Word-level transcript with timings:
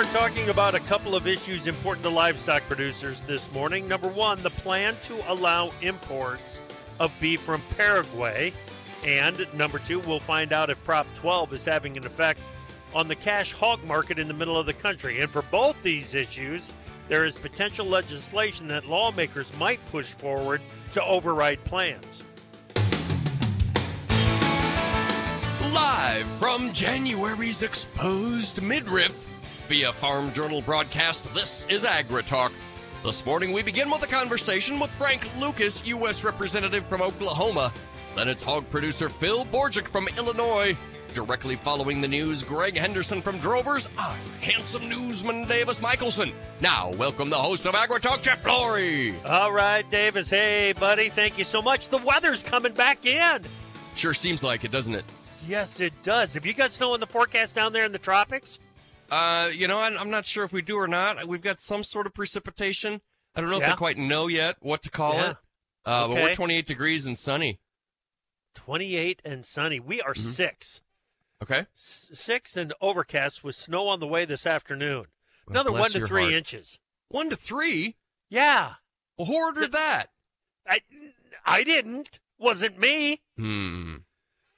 are 0.00 0.04
talking 0.04 0.48
about 0.48 0.74
a 0.74 0.80
couple 0.80 1.14
of 1.14 1.26
issues 1.26 1.66
important 1.66 2.02
to 2.02 2.08
livestock 2.08 2.62
producers 2.68 3.20
this 3.20 3.52
morning. 3.52 3.86
Number 3.86 4.08
one, 4.08 4.40
the 4.42 4.48
plan 4.48 4.96
to 5.02 5.30
allow 5.30 5.72
imports 5.82 6.62
of 6.98 7.12
beef 7.20 7.42
from 7.42 7.60
Paraguay. 7.76 8.50
And 9.04 9.46
number 9.52 9.78
two, 9.78 9.98
we'll 10.00 10.18
find 10.18 10.54
out 10.54 10.70
if 10.70 10.82
Prop 10.84 11.06
12 11.12 11.52
is 11.52 11.66
having 11.66 11.98
an 11.98 12.06
effect 12.06 12.40
on 12.94 13.08
the 13.08 13.14
cash 13.14 13.52
hog 13.52 13.84
market 13.84 14.18
in 14.18 14.26
the 14.26 14.32
middle 14.32 14.58
of 14.58 14.64
the 14.64 14.72
country. 14.72 15.20
And 15.20 15.28
for 15.28 15.42
both 15.42 15.76
these 15.82 16.14
issues, 16.14 16.72
there 17.08 17.26
is 17.26 17.36
potential 17.36 17.84
legislation 17.84 18.68
that 18.68 18.86
lawmakers 18.86 19.52
might 19.58 19.84
push 19.90 20.12
forward 20.12 20.62
to 20.94 21.04
override 21.04 21.62
plans. 21.64 22.24
Live 25.74 26.26
from 26.38 26.72
January's 26.72 27.62
exposed 27.62 28.62
midriff 28.62 29.26
via 29.70 29.92
Farm 29.92 30.32
Journal 30.32 30.62
broadcast, 30.62 31.32
this 31.32 31.64
is 31.68 31.84
AgriTalk. 31.84 32.50
This 33.04 33.24
morning 33.24 33.52
we 33.52 33.62
begin 33.62 33.88
with 33.88 34.02
a 34.02 34.06
conversation 34.08 34.80
with 34.80 34.90
Frank 34.90 35.30
Lucas, 35.38 35.86
U.S. 35.86 36.24
Representative 36.24 36.84
from 36.84 37.00
Oklahoma. 37.00 37.72
Then 38.16 38.26
it's 38.26 38.42
hog 38.42 38.68
producer 38.68 39.08
Phil 39.08 39.44
Borgic 39.44 39.86
from 39.86 40.08
Illinois. 40.18 40.76
Directly 41.14 41.54
following 41.54 42.00
the 42.00 42.08
news, 42.08 42.42
Greg 42.42 42.76
Henderson 42.76 43.22
from 43.22 43.38
Drovers. 43.38 43.88
I'm 43.96 44.18
handsome 44.40 44.88
newsman 44.88 45.44
Davis 45.44 45.80
Michaelsen. 45.80 46.32
Now, 46.60 46.90
welcome 46.94 47.30
the 47.30 47.36
host 47.36 47.64
of 47.64 47.74
AgriTalk, 47.74 48.24
Chip 48.24 48.38
Flory. 48.38 49.14
All 49.24 49.52
right, 49.52 49.88
Davis. 49.88 50.30
Hey, 50.30 50.74
buddy. 50.80 51.10
Thank 51.10 51.38
you 51.38 51.44
so 51.44 51.62
much. 51.62 51.90
The 51.90 51.98
weather's 51.98 52.42
coming 52.42 52.72
back 52.72 53.06
in. 53.06 53.44
Sure 53.94 54.14
seems 54.14 54.42
like 54.42 54.64
it, 54.64 54.72
doesn't 54.72 54.96
it? 54.96 55.04
Yes, 55.46 55.78
it 55.78 55.92
does. 56.02 56.34
Have 56.34 56.44
you 56.44 56.54
got 56.54 56.72
snow 56.72 56.94
in 56.94 57.00
the 57.00 57.06
forecast 57.06 57.54
down 57.54 57.72
there 57.72 57.84
in 57.84 57.92
the 57.92 57.98
tropics? 57.98 58.58
Uh, 59.10 59.50
you 59.52 59.66
know, 59.66 59.78
I'm 59.80 60.10
not 60.10 60.24
sure 60.26 60.44
if 60.44 60.52
we 60.52 60.62
do 60.62 60.76
or 60.76 60.86
not. 60.86 61.26
We've 61.26 61.40
got 61.42 61.60
some 61.60 61.82
sort 61.82 62.06
of 62.06 62.14
precipitation. 62.14 63.00
I 63.34 63.40
don't 63.40 63.50
know 63.50 63.58
Yeah. 63.58 63.68
if 63.68 63.72
I 63.74 63.76
quite 63.76 63.98
know 63.98 64.26
yet 64.28 64.56
what 64.60 64.82
to 64.82 64.90
call 64.90 65.14
Yeah. 65.14 65.30
it. 65.32 65.36
Uh, 65.84 66.08
But 66.08 66.14
we're 66.16 66.34
28 66.34 66.66
degrees 66.66 67.06
and 67.06 67.18
sunny. 67.18 67.58
28 68.54 69.20
and 69.24 69.44
sunny. 69.46 69.80
We 69.80 70.00
are 70.02 70.14
six. 70.14 70.82
Okay. 71.42 71.66
S- 71.74 72.10
Six 72.12 72.56
and 72.56 72.72
overcast 72.80 73.42
with 73.42 73.54
snow 73.54 73.88
on 73.88 74.00
the 74.00 74.06
way 74.06 74.24
this 74.24 74.46
afternoon. 74.46 75.06
Another 75.48 75.72
one 75.72 75.90
to 75.92 76.06
three 76.06 76.22
heart. 76.24 76.34
inches. 76.34 76.78
One 77.08 77.30
to 77.30 77.36
three. 77.36 77.96
Yeah. 78.28 78.74
Well, 79.16 79.26
who 79.26 79.36
ordered 79.36 79.72
that? 79.72 80.10
I, 80.66 80.80
I 81.44 81.64
didn't. 81.64 82.20
Wasn't 82.38 82.78
me. 82.78 83.22
Hmm. 83.36 83.96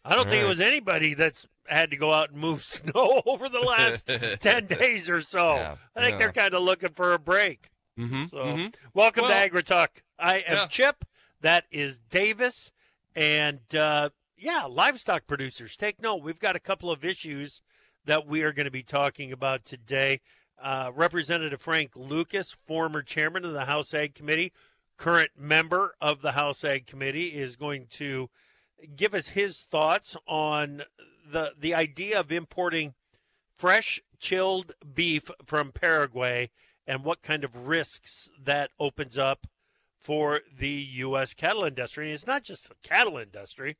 I 0.04 0.16
don't 0.16 0.28
think 0.28 0.42
it 0.42 0.48
was 0.48 0.60
anybody 0.60 1.14
that's 1.14 1.46
had 1.68 1.90
to 1.92 1.96
go 1.96 2.12
out 2.12 2.30
and 2.30 2.40
move 2.40 2.62
snow 2.62 3.22
over 3.26 3.48
the 3.48 3.60
last 3.60 4.06
10 4.40 4.66
days 4.66 5.08
or 5.08 5.20
so. 5.20 5.54
Yeah, 5.56 5.74
I 5.96 6.00
think 6.02 6.12
yeah. 6.12 6.18
they're 6.18 6.32
kind 6.32 6.54
of 6.54 6.62
looking 6.62 6.90
for 6.90 7.12
a 7.12 7.18
break. 7.18 7.70
Mm-hmm. 7.98 8.24
So, 8.24 8.68
welcome 8.94 9.24
Well- 9.24 9.48
to 9.48 9.50
AgriTalk. 9.50 9.88
I 10.18 10.36
am 10.38 10.56
Yeah. 10.56 10.66
Chip. 10.68 11.04
That 11.40 11.64
is 11.70 11.98
Davis. 11.98 12.72
And 13.14 13.60
uh, 13.74 14.10
yeah, 14.36 14.64
livestock 14.68 15.26
producers, 15.26 15.76
take 15.76 16.00
note. 16.00 16.22
We've 16.22 16.38
got 16.38 16.56
a 16.56 16.60
couple 16.60 16.90
of 16.90 17.04
issues 17.04 17.60
that 18.04 18.26
we 18.26 18.42
are 18.42 18.52
going 18.52 18.64
to 18.66 18.70
be 18.72 18.82
talking 18.82 19.32
about 19.32 19.64
today. 19.64 20.20
Uh, 20.60 20.90
Representative 20.94 21.60
Frank 21.60 21.96
Lucas, 21.96 22.52
former 22.52 23.02
chairman 23.02 23.44
of 23.44 23.52
the 23.52 23.64
House 23.64 23.92
Ag 23.94 24.14
Committee, 24.14 24.52
current 24.96 25.30
member 25.36 25.94
of 26.00 26.22
the 26.22 26.32
House 26.32 26.64
Ag 26.64 26.86
Committee, 26.86 27.26
is 27.36 27.56
going 27.56 27.86
to 27.90 28.30
give 28.96 29.14
us 29.14 29.28
his 29.28 29.60
thoughts 29.62 30.16
on 30.26 30.82
the 31.30 31.52
the 31.58 31.74
idea 31.74 32.18
of 32.18 32.30
importing 32.32 32.94
fresh 33.54 34.00
chilled 34.18 34.74
beef 34.94 35.30
from 35.44 35.72
Paraguay 35.72 36.50
and 36.86 37.04
what 37.04 37.22
kind 37.22 37.44
of 37.44 37.68
risks 37.68 38.28
that 38.42 38.70
opens 38.78 39.16
up 39.16 39.46
for 39.98 40.40
the 40.56 40.68
U.S. 40.68 41.32
cattle 41.32 41.64
industry. 41.64 42.06
And 42.06 42.14
it's 42.14 42.26
not 42.26 42.42
just 42.42 42.68
the 42.68 42.74
cattle 42.82 43.18
industry. 43.18 43.76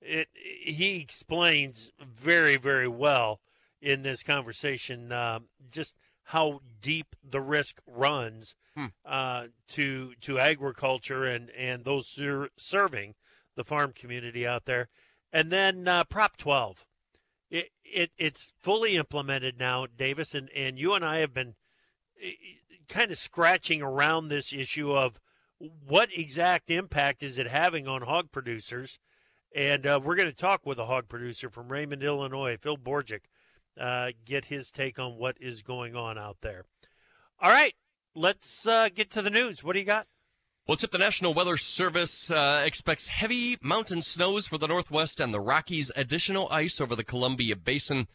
It 0.00 0.28
he 0.34 1.00
explains 1.00 1.90
very 2.00 2.56
very 2.56 2.88
well 2.88 3.40
in 3.82 4.02
this 4.02 4.22
conversation 4.22 5.10
um, 5.12 5.48
just 5.70 5.96
how 6.24 6.60
deep 6.80 7.16
the 7.28 7.40
risk 7.40 7.80
runs 7.86 8.54
Hmm. 8.76 8.86
uh, 9.04 9.46
to 9.68 10.14
to 10.20 10.38
agriculture 10.38 11.24
and 11.24 11.50
and 11.50 11.84
those 11.84 12.06
ser- 12.08 12.50
serving 12.56 13.14
the 13.56 13.64
farm 13.64 13.92
community 13.92 14.46
out 14.46 14.64
there. 14.64 14.88
And 15.32 15.50
then 15.50 15.86
uh, 15.86 16.04
Prop 16.04 16.36
12. 16.36 16.84
It, 17.50 17.70
it 17.84 18.10
it's 18.16 18.52
fully 18.62 18.96
implemented 18.96 19.58
now, 19.58 19.86
Davis, 19.86 20.34
and, 20.34 20.48
and 20.54 20.78
you 20.78 20.94
and 20.94 21.04
I 21.04 21.18
have 21.18 21.34
been 21.34 21.54
kind 22.88 23.10
of 23.10 23.18
scratching 23.18 23.82
around 23.82 24.28
this 24.28 24.52
issue 24.52 24.92
of 24.92 25.20
what 25.58 26.16
exact 26.16 26.70
impact 26.70 27.22
is 27.22 27.38
it 27.38 27.48
having 27.48 27.86
on 27.88 28.02
hog 28.02 28.30
producers. 28.30 28.98
And 29.54 29.86
uh, 29.86 30.00
we're 30.02 30.14
going 30.14 30.28
to 30.28 30.34
talk 30.34 30.64
with 30.64 30.78
a 30.78 30.86
hog 30.86 31.08
producer 31.08 31.50
from 31.50 31.68
Raymond, 31.68 32.02
Illinois, 32.02 32.56
Phil 32.56 32.76
Borgic, 32.76 33.22
uh, 33.78 34.12
get 34.24 34.46
his 34.46 34.70
take 34.70 34.98
on 34.98 35.16
what 35.16 35.36
is 35.40 35.62
going 35.62 35.96
on 35.96 36.16
out 36.16 36.38
there. 36.40 36.64
All 37.40 37.50
right, 37.50 37.74
let's 38.14 38.66
uh, 38.66 38.88
get 38.94 39.10
to 39.10 39.22
the 39.22 39.30
news. 39.30 39.64
What 39.64 39.72
do 39.72 39.80
you 39.80 39.86
got? 39.86 40.06
Well, 40.66 40.76
Chip 40.76 40.92
the 40.92 40.98
National 40.98 41.34
Weather 41.34 41.56
Service 41.56 42.30
uh, 42.30 42.62
expects 42.64 43.08
heavy 43.08 43.58
mountain 43.60 44.02
snows 44.02 44.46
for 44.46 44.56
the 44.56 44.68
Northwest 44.68 45.18
and 45.18 45.34
the 45.34 45.40
Rockies, 45.40 45.90
additional 45.96 46.48
ice 46.50 46.80
over 46.80 46.94
the 46.94 47.02
Columbia 47.04 47.56
Basin. 47.56 48.06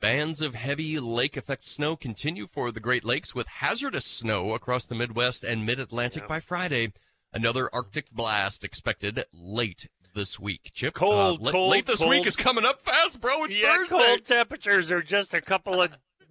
Bands 0.00 0.40
of 0.40 0.54
heavy 0.54 0.98
lake 0.98 1.36
effect 1.36 1.66
snow 1.68 1.94
continue 1.94 2.46
for 2.46 2.72
the 2.72 2.80
Great 2.80 3.04
Lakes 3.04 3.34
with 3.34 3.46
hazardous 3.46 4.06
snow 4.06 4.54
across 4.54 4.86
the 4.86 4.94
Midwest 4.94 5.44
and 5.44 5.64
mid 5.66 5.78
Atlantic 5.78 6.26
by 6.26 6.40
Friday. 6.40 6.92
Another 7.32 7.68
Arctic 7.72 8.10
blast 8.10 8.64
expected 8.64 9.24
late 9.32 9.88
this 10.14 10.40
week. 10.40 10.70
Chip, 10.72 10.94
Cold, 10.94 11.46
uh, 11.46 11.50
cold, 11.52 11.70
late 11.70 11.86
this 11.86 11.98
cold. 11.98 12.10
week 12.10 12.26
is 12.26 12.34
coming 12.34 12.64
up 12.64 12.80
fast, 12.82 13.20
bro. 13.20 13.44
It's 13.44 13.56
yeah, 13.56 13.76
Thursday. 13.76 13.96
cold 13.96 14.24
temperatures 14.24 14.90
are 14.90 15.02
just 15.02 15.32
a 15.34 15.40
couple 15.42 15.80
of 15.82 15.90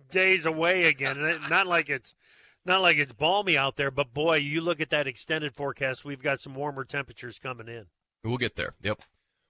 days 0.10 0.46
away 0.48 0.86
again. 0.86 1.40
Not 1.48 1.68
like 1.68 1.90
it's 1.90 2.16
not 2.70 2.82
like 2.82 2.98
it's 2.98 3.12
balmy 3.12 3.58
out 3.58 3.76
there, 3.76 3.92
but 3.92 4.14
boy, 4.14 4.36
you 4.36 4.62
look 4.62 4.80
at 4.80 4.92
that 4.92 5.08
extended 5.08 5.54
forecast. 5.56 6.06
We've 6.06 6.22
got 6.22 6.40
some 6.40 6.56
warmer 6.56 6.86
temperatures 6.86 7.40
coming 7.40 7.68
in. 7.68 7.88
We'll 8.24 8.38
get 8.38 8.56
there. 8.56 8.76
Yep. 8.82 9.02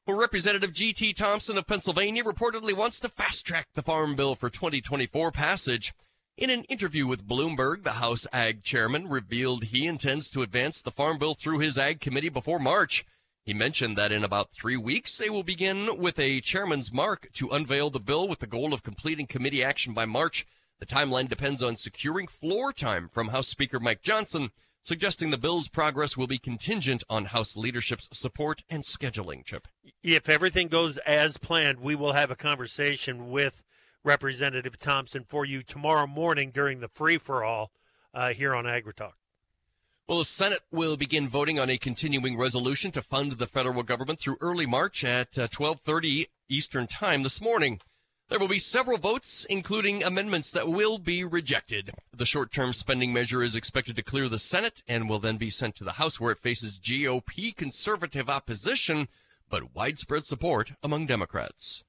Well, 0.08 0.18
Representative 0.18 0.74
G.T. 0.74 1.14
Thompson 1.14 1.58
of 1.58 1.68
Pennsylvania 1.68 2.24
reportedly 2.24 2.74
wants 2.74 3.00
to 3.02 3.10
fast 3.10 3.46
track 3.46 3.68
the 3.76 3.84
Farm 3.84 4.16
Bill 4.16 4.36
for 4.36 4.50
2024 4.50 5.32
passage. 5.32 5.94
In 6.38 6.50
an 6.50 6.64
interview 6.64 7.06
with 7.06 7.28
Bloomberg, 7.28 7.84
the 7.84 7.92
House 7.92 8.26
Ag 8.32 8.64
chairman 8.64 9.10
revealed 9.10 9.66
he 9.66 9.86
intends 9.86 10.30
to 10.30 10.42
advance 10.42 10.82
the 10.82 10.90
Farm 10.90 11.18
Bill 11.18 11.34
through 11.34 11.60
his 11.60 11.78
Ag 11.78 12.00
committee 12.00 12.30
before 12.30 12.60
March. 12.60 13.06
He 13.44 13.54
mentioned 13.54 13.98
that 13.98 14.14
in 14.14 14.24
about 14.24 14.52
three 14.52 14.78
weeks, 14.78 15.18
they 15.18 15.30
will 15.30 15.44
begin 15.44 16.00
with 16.00 16.18
a 16.18 16.40
chairman's 16.40 16.94
mark 16.94 17.30
to 17.34 17.50
unveil 17.50 17.90
the 17.90 18.00
bill 18.00 18.30
with 18.30 18.40
the 18.40 18.48
goal 18.48 18.74
of 18.74 18.84
completing 18.84 19.28
committee 19.28 19.64
action 19.64 19.94
by 19.94 20.06
March. 20.06 20.46
The 20.80 20.86
timeline 20.86 21.28
depends 21.28 21.62
on 21.62 21.76
securing 21.76 22.28
floor 22.28 22.72
time 22.72 23.10
from 23.10 23.30
House 23.30 23.48
Speaker 23.48 23.80
Mike 23.80 24.02
Johnson, 24.02 24.52
suggesting 24.82 25.30
the 25.30 25.38
bill's 25.38 25.68
progress 25.68 26.16
will 26.16 26.28
be 26.28 26.38
contingent 26.38 27.04
on 27.10 27.26
House 27.26 27.58
leadership's 27.58 28.08
support 28.14 28.64
and 28.70 28.84
scheduling, 28.84 29.44
Chip. 29.44 29.68
If 30.04 30.30
everything 30.30 30.70
goes 30.70 30.98
as 31.00 31.38
planned, 31.38 31.82
we 31.82 31.96
will 31.96 32.14
have 32.14 32.32
a 32.32 32.36
conversation 32.36 33.30
with 33.30 33.64
Representative 34.06 34.80
Thompson 34.80 35.26
for 35.28 35.46
you 35.46 35.62
tomorrow 35.62 36.08
morning 36.08 36.52
during 36.52 36.80
the 36.80 36.88
free 36.88 37.18
for 37.18 37.44
all 37.44 37.72
uh, 38.14 38.30
here 38.30 38.56
on 38.56 38.64
AgriTalk. 38.64 39.14
Well, 40.08 40.20
the 40.20 40.26
Senate 40.26 40.62
will 40.72 40.98
begin 40.98 41.28
voting 41.28 41.60
on 41.60 41.70
a 41.70 41.78
continuing 41.78 42.38
resolution 42.38 42.92
to 42.94 43.02
fund 43.02 43.34
the 43.34 43.46
federal 43.46 43.84
government 43.84 44.20
through 44.20 44.38
early 44.42 44.66
March 44.66 45.04
at 45.04 45.38
uh, 45.38 45.48
12:30 45.50 46.28
Eastern 46.48 46.88
Time 46.88 47.22
this 47.22 47.42
morning. 47.42 47.82
There 48.30 48.38
will 48.38 48.48
be 48.48 48.60
several 48.60 49.00
votes, 49.00 49.44
including 49.50 50.04
amendments 50.04 50.52
that 50.52 50.68
will 50.68 51.00
be 51.00 51.24
rejected. 51.24 51.90
The 52.16 52.28
short-term 52.28 52.74
spending 52.74 53.12
measure 53.12 53.42
is 53.42 53.56
expected 53.56 53.96
to 53.96 54.04
clear 54.04 54.30
the 54.30 54.38
Senate 54.38 54.84
and 54.88 55.10
will 55.10 55.18
then 55.18 55.38
be 55.38 55.50
sent 55.50 55.76
to 55.78 55.84
the 55.84 55.94
House, 55.94 56.20
where 56.20 56.34
it 56.34 56.38
faces 56.38 56.78
GOP 56.78 57.56
conservative 57.56 58.30
opposition, 58.30 59.08
but 59.50 59.74
widespread 59.74 60.26
support 60.26 60.74
among 60.84 61.08
Democrats. 61.08 61.84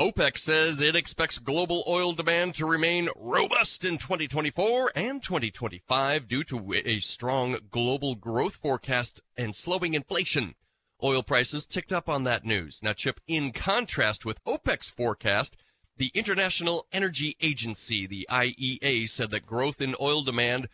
OPEC 0.00 0.38
says 0.38 0.80
it 0.80 0.96
expects 0.96 1.38
global 1.38 1.84
oil 1.86 2.14
demand 2.14 2.54
to 2.54 2.64
remain 2.64 3.10
robust 3.14 3.84
in 3.84 3.98
2024 3.98 4.90
and 4.96 5.22
2025 5.22 6.26
due 6.26 6.42
to 6.44 6.82
a 6.82 6.98
strong 7.00 7.58
global 7.70 8.14
growth 8.14 8.56
forecast 8.56 9.20
and 9.36 9.54
slowing 9.54 9.92
inflation. 9.92 10.54
Oil 11.02 11.22
prices 11.22 11.66
ticked 11.66 11.92
up 11.92 12.08
on 12.08 12.24
that 12.24 12.44
news. 12.44 12.80
Now, 12.82 12.92
Chip, 12.92 13.20
in 13.26 13.52
contrast 13.52 14.24
with 14.24 14.42
OPEC's 14.44 14.90
forecast, 14.90 15.56
the 15.96 16.10
International 16.14 16.86
Energy 16.92 17.36
Agency, 17.40 18.06
the 18.06 18.26
IEA, 18.30 19.08
said 19.08 19.30
that 19.30 19.46
growth 19.46 19.80
in 19.80 19.94
oil 20.00 20.22
demand 20.22 20.68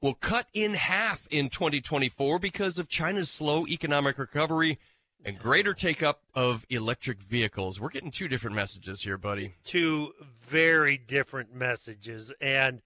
will 0.00 0.14
cut 0.14 0.48
in 0.52 0.74
half 0.74 1.26
in 1.30 1.48
2024 1.48 2.38
because 2.38 2.78
of 2.78 2.88
China's 2.88 3.30
slow 3.30 3.66
economic 3.66 4.18
recovery 4.18 4.78
and 5.24 5.38
greater 5.38 5.72
take 5.72 6.02
up 6.02 6.22
of 6.34 6.66
electric 6.68 7.22
vehicles. 7.22 7.80
We're 7.80 7.88
getting 7.88 8.10
two 8.10 8.28
different 8.28 8.54
messages 8.54 9.02
here, 9.02 9.16
buddy. 9.16 9.54
Two 9.64 10.12
very 10.38 10.98
different 10.98 11.54
messages. 11.54 12.32
And 12.40 12.82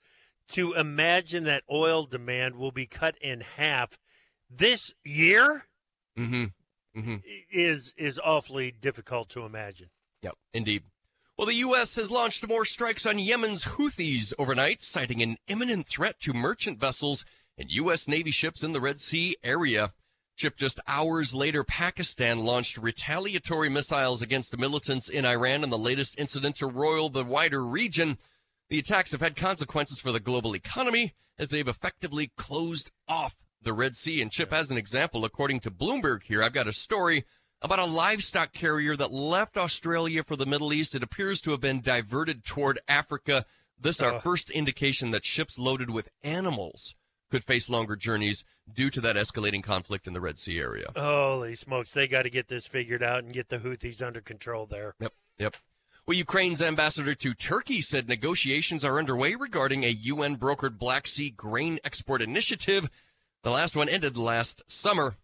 to 0.48 0.74
imagine 0.74 1.44
that 1.44 1.64
oil 1.70 2.04
demand 2.04 2.56
will 2.56 2.70
be 2.70 2.86
cut 2.86 3.16
in 3.20 3.40
half 3.40 3.98
this 4.48 4.94
year 5.04 5.64
mm-hmm. 6.16 6.44
Mm-hmm. 6.98 7.16
is 7.50 7.94
is 7.96 8.18
awfully 8.22 8.70
difficult 8.72 9.28
to 9.30 9.44
imagine. 9.44 9.90
Yep, 10.22 10.34
indeed. 10.52 10.82
Well, 11.36 11.46
the 11.46 11.54
U.S. 11.54 11.94
has 11.94 12.10
launched 12.10 12.48
more 12.48 12.64
strikes 12.64 13.06
on 13.06 13.20
Yemen's 13.20 13.64
Houthis 13.64 14.32
overnight, 14.38 14.82
citing 14.82 15.22
an 15.22 15.36
imminent 15.46 15.86
threat 15.86 16.18
to 16.20 16.32
merchant 16.32 16.80
vessels 16.80 17.24
and 17.56 17.70
U.S. 17.70 18.08
Navy 18.08 18.32
ships 18.32 18.64
in 18.64 18.72
the 18.72 18.80
Red 18.80 19.00
Sea 19.00 19.36
area. 19.44 19.92
Chip 20.36 20.56
just 20.56 20.80
hours 20.86 21.34
later, 21.34 21.64
Pakistan 21.64 22.38
launched 22.38 22.78
retaliatory 22.78 23.68
missiles 23.68 24.22
against 24.22 24.50
the 24.50 24.56
militants 24.56 25.08
in 25.08 25.24
Iran 25.24 25.64
in 25.64 25.70
the 25.70 25.78
latest 25.78 26.18
incident 26.18 26.56
to 26.56 26.66
roil 26.66 27.08
the 27.08 27.24
wider 27.24 27.64
region. 27.64 28.18
The 28.68 28.78
attacks 28.78 29.12
have 29.12 29.20
had 29.20 29.34
consequences 29.34 30.00
for 30.00 30.12
the 30.12 30.20
global 30.20 30.54
economy 30.54 31.14
as 31.38 31.50
they've 31.50 31.66
effectively 31.66 32.32
closed 32.36 32.90
off 33.06 33.36
the 33.62 33.72
Red 33.72 33.96
Sea. 33.96 34.20
And 34.20 34.30
Chip, 34.30 34.52
as 34.52 34.70
an 34.70 34.76
example, 34.76 35.24
according 35.24 35.60
to 35.60 35.70
Bloomberg 35.70 36.24
here, 36.24 36.42
I've 36.42 36.52
got 36.52 36.68
a 36.68 36.72
story 36.72 37.24
about 37.60 37.78
a 37.78 37.84
livestock 37.84 38.52
carrier 38.52 38.96
that 38.96 39.12
left 39.12 39.56
Australia 39.56 40.22
for 40.22 40.36
the 40.36 40.46
Middle 40.46 40.72
East. 40.72 40.94
It 40.94 41.02
appears 41.02 41.40
to 41.42 41.50
have 41.52 41.60
been 41.60 41.80
diverted 41.80 42.44
toward 42.44 42.78
Africa. 42.88 43.44
This 43.80 44.00
our 44.02 44.20
first 44.20 44.50
indication 44.50 45.12
that 45.12 45.24
ships 45.24 45.58
loaded 45.58 45.90
with 45.90 46.08
animals 46.22 46.94
could 47.30 47.44
face 47.44 47.68
longer 47.68 47.94
journeys 47.94 48.42
due 48.72 48.90
to 48.90 49.00
that 49.00 49.16
escalating 49.16 49.62
conflict 49.62 50.06
in 50.06 50.14
the 50.14 50.20
Red 50.20 50.38
Sea 50.38 50.58
area. 50.58 50.86
Holy 50.96 51.54
smokes, 51.54 51.92
they 51.92 52.08
got 52.08 52.22
to 52.22 52.30
get 52.30 52.48
this 52.48 52.66
figured 52.66 53.02
out 53.02 53.24
and 53.24 53.32
get 53.32 53.48
the 53.48 53.58
Houthis 53.58 54.02
under 54.02 54.20
control 54.20 54.66
there. 54.66 54.94
Yep, 55.00 55.12
yep. 55.38 55.56
Well, 56.06 56.16
Ukraine's 56.16 56.62
ambassador 56.62 57.14
to 57.14 57.34
Turkey 57.34 57.82
said 57.82 58.08
negotiations 58.08 58.82
are 58.82 58.98
underway 58.98 59.34
regarding 59.34 59.84
a 59.84 59.90
UN 59.90 60.38
brokered 60.38 60.78
Black 60.78 61.06
Sea 61.06 61.28
grain 61.28 61.78
export 61.84 62.22
initiative. 62.22 62.88
The 63.42 63.50
last 63.50 63.76
one 63.76 63.88
ended 63.88 64.16
last 64.16 64.62
summer. 64.66 65.16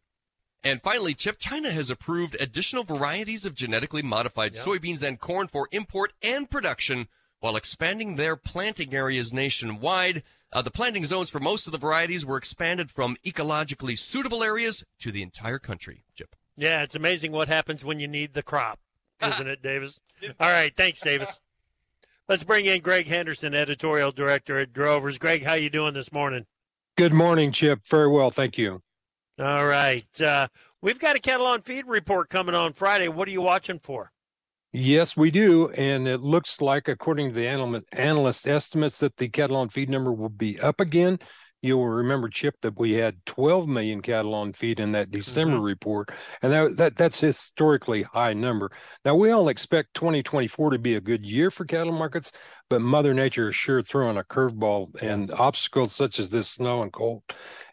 And 0.63 0.81
finally, 0.81 1.15
Chip, 1.15 1.39
China 1.39 1.71
has 1.71 1.91
approved 1.91 2.37
additional 2.41 2.85
varieties 2.85 3.45
of 3.45 3.55
genetically 3.55 4.03
modified 4.03 4.55
yep. 4.55 4.65
soybeans 4.65 5.03
and 5.03 5.21
corn 5.21 5.47
for 5.47 5.69
import 5.73 6.13
and 6.23 6.49
production 6.49 7.09
while 7.41 7.57
expanding 7.57 8.17
their 8.17 8.37
planting 8.37 8.95
areas 8.95 9.33
nationwide. 9.33 10.23
Uh, 10.51 10.63
the 10.63 10.71
planting 10.71 11.05
zones 11.05 11.29
for 11.29 11.41
most 11.41 11.67
of 11.67 11.73
the 11.73 11.79
varieties 11.79 12.25
were 12.25 12.39
expanded 12.39 12.91
from 12.91 13.17
ecologically 13.27 13.99
suitable 13.99 14.43
areas 14.43 14.85
to 14.99 15.13
the 15.13 15.23
entire 15.23 15.59
country. 15.59 16.05
Chip. 16.15 16.35
Yeah, 16.57 16.83
it's 16.83 16.95
amazing 16.95 17.33
what 17.33 17.49
happens 17.49 17.85
when 17.85 18.01
you 18.01 18.09
need 18.09 18.33
the 18.33 18.43
crop, 18.43 18.79
isn't 19.21 19.49
it, 19.49 19.61
Davis? 19.61 20.01
All 20.41 20.51
right, 20.51 20.75
thanks, 20.75 21.03
Davis. 21.03 21.41
Let's 22.29 22.45
bring 22.45 22.65
in 22.65 22.81
Greg 22.81 23.09
Henderson, 23.09 23.55
editorial 23.55 24.11
director 24.11 24.57
at 24.59 24.73
Drovers. 24.73 25.19
Greg, 25.19 25.43
how 25.43 25.53
you 25.55 25.69
doing 25.69 25.93
this 25.93 26.11
morning? 26.11 26.47
Good 26.97 27.13
morning, 27.13 27.51
Chip. 27.51 27.81
Very 27.89 28.09
well, 28.09 28.31
thank 28.31 28.57
you. 28.57 28.81
All 29.41 29.67
right. 29.67 30.21
Uh, 30.21 30.47
we've 30.81 31.01
got 31.01 31.17
a 31.17 31.19
cattle 31.19 31.47
on 31.47 31.63
feed 31.63 31.87
report 31.89 32.29
coming 32.29 32.55
on 32.55 32.73
Friday. 32.73 33.09
What 33.09 33.27
are 33.27 33.33
you 33.33 33.43
watching 33.43 33.81
for? 33.81 34.13
Yes, 34.73 35.17
we 35.17 35.33
do. 35.33 35.71
And 35.71 36.07
it 36.07 36.21
looks 36.21 36.61
like, 36.61 36.87
according 36.87 37.31
to 37.31 37.35
the 37.35 37.49
analyst 37.93 38.47
estimates, 38.47 38.99
that 38.99 39.17
the 39.17 39.29
cattle 39.29 39.57
on 39.57 39.71
feed 39.71 39.91
number 39.91 40.13
will 40.13 40.29
be 40.29 40.61
up 40.61 40.81
again. 40.81 41.19
You'll 41.65 41.89
remember, 41.89 42.29
Chip, 42.29 42.61
that 42.61 42.79
we 42.79 42.93
had 42.93 43.25
12 43.25 43.67
million 43.67 44.03
cattle 44.03 44.35
on 44.35 44.53
feed 44.53 44.81
in 44.81 44.93
that 44.93 45.11
December 45.11 45.57
mm-hmm. 45.57 45.65
report, 45.65 46.11
and 46.43 46.53
that, 46.53 46.77
that 46.77 46.97
that's 46.97 47.21
historically 47.21 48.03
high 48.03 48.35
number. 48.35 48.71
Now 49.03 49.17
we 49.17 49.31
all 49.31 49.49
expect 49.49 49.95
2024 49.95 50.73
to 50.73 50.79
be 50.79 50.95
a 50.95 51.01
good 51.01 51.25
year 51.25 51.51
for 51.51 51.65
cattle 51.65 51.95
markets, 51.95 52.33
but 52.69 52.83
Mother 52.83 53.15
Nature 53.15 53.49
is 53.49 53.57
sure 53.57 53.81
throwing 53.81 54.19
a 54.19 54.25
curveball, 54.25 55.01
and 55.03 55.31
obstacles 55.31 55.95
such 55.95 56.19
as 56.19 56.29
this 56.29 56.51
snow 56.51 56.83
and 56.83 56.93
cold, 56.93 57.23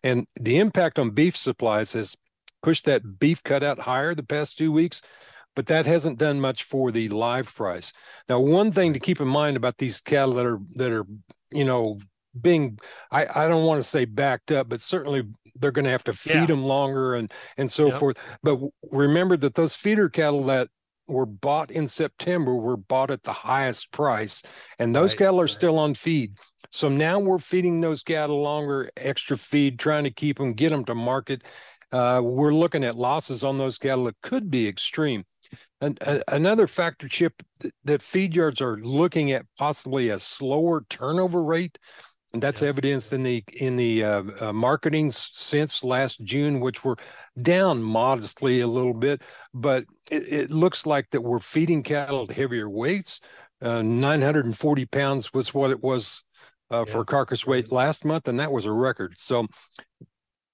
and 0.01 0.25
the 0.39 0.57
impact 0.57 0.97
on 0.97 1.09
beef 1.09 1.35
supplies 1.35 1.91
has 1.91 2.15
pushed 2.63 2.85
that 2.85 3.19
beef 3.19 3.43
cutout 3.43 3.79
higher 3.79 4.15
the 4.15 4.23
past 4.23 4.57
two 4.57 4.71
weeks 4.71 5.01
but 5.53 5.65
that 5.65 5.85
hasn't 5.85 6.17
done 6.17 6.39
much 6.39 6.63
for 6.63 6.91
the 6.91 7.09
live 7.09 7.53
price. 7.53 7.91
Now, 8.29 8.39
one 8.39 8.71
thing 8.71 8.93
to 8.93 9.01
keep 9.01 9.19
in 9.19 9.27
mind 9.27 9.57
about 9.57 9.79
these 9.79 9.99
cattle 9.99 10.35
that 10.35 10.45
are 10.45 10.59
that 10.75 10.93
are 10.93 11.05
you 11.51 11.65
know 11.65 11.99
being 12.39 12.79
I, 13.11 13.27
I 13.43 13.47
don't 13.47 13.65
want 13.65 13.83
to 13.83 13.89
say 13.89 14.05
backed 14.05 14.51
up, 14.51 14.69
but 14.69 14.81
certainly 14.81 15.23
they're 15.55 15.71
going 15.71 15.85
to 15.85 15.91
have 15.91 16.03
to 16.05 16.13
feed 16.13 16.33
yeah. 16.33 16.45
them 16.45 16.63
longer 16.63 17.15
and 17.15 17.31
and 17.57 17.71
so 17.71 17.87
yep. 17.87 17.95
forth. 17.95 18.17
But 18.43 18.59
remember 18.91 19.37
that 19.37 19.55
those 19.55 19.75
feeder 19.75 20.09
cattle 20.09 20.43
that 20.45 20.69
were 21.07 21.25
bought 21.25 21.69
in 21.71 21.87
September 21.87 22.55
were 22.55 22.77
bought 22.77 23.11
at 23.11 23.23
the 23.23 23.33
highest 23.33 23.91
price, 23.91 24.43
and 24.79 24.95
those 24.95 25.11
right, 25.13 25.19
cattle 25.19 25.41
are 25.41 25.43
right. 25.43 25.49
still 25.49 25.77
on 25.77 25.93
feed. 25.93 26.37
So 26.69 26.89
now 26.89 27.19
we're 27.19 27.39
feeding 27.39 27.81
those 27.81 28.03
cattle 28.03 28.41
longer, 28.41 28.89
extra 28.95 29.37
feed, 29.37 29.77
trying 29.79 30.05
to 30.05 30.11
keep 30.11 30.37
them, 30.37 30.53
get 30.53 30.69
them 30.69 30.85
to 30.85 30.95
market. 30.95 31.43
Uh, 31.91 32.21
we're 32.23 32.53
looking 32.53 32.85
at 32.85 32.95
losses 32.95 33.43
on 33.43 33.57
those 33.57 33.77
cattle 33.77 34.05
that 34.05 34.21
could 34.21 34.49
be 34.49 34.67
extreme. 34.67 35.25
And 35.81 35.97
uh, 36.05 36.19
another 36.27 36.67
factor, 36.67 37.09
Chip, 37.09 37.43
that 37.83 38.01
feed 38.01 38.35
yards 38.35 38.61
are 38.61 38.77
looking 38.77 39.31
at 39.31 39.45
possibly 39.57 40.09
a 40.09 40.19
slower 40.19 40.85
turnover 40.89 41.43
rate 41.43 41.77
and 42.33 42.41
that's 42.41 42.61
yeah. 42.61 42.69
evidenced 42.69 43.13
in 43.13 43.23
the 43.23 43.43
in 43.53 43.75
the 43.75 44.03
uh, 44.03 44.23
uh, 44.39 44.53
marketing 44.53 45.11
since 45.11 45.83
last 45.83 46.23
June, 46.23 46.59
which 46.59 46.83
were 46.83 46.97
down 47.41 47.81
modestly 47.83 48.61
a 48.61 48.67
little 48.67 48.93
bit, 48.93 49.21
but 49.53 49.85
it, 50.09 50.23
it 50.27 50.51
looks 50.51 50.85
like 50.85 51.09
that 51.11 51.21
we're 51.21 51.39
feeding 51.39 51.83
cattle 51.83 52.25
at 52.29 52.35
heavier 52.35 52.69
weights. 52.69 53.21
Uh, 53.61 53.81
940 53.81 54.85
pounds 54.85 55.33
was 55.33 55.53
what 55.53 55.69
it 55.69 55.83
was 55.83 56.23
uh, 56.71 56.83
yeah. 56.87 56.91
for 56.91 57.05
carcass 57.05 57.45
weight 57.45 57.71
last 57.71 58.05
month, 58.05 58.27
and 58.27 58.39
that 58.39 58.51
was 58.51 58.65
a 58.65 58.71
record. 58.71 59.13
So 59.17 59.47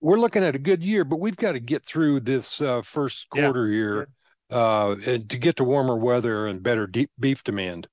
we're 0.02 0.20
looking 0.20 0.44
at 0.44 0.56
a 0.56 0.60
good 0.60 0.84
year, 0.84 1.04
but 1.04 1.20
we've 1.20 1.38
got 1.38 1.54
to 1.54 1.60
get 1.60 1.86
through 1.86 2.22
this 2.22 2.62
uh, 2.62 2.82
first 2.82 3.30
quarter 3.30 3.68
yeah. 3.68 3.74
here 3.74 4.08
uh, 4.52 4.96
and 5.06 5.30
to 5.30 5.38
get 5.38 5.56
to 5.58 5.64
warmer 5.64 5.98
weather 5.98 6.48
and 6.48 6.64
better 6.64 6.88
deep 6.88 7.12
beef 7.20 7.44
demand. 7.44 7.88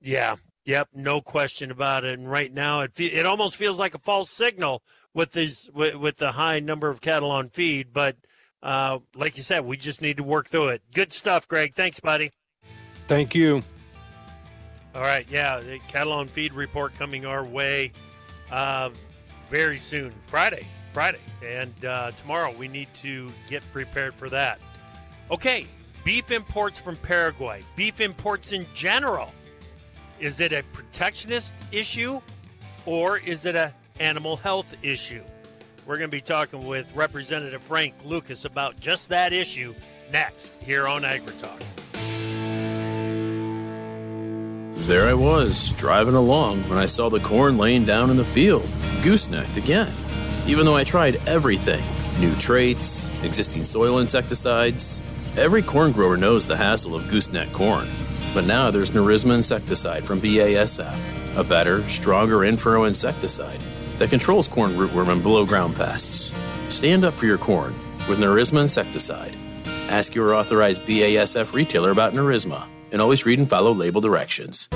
Yeah, 0.00 0.36
Yep, 0.68 0.88
no 0.94 1.22
question 1.22 1.70
about 1.70 2.04
it. 2.04 2.18
And 2.18 2.30
right 2.30 2.52
now, 2.52 2.82
it 2.82 2.92
it 3.00 3.24
almost 3.24 3.56
feels 3.56 3.78
like 3.78 3.94
a 3.94 3.98
false 3.98 4.28
signal 4.28 4.82
with 5.14 5.32
these 5.32 5.70
with, 5.72 5.94
with 5.94 6.18
the 6.18 6.32
high 6.32 6.60
number 6.60 6.90
of 6.90 7.00
cattle 7.00 7.30
on 7.30 7.48
feed. 7.48 7.94
But 7.94 8.16
uh, 8.62 8.98
like 9.14 9.38
you 9.38 9.42
said, 9.42 9.64
we 9.64 9.78
just 9.78 10.02
need 10.02 10.18
to 10.18 10.22
work 10.22 10.46
through 10.46 10.68
it. 10.68 10.82
Good 10.92 11.10
stuff, 11.10 11.48
Greg. 11.48 11.72
Thanks, 11.74 12.00
buddy. 12.00 12.32
Thank 13.06 13.34
you. 13.34 13.62
All 14.94 15.00
right, 15.00 15.26
yeah, 15.30 15.58
the 15.60 15.78
cattle 15.88 16.12
on 16.12 16.28
feed 16.28 16.52
report 16.52 16.94
coming 16.96 17.24
our 17.24 17.46
way 17.46 17.92
uh, 18.50 18.90
very 19.48 19.78
soon, 19.78 20.12
Friday, 20.26 20.66
Friday, 20.92 21.20
and 21.42 21.82
uh, 21.86 22.10
tomorrow. 22.10 22.54
We 22.54 22.68
need 22.68 22.92
to 22.96 23.32
get 23.48 23.62
prepared 23.72 24.14
for 24.14 24.28
that. 24.28 24.60
Okay, 25.30 25.66
beef 26.04 26.30
imports 26.30 26.78
from 26.78 26.96
Paraguay, 26.96 27.62
beef 27.74 28.02
imports 28.02 28.52
in 28.52 28.66
general 28.74 29.32
is 30.20 30.40
it 30.40 30.52
a 30.52 30.62
protectionist 30.72 31.54
issue 31.72 32.20
or 32.86 33.18
is 33.18 33.44
it 33.44 33.54
a 33.54 33.74
animal 34.00 34.36
health 34.36 34.74
issue? 34.82 35.22
We're 35.86 35.98
going 35.98 36.10
to 36.10 36.16
be 36.16 36.20
talking 36.20 36.66
with 36.66 36.94
Representative 36.94 37.62
Frank 37.62 37.94
Lucas 38.04 38.44
about 38.44 38.78
just 38.78 39.08
that 39.08 39.32
issue 39.32 39.74
next 40.12 40.52
here 40.60 40.86
on 40.86 41.02
AgriTalk. 41.02 41.62
There 44.86 45.06
I 45.06 45.14
was, 45.14 45.72
driving 45.72 46.14
along 46.14 46.60
when 46.68 46.78
I 46.78 46.86
saw 46.86 47.08
the 47.08 47.20
corn 47.20 47.58
laying 47.58 47.84
down 47.84 48.10
in 48.10 48.16
the 48.16 48.24
field, 48.24 48.68
goosenecked 49.02 49.56
again. 49.56 49.92
Even 50.46 50.64
though 50.64 50.76
I 50.76 50.84
tried 50.84 51.16
everything 51.26 51.84
new 52.20 52.34
traits, 52.36 53.08
existing 53.22 53.64
soil 53.64 53.98
insecticides 53.98 55.00
every 55.36 55.62
corn 55.62 55.92
grower 55.92 56.16
knows 56.16 56.46
the 56.46 56.56
hassle 56.56 56.96
of 56.96 57.08
gooseneck 57.08 57.52
corn. 57.52 57.86
But 58.38 58.46
now 58.46 58.70
there's 58.70 58.92
Nerisma 58.92 59.34
insecticide 59.34 60.04
from 60.04 60.20
BASF, 60.20 61.36
a 61.36 61.42
better, 61.42 61.82
stronger 61.88 62.44
in-furrow 62.44 62.84
insecticide 62.84 63.58
that 63.98 64.10
controls 64.10 64.46
corn 64.46 64.74
rootworm 64.74 65.08
and 65.08 65.20
below 65.20 65.44
ground 65.44 65.74
pests. 65.74 66.32
Stand 66.72 67.04
up 67.04 67.14
for 67.14 67.26
your 67.26 67.36
corn 67.36 67.74
with 68.08 68.20
Nerisma 68.20 68.62
insecticide. 68.62 69.36
Ask 69.88 70.14
your 70.14 70.34
authorized 70.34 70.82
BASF 70.82 71.52
retailer 71.52 71.90
about 71.90 72.12
Nerisma 72.12 72.68
and 72.92 73.02
always 73.02 73.26
read 73.26 73.40
and 73.40 73.50
follow 73.50 73.74
label 73.74 74.00
directions. 74.00 74.68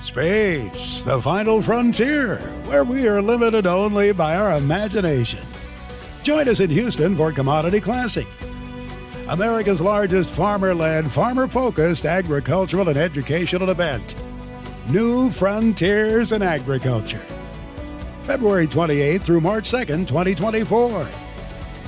Space, 0.00 1.02
the 1.04 1.20
final 1.20 1.60
frontier, 1.60 2.38
where 2.64 2.82
we 2.82 3.06
are 3.08 3.20
limited 3.20 3.66
only 3.66 4.12
by 4.12 4.36
our 4.36 4.56
imagination. 4.56 5.44
Join 6.22 6.48
us 6.48 6.60
in 6.60 6.70
Houston 6.70 7.14
for 7.14 7.30
Commodity 7.30 7.82
Classic 7.82 8.26
America's 9.28 9.82
largest 9.82 10.30
farmer 10.30 10.74
led, 10.74 11.10
farmer 11.12 11.46
focused 11.46 12.06
agricultural 12.06 12.88
and 12.88 12.96
educational 12.96 13.68
event. 13.70 14.14
New 14.88 15.30
Frontiers 15.30 16.32
in 16.32 16.40
Agriculture. 16.40 17.24
February 18.22 18.66
28th 18.66 19.22
through 19.22 19.40
March 19.40 19.64
2nd, 19.64 20.06
2024. 20.06 21.06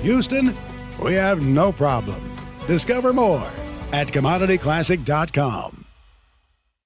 Houston, 0.02 0.56
we 1.02 1.14
have 1.14 1.42
no 1.42 1.72
problem. 1.72 2.20
Discover 2.66 3.14
more 3.14 3.50
at 3.92 4.08
commodityclassic.com. 4.08 5.86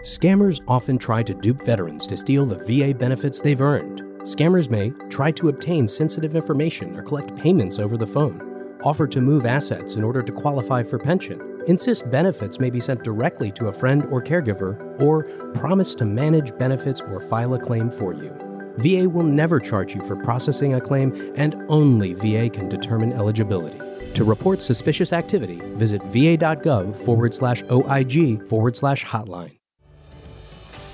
Scammers 0.03 0.61
often 0.69 0.99
try 0.99 1.23
to 1.23 1.35
dupe 1.35 1.65
veterans 1.65 2.07
to 2.07 2.17
steal 2.17 2.47
the 2.47 2.59
VA 2.65 2.97
benefits 2.97 3.41
they've 3.41 3.61
earned. 3.61 4.03
Scammers 4.23 4.71
may 4.71 4.91
try 5.09 5.33
to 5.33 5.49
obtain 5.49 5.89
sensitive 5.89 6.37
information 6.37 6.97
or 6.97 7.03
collect 7.03 7.35
payments 7.37 7.79
over 7.79 7.97
the 7.97 8.07
phone, 8.07 8.54
offer 8.85 9.07
to 9.07 9.21
move 9.21 9.47
assets 9.47 9.95
in 9.95 10.05
order 10.05 10.23
to 10.23 10.33
qualify 10.33 10.83
for 10.83 10.99
pension, 10.99 11.63
insist 11.67 12.11
benefits 12.11 12.61
may 12.61 12.71
be 12.71 12.81
sent 12.81 13.03
directly 13.03 13.51
to 13.53 13.69
a 13.69 13.73
friend 13.73 14.05
or 14.11 14.23
caregiver, 14.23 15.01
or 15.01 15.25
promise 15.55 15.95
to 15.97 16.05
manage 16.05 16.57
benefits 16.59 17.01
or 17.01 17.21
file 17.21 17.55
a 17.55 17.59
claim 17.59 17.91
for 17.91 18.13
you. 18.13 18.31
VA 18.79 19.09
will 19.09 19.25
never 19.25 19.61
charge 19.61 19.95
you 19.95 20.03
for 20.03 20.17
processing 20.17 20.75
a 20.75 20.81
claim, 20.81 21.33
and 21.37 21.57
only 21.69 22.13
VA 22.15 22.51
can 22.51 22.69
determine 22.69 23.13
eligibility. 23.13 23.79
To 24.15 24.25
report 24.25 24.63
suspicious 24.63 25.13
activity, 25.13 25.61
visit 25.75 26.03
va.gov 26.05 26.95
forward 26.97 27.35
slash 27.35 27.63
OIG 27.71 28.47
forward 28.49 28.77
slash 28.77 29.05
hotline. 29.05 29.57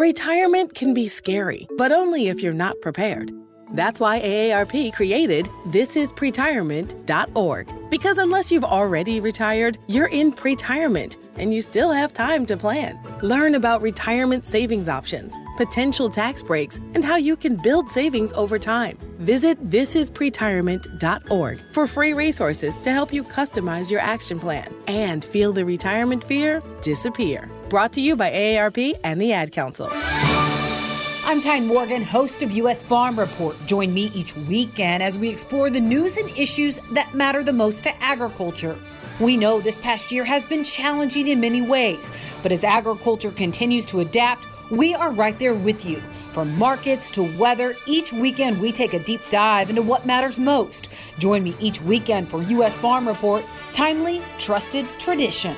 Retirement 0.00 0.74
can 0.74 0.92
be 0.94 1.06
scary, 1.06 1.68
but 1.76 1.92
only 1.92 2.28
if 2.28 2.42
you're 2.42 2.54
not 2.54 2.80
prepared. 2.80 3.32
That's 3.74 4.00
why 4.00 4.18
AARP 4.20 4.94
created 4.94 5.44
thisispretirement.org. 5.66 7.90
Because 7.90 8.16
unless 8.16 8.50
you've 8.50 8.64
already 8.64 9.20
retired, 9.20 9.76
you're 9.88 10.08
in 10.08 10.32
pretirement 10.32 11.18
and 11.36 11.52
you 11.52 11.60
still 11.60 11.92
have 11.92 12.14
time 12.14 12.46
to 12.46 12.56
plan. 12.56 12.98
Learn 13.20 13.56
about 13.56 13.82
retirement 13.82 14.46
savings 14.46 14.88
options, 14.88 15.36
potential 15.58 16.08
tax 16.08 16.42
breaks, 16.42 16.78
and 16.94 17.04
how 17.04 17.16
you 17.16 17.36
can 17.36 17.56
build 17.56 17.90
savings 17.90 18.32
over 18.32 18.58
time. 18.58 18.96
Visit 19.16 19.68
thisispretirement.org 19.68 21.60
for 21.72 21.86
free 21.86 22.14
resources 22.14 22.78
to 22.78 22.90
help 22.90 23.12
you 23.12 23.22
customize 23.22 23.90
your 23.90 24.00
action 24.00 24.40
plan 24.40 24.74
and 24.88 25.22
feel 25.22 25.52
the 25.52 25.66
retirement 25.66 26.24
fear 26.24 26.62
disappear. 26.80 27.50
Brought 27.70 27.92
to 27.92 28.00
you 28.00 28.16
by 28.16 28.32
AARP 28.32 28.98
and 29.04 29.20
the 29.20 29.32
Ad 29.32 29.52
Council. 29.52 29.88
I'm 29.92 31.40
Tyne 31.40 31.68
Morgan, 31.68 32.02
host 32.02 32.42
of 32.42 32.50
U.S. 32.50 32.82
Farm 32.82 33.16
Report. 33.16 33.56
Join 33.66 33.94
me 33.94 34.10
each 34.12 34.36
weekend 34.36 35.04
as 35.04 35.16
we 35.16 35.28
explore 35.28 35.70
the 35.70 35.80
news 35.80 36.16
and 36.16 36.36
issues 36.36 36.80
that 36.90 37.14
matter 37.14 37.44
the 37.44 37.52
most 37.52 37.84
to 37.84 37.96
agriculture. 38.02 38.76
We 39.20 39.36
know 39.36 39.60
this 39.60 39.78
past 39.78 40.10
year 40.10 40.24
has 40.24 40.44
been 40.44 40.64
challenging 40.64 41.28
in 41.28 41.38
many 41.38 41.62
ways, 41.62 42.10
but 42.42 42.50
as 42.50 42.64
agriculture 42.64 43.30
continues 43.30 43.86
to 43.86 44.00
adapt, 44.00 44.48
we 44.72 44.92
are 44.92 45.12
right 45.12 45.38
there 45.38 45.54
with 45.54 45.84
you. 45.84 46.02
From 46.32 46.58
markets 46.58 47.08
to 47.12 47.38
weather, 47.38 47.76
each 47.86 48.12
weekend 48.12 48.60
we 48.60 48.72
take 48.72 48.94
a 48.94 48.98
deep 48.98 49.20
dive 49.28 49.70
into 49.70 49.82
what 49.82 50.06
matters 50.06 50.40
most. 50.40 50.88
Join 51.20 51.44
me 51.44 51.54
each 51.60 51.80
weekend 51.82 52.30
for 52.30 52.42
U.S. 52.42 52.76
Farm 52.76 53.06
Report, 53.06 53.44
timely, 53.72 54.22
trusted 54.40 54.88
tradition. 54.98 55.56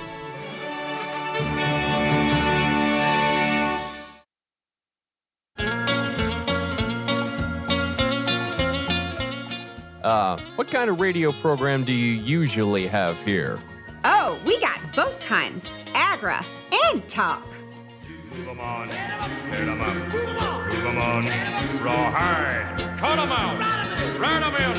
What 10.63 10.71
kind 10.71 10.89
of 10.89 11.01
radio 11.01 11.33
program 11.33 11.83
do 11.83 11.93
you 11.93 12.23
usually 12.23 12.87
have 12.87 13.21
here? 13.23 13.59
Oh, 14.05 14.41
we 14.47 14.61
got 14.61 14.95
both 14.95 15.19
kinds 15.19 15.75
Agra 15.93 16.47
and 16.85 17.09
talk. 17.09 17.45
Move 18.31 18.47
'em 18.47 18.61
on, 18.61 18.87
hit 18.87 18.97
'em 19.59 19.81
up, 19.81 19.97
move 20.13 20.87
'em 20.87 20.99
on, 20.99 21.25
rawhide, 21.83 22.97
cut 22.97 23.19
'em 23.19 23.33
out, 23.33 24.21
run 24.21 24.45
'em 24.45 24.55
in, 24.55 24.77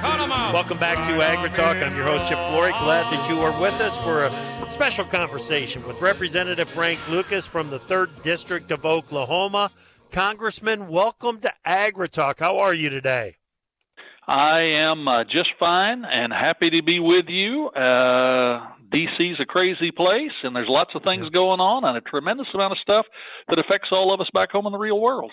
cut 0.00 0.20
'em 0.20 0.32
out. 0.32 0.54
Welcome 0.54 0.78
back 0.78 1.06
to 1.08 1.22
Agri 1.22 1.50
Talk. 1.50 1.76
I'm 1.76 1.94
your 1.94 2.06
host, 2.06 2.26
Chip 2.26 2.38
Flory. 2.48 2.72
Glad 2.80 3.12
that 3.12 3.28
you 3.28 3.42
are 3.42 3.60
with 3.60 3.78
us 3.82 4.00
for 4.00 4.24
a 4.24 4.70
special 4.70 5.04
conversation 5.04 5.86
with 5.86 6.00
Representative 6.00 6.70
Frank 6.70 6.98
Lucas 7.10 7.46
from 7.46 7.68
the 7.68 7.78
3rd 7.78 8.22
District 8.22 8.70
of 8.70 8.86
Oklahoma. 8.86 9.70
Congressman, 10.10 10.88
welcome 10.88 11.40
to 11.40 11.52
Agri 11.66 12.08
Talk. 12.08 12.38
How 12.38 12.56
are 12.56 12.72
you 12.72 12.88
today? 12.88 13.36
I 14.30 14.60
am 14.60 15.08
uh, 15.08 15.24
just 15.24 15.48
fine 15.58 16.04
and 16.04 16.32
happy 16.32 16.70
to 16.70 16.82
be 16.84 17.00
with 17.00 17.24
you. 17.26 17.66
Uh, 17.66 18.64
DC's 18.94 19.40
a 19.40 19.44
crazy 19.44 19.90
place, 19.90 20.30
and 20.44 20.54
there's 20.54 20.68
lots 20.68 20.90
of 20.94 21.02
things 21.02 21.24
yeah. 21.24 21.30
going 21.30 21.58
on, 21.58 21.84
and 21.84 21.96
a 21.96 22.00
tremendous 22.00 22.46
amount 22.54 22.70
of 22.70 22.78
stuff 22.78 23.06
that 23.48 23.58
affects 23.58 23.88
all 23.90 24.14
of 24.14 24.20
us 24.20 24.28
back 24.32 24.52
home 24.52 24.66
in 24.66 24.72
the 24.72 24.78
real 24.78 25.00
world. 25.00 25.32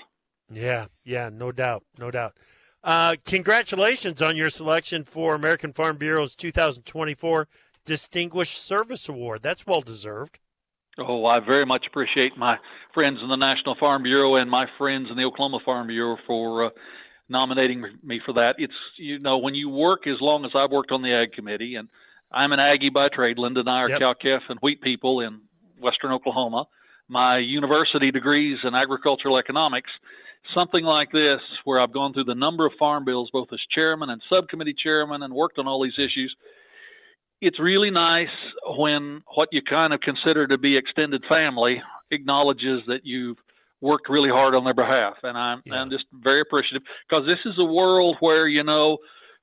Yeah, 0.51 0.87
yeah, 1.03 1.29
no 1.31 1.51
doubt, 1.51 1.83
no 1.99 2.09
doubt. 2.09 2.37
Uh, 2.83 3.17
congratulations 3.23 4.19
on 4.19 4.35
your 4.35 4.49
selection 4.49 5.03
for 5.03 5.35
American 5.35 5.73
Farm 5.73 5.97
Bureau's 5.97 6.33
2024 6.33 7.47
Distinguished 7.85 8.57
Service 8.57 9.07
Award. 9.07 9.43
That's 9.43 9.67
well 9.67 9.81
deserved. 9.81 10.39
Oh, 10.97 11.23
I 11.27 11.39
very 11.39 11.67
much 11.67 11.85
appreciate 11.85 12.35
my 12.35 12.57
friends 12.95 13.19
in 13.21 13.29
the 13.29 13.35
National 13.35 13.75
Farm 13.79 14.01
Bureau 14.01 14.37
and 14.37 14.49
my 14.49 14.65
friends 14.79 15.09
in 15.11 15.17
the 15.17 15.23
Oklahoma 15.23 15.59
Farm 15.63 15.85
Bureau 15.85 16.17
for 16.25 16.65
uh, 16.65 16.69
nominating 17.29 17.83
me 18.03 18.21
for 18.25 18.33
that. 18.33 18.55
It's 18.57 18.73
you 18.97 19.19
know 19.19 19.37
when 19.37 19.55
you 19.55 19.69
work 19.69 20.07
as 20.07 20.17
long 20.21 20.45
as 20.45 20.51
I've 20.55 20.71
worked 20.71 20.91
on 20.91 21.01
the 21.01 21.13
ag 21.13 21.33
committee, 21.33 21.75
and 21.75 21.89
I'm 22.31 22.51
an 22.51 22.59
Aggie 22.59 22.89
by 22.89 23.09
trade. 23.09 23.37
Linda 23.37 23.61
and 23.61 23.69
I 23.69 23.81
are 23.81 23.89
yep. 23.89 23.99
cow 23.99 24.13
calf 24.19 24.41
and 24.49 24.59
wheat 24.61 24.81
people 24.81 25.21
in 25.21 25.41
western 25.79 26.11
Oklahoma. 26.11 26.65
My 27.07 27.37
university 27.37 28.11
degrees 28.11 28.57
in 28.63 28.75
agricultural 28.75 29.37
economics. 29.37 29.89
Something 30.53 30.85
like 30.85 31.11
this, 31.11 31.41
where 31.65 31.81
I've 31.81 31.91
gone 31.91 32.13
through 32.13 32.25
the 32.25 32.35
number 32.35 32.65
of 32.65 32.71
farm 32.79 33.03
bills, 33.03 33.29
both 33.33 33.49
as 33.51 33.59
chairman 33.73 34.09
and 34.09 34.21
subcommittee 34.29 34.75
chairman, 34.81 35.23
and 35.23 35.33
worked 35.33 35.59
on 35.59 35.67
all 35.67 35.83
these 35.83 35.97
issues. 35.97 36.33
It's 37.41 37.59
really 37.59 37.91
nice 37.91 38.29
when 38.77 39.23
what 39.35 39.49
you 39.51 39.61
kind 39.61 39.93
of 39.93 39.99
consider 39.99 40.47
to 40.47 40.57
be 40.57 40.77
extended 40.77 41.23
family 41.27 41.81
acknowledges 42.11 42.81
that 42.87 43.01
you've 43.03 43.37
worked 43.81 44.09
really 44.09 44.29
hard 44.29 44.55
on 44.55 44.63
their 44.63 44.73
behalf, 44.73 45.15
and 45.23 45.37
I'm 45.37 45.61
yeah. 45.65 45.81
I'm 45.81 45.89
just 45.89 46.05
very 46.11 46.41
appreciative 46.41 46.83
because 47.07 47.25
this 47.25 47.39
is 47.45 47.57
a 47.59 47.65
world 47.65 48.17
where 48.19 48.47
you 48.47 48.63
know 48.63 48.97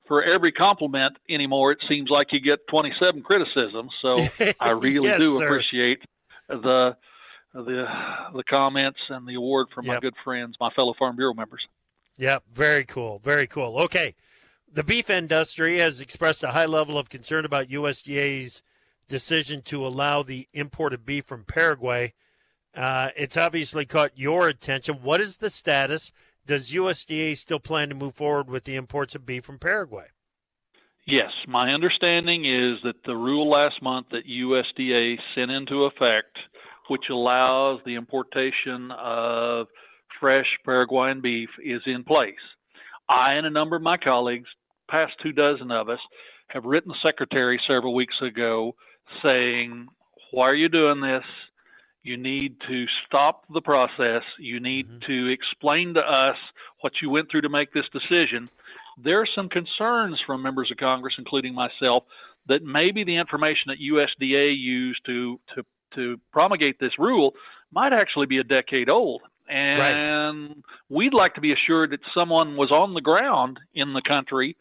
for 0.07 0.23
every 0.23 0.51
compliment 0.51 1.17
anymore 1.29 1.71
it 1.71 1.79
seems 1.87 2.09
like 2.09 2.27
you 2.31 2.39
get 2.39 2.59
27 2.69 3.23
criticisms. 3.23 3.91
So 4.01 4.19
I 4.59 4.71
really 4.71 5.09
yes, 5.09 5.19
do 5.19 5.37
sir. 5.37 5.45
appreciate 5.45 5.99
the 6.49 6.95
the 7.53 7.85
the 8.33 8.43
comments 8.49 8.99
and 9.09 9.27
the 9.27 9.35
award 9.35 9.67
from 9.73 9.85
yep. 9.85 9.95
my 9.95 9.99
good 10.01 10.15
friends, 10.23 10.55
my 10.59 10.69
fellow 10.75 10.93
Farm 10.97 11.15
Bureau 11.15 11.33
members. 11.33 11.65
Yep, 12.17 12.43
very 12.53 12.85
cool, 12.85 13.19
very 13.19 13.47
cool. 13.47 13.77
Okay, 13.79 14.15
the 14.71 14.83
beef 14.83 15.09
industry 15.09 15.77
has 15.77 16.01
expressed 16.01 16.43
a 16.43 16.49
high 16.51 16.65
level 16.65 16.97
of 16.97 17.09
concern 17.09 17.45
about 17.45 17.67
USDA's 17.67 18.61
decision 19.07 19.61
to 19.63 19.85
allow 19.85 20.23
the 20.23 20.47
import 20.53 20.93
of 20.93 21.05
beef 21.05 21.25
from 21.25 21.43
Paraguay. 21.43 22.13
Uh, 22.75 23.09
it's 23.15 23.37
obviously 23.37 23.85
caught 23.85 24.11
your 24.15 24.47
attention. 24.47 24.95
What 24.95 25.21
is 25.21 25.37
the 25.37 25.49
status? 25.49 26.11
Does 26.45 26.73
USDA 26.73 27.37
still 27.37 27.59
plan 27.59 27.89
to 27.89 27.95
move 27.95 28.15
forward 28.15 28.49
with 28.49 28.65
the 28.65 28.75
imports 28.75 29.15
of 29.15 29.25
beef 29.25 29.45
from 29.45 29.57
Paraguay? 29.57 30.07
Yes, 31.07 31.31
my 31.47 31.71
understanding 31.71 32.45
is 32.45 32.79
that 32.83 33.03
the 33.05 33.15
rule 33.15 33.49
last 33.49 33.81
month 33.81 34.07
that 34.11 34.27
USDA 34.27 35.17
sent 35.35 35.51
into 35.51 35.85
effect, 35.85 36.37
which 36.89 37.03
allows 37.09 37.79
the 37.85 37.95
importation 37.95 38.91
of 38.91 39.67
fresh 40.19 40.47
Paraguayan 40.65 41.21
beef, 41.21 41.49
is 41.63 41.81
in 41.85 42.03
place. 42.03 42.33
I 43.07 43.33
and 43.33 43.45
a 43.45 43.51
number 43.51 43.75
of 43.75 43.83
my 43.83 43.97
colleagues, 43.97 44.49
past 44.89 45.13
two 45.21 45.31
dozen 45.31 45.71
of 45.71 45.89
us, 45.89 45.99
have 46.47 46.65
written 46.65 46.89
the 46.89 47.07
secretary 47.07 47.61
several 47.67 47.93
weeks 47.93 48.15
ago 48.21 48.73
saying, 49.23 49.87
Why 50.31 50.49
are 50.49 50.55
you 50.55 50.69
doing 50.69 51.01
this? 51.01 51.23
You 52.05 52.17
need 52.17 52.57
to 52.67 52.85
stop 53.07 53.45
the 53.51 53.61
process. 53.61 54.21
You 54.37 54.59
need 54.59 54.87
mm-hmm. 54.87 55.11
to 55.11 55.33
explain 55.33 55.95
to 55.95 56.01
us 56.01 56.37
what 56.81 56.93
you 57.01 57.09
went 57.09 57.31
through 57.31 57.41
to 57.41 57.49
make 57.49 57.73
this 57.73 57.85
decision. 57.91 58.47
There 59.03 59.19
are 59.21 59.27
some 59.35 59.49
concerns 59.49 60.21
from 60.25 60.43
members 60.43 60.69
of 60.69 60.77
Congress, 60.77 61.15
including 61.17 61.55
myself, 61.55 62.03
that 62.47 62.63
maybe 62.63 63.03
the 63.03 63.17
information 63.17 63.63
that 63.67 63.77
USDA 63.79 64.55
used 64.55 65.01
to 65.07 65.39
to 65.55 65.63
to 65.95 66.19
promulgate 66.31 66.79
this 66.79 66.91
rule 66.99 67.33
might 67.71 67.91
actually 67.91 68.27
be 68.27 68.37
a 68.37 68.43
decade 68.43 68.87
old. 68.87 69.23
And 69.49 69.79
right. 69.79 70.55
we'd 70.89 71.13
like 71.13 71.33
to 71.35 71.41
be 71.41 71.53
assured 71.53 71.91
that 71.91 72.01
someone 72.13 72.55
was 72.55 72.71
on 72.71 72.93
the 72.93 73.01
ground 73.01 73.59
in 73.73 73.93
the 73.93 74.01
country 74.07 74.55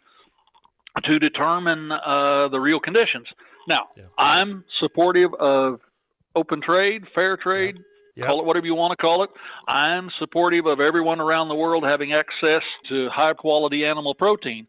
to 1.05 1.19
determine 1.19 1.93
uh, 1.93 2.49
the 2.49 2.59
real 2.59 2.81
conditions. 2.81 3.27
Now, 3.69 3.89
I'm 4.17 4.65
supportive 4.81 5.35
of 5.35 5.81
open 6.35 6.61
trade, 6.61 7.05
fair 7.15 7.37
trade, 7.37 7.79
Yep. 8.17 8.29
call 8.29 8.41
it 8.41 8.47
whatever 8.47 8.67
you 8.67 8.75
want 8.75 8.93
to 8.93 8.97
call 8.97 9.25
it. 9.25 9.31
I'm 9.67 10.09
supportive 10.19 10.67
of 10.67 10.81
everyone 10.81 11.21
around 11.21 11.49
the 11.49 11.55
world 11.55 11.83
having 11.85 12.13
access 12.13 12.63
to 12.89 13.09
high 13.11 13.35
quality 13.35 13.85
animal 13.85 14.15
protein. 14.15 14.67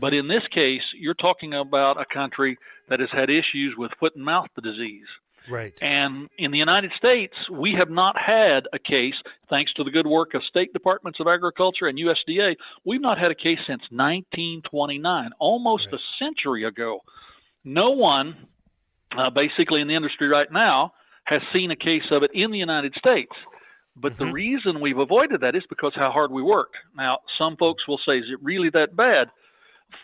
But 0.00 0.14
in 0.14 0.28
this 0.28 0.46
case, 0.54 0.82
you're 0.94 1.14
talking 1.14 1.54
about 1.54 2.00
a 2.00 2.04
country 2.04 2.56
that 2.88 3.00
has 3.00 3.10
had 3.10 3.30
issues 3.30 3.74
with 3.76 3.90
foot 3.98 4.14
and 4.14 4.24
mouth 4.24 4.48
disease. 4.62 5.06
Right. 5.50 5.76
And 5.82 6.28
in 6.38 6.50
the 6.50 6.58
United 6.58 6.92
States, 6.96 7.34
we 7.50 7.72
have 7.74 7.90
not 7.90 8.16
had 8.16 8.68
a 8.72 8.78
case, 8.78 9.14
thanks 9.50 9.72
to 9.74 9.84
the 9.84 9.90
good 9.90 10.06
work 10.06 10.34
of 10.34 10.42
state 10.44 10.72
departments 10.72 11.18
of 11.18 11.26
agriculture 11.26 11.88
and 11.88 11.98
USDA, 11.98 12.56
we've 12.84 13.00
not 13.00 13.18
had 13.18 13.30
a 13.30 13.34
case 13.34 13.58
since 13.66 13.82
1929, 13.90 15.30
almost 15.40 15.88
a 15.92 15.98
century 16.18 16.64
ago. 16.64 17.00
No 17.64 17.90
one, 17.90 18.46
uh, 19.16 19.30
basically 19.30 19.80
in 19.80 19.88
the 19.88 19.94
industry 19.96 20.28
right 20.28 20.50
now, 20.50 20.92
has 21.24 21.40
seen 21.52 21.70
a 21.70 21.76
case 21.76 22.02
of 22.10 22.22
it 22.22 22.30
in 22.34 22.50
the 22.50 22.58
United 22.58 22.94
States. 22.94 23.32
But 23.94 24.16
the 24.16 24.24
mm-hmm. 24.24 24.32
reason 24.32 24.80
we've 24.80 24.98
avoided 24.98 25.42
that 25.42 25.54
is 25.54 25.62
because 25.68 25.92
how 25.94 26.10
hard 26.10 26.30
we 26.30 26.42
worked. 26.42 26.76
Now, 26.96 27.18
some 27.38 27.56
folks 27.56 27.86
will 27.86 28.00
say, 28.06 28.18
is 28.18 28.24
it 28.30 28.42
really 28.42 28.70
that 28.70 28.96
bad? 28.96 29.28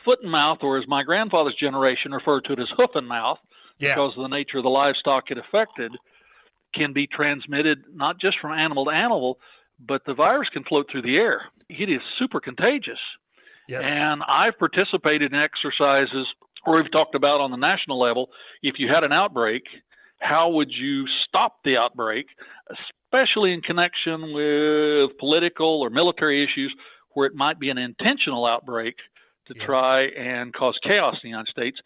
Foot 0.04 0.18
and 0.22 0.30
mouth, 0.30 0.58
or 0.62 0.78
as 0.78 0.86
my 0.86 1.02
grandfather's 1.02 1.56
generation 1.58 2.12
referred 2.12 2.44
to 2.44 2.52
it 2.52 2.60
as 2.60 2.68
hoof 2.76 2.90
and 2.94 3.08
mouth, 3.08 3.38
Yeah. 3.78 3.94
because 3.94 4.12
of 4.16 4.22
the 4.22 4.28
nature 4.28 4.58
of 4.58 4.64
the 4.64 4.70
livestock 4.70 5.30
it 5.30 5.38
affected, 5.38 5.96
can 6.74 6.92
be 6.92 7.06
transmitted 7.06 7.84
not 7.94 8.20
just 8.20 8.38
from 8.40 8.52
animal 8.52 8.84
to 8.84 8.90
animal, 8.90 9.38
but 9.80 10.04
the 10.04 10.14
virus 10.14 10.48
can 10.50 10.64
float 10.64 10.90
through 10.90 11.02
the 11.02 11.16
air. 11.16 11.46
It 11.70 11.88
is 11.88 12.02
super 12.18 12.40
contagious. 12.40 12.98
Yes. 13.68 13.84
And 13.84 14.22
I've 14.26 14.58
participated 14.58 15.32
in 15.32 15.38
exercises 15.38 16.26
where 16.64 16.82
we've 16.82 16.92
talked 16.92 17.14
about 17.14 17.40
on 17.40 17.50
the 17.50 17.56
national 17.56 17.98
level 17.98 18.30
if 18.62 18.78
you 18.78 18.88
had 18.88 19.04
an 19.04 19.12
outbreak, 19.12 19.62
how 20.20 20.50
would 20.50 20.70
you 20.70 21.06
stop 21.26 21.56
the 21.64 21.76
outbreak, 21.76 22.26
especially 23.12 23.52
in 23.52 23.60
connection 23.62 24.32
with 24.32 25.16
political 25.18 25.80
or 25.80 25.90
military 25.90 26.44
issues 26.44 26.74
where 27.14 27.26
it 27.26 27.34
might 27.34 27.58
be 27.58 27.70
an 27.70 27.78
intentional 27.78 28.46
outbreak 28.46 28.96
to 29.46 29.54
try 29.54 30.02
and 30.08 30.52
cause 30.52 30.78
chaos 30.82 31.14
in 31.14 31.20
the 31.24 31.28
United 31.30 31.50
States. 31.50 31.78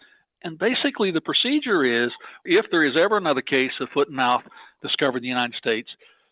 And 0.43 0.59
basically, 0.59 1.12
the 1.12 1.21
procedure 1.21 1.85
is 2.05 2.11
if 2.45 2.67
there 2.71 2.85
is 2.85 2.97
ever 2.97 3.17
another 3.17 3.43
case 3.43 3.71
of 3.81 3.89
foot 3.95 4.09
and 4.09 4.17
mouth 4.17 4.43
discovered 4.83 5.19
in 5.19 5.23
the 5.23 5.29
United 5.29 5.55
States, 5.57 5.89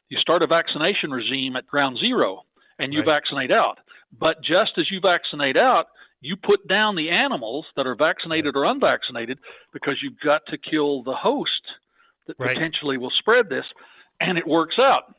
you 0.08 0.18
start 0.18 0.42
a 0.42 0.46
vaccination 0.48 1.10
regime 1.10 1.54
at 1.54 1.66
ground 1.66 1.98
zero 1.98 2.42
and 2.80 2.92
you 2.92 3.00
Right. 3.00 3.06
vaccinate 3.06 3.52
out. 3.52 3.78
But 4.18 4.42
just 4.42 4.72
as 4.78 4.90
you 4.90 5.00
vaccinate 5.00 5.56
out, 5.56 5.86
you 6.20 6.36
put 6.36 6.66
down 6.66 6.96
the 6.96 7.10
animals 7.10 7.66
that 7.76 7.86
are 7.86 7.94
vaccinated 7.94 8.56
or 8.56 8.64
unvaccinated 8.64 9.38
because 9.72 10.02
you've 10.02 10.18
got 10.18 10.42
to 10.48 10.58
kill 10.58 11.02
the 11.04 11.14
host 11.14 11.62
that 12.38 12.44
Right. 12.44 12.56
potentially 12.56 12.96
will 12.98 13.10
spread 13.10 13.48
this, 13.48 13.66
and 14.20 14.38
it 14.38 14.46
works 14.46 14.78
out. 14.78 15.14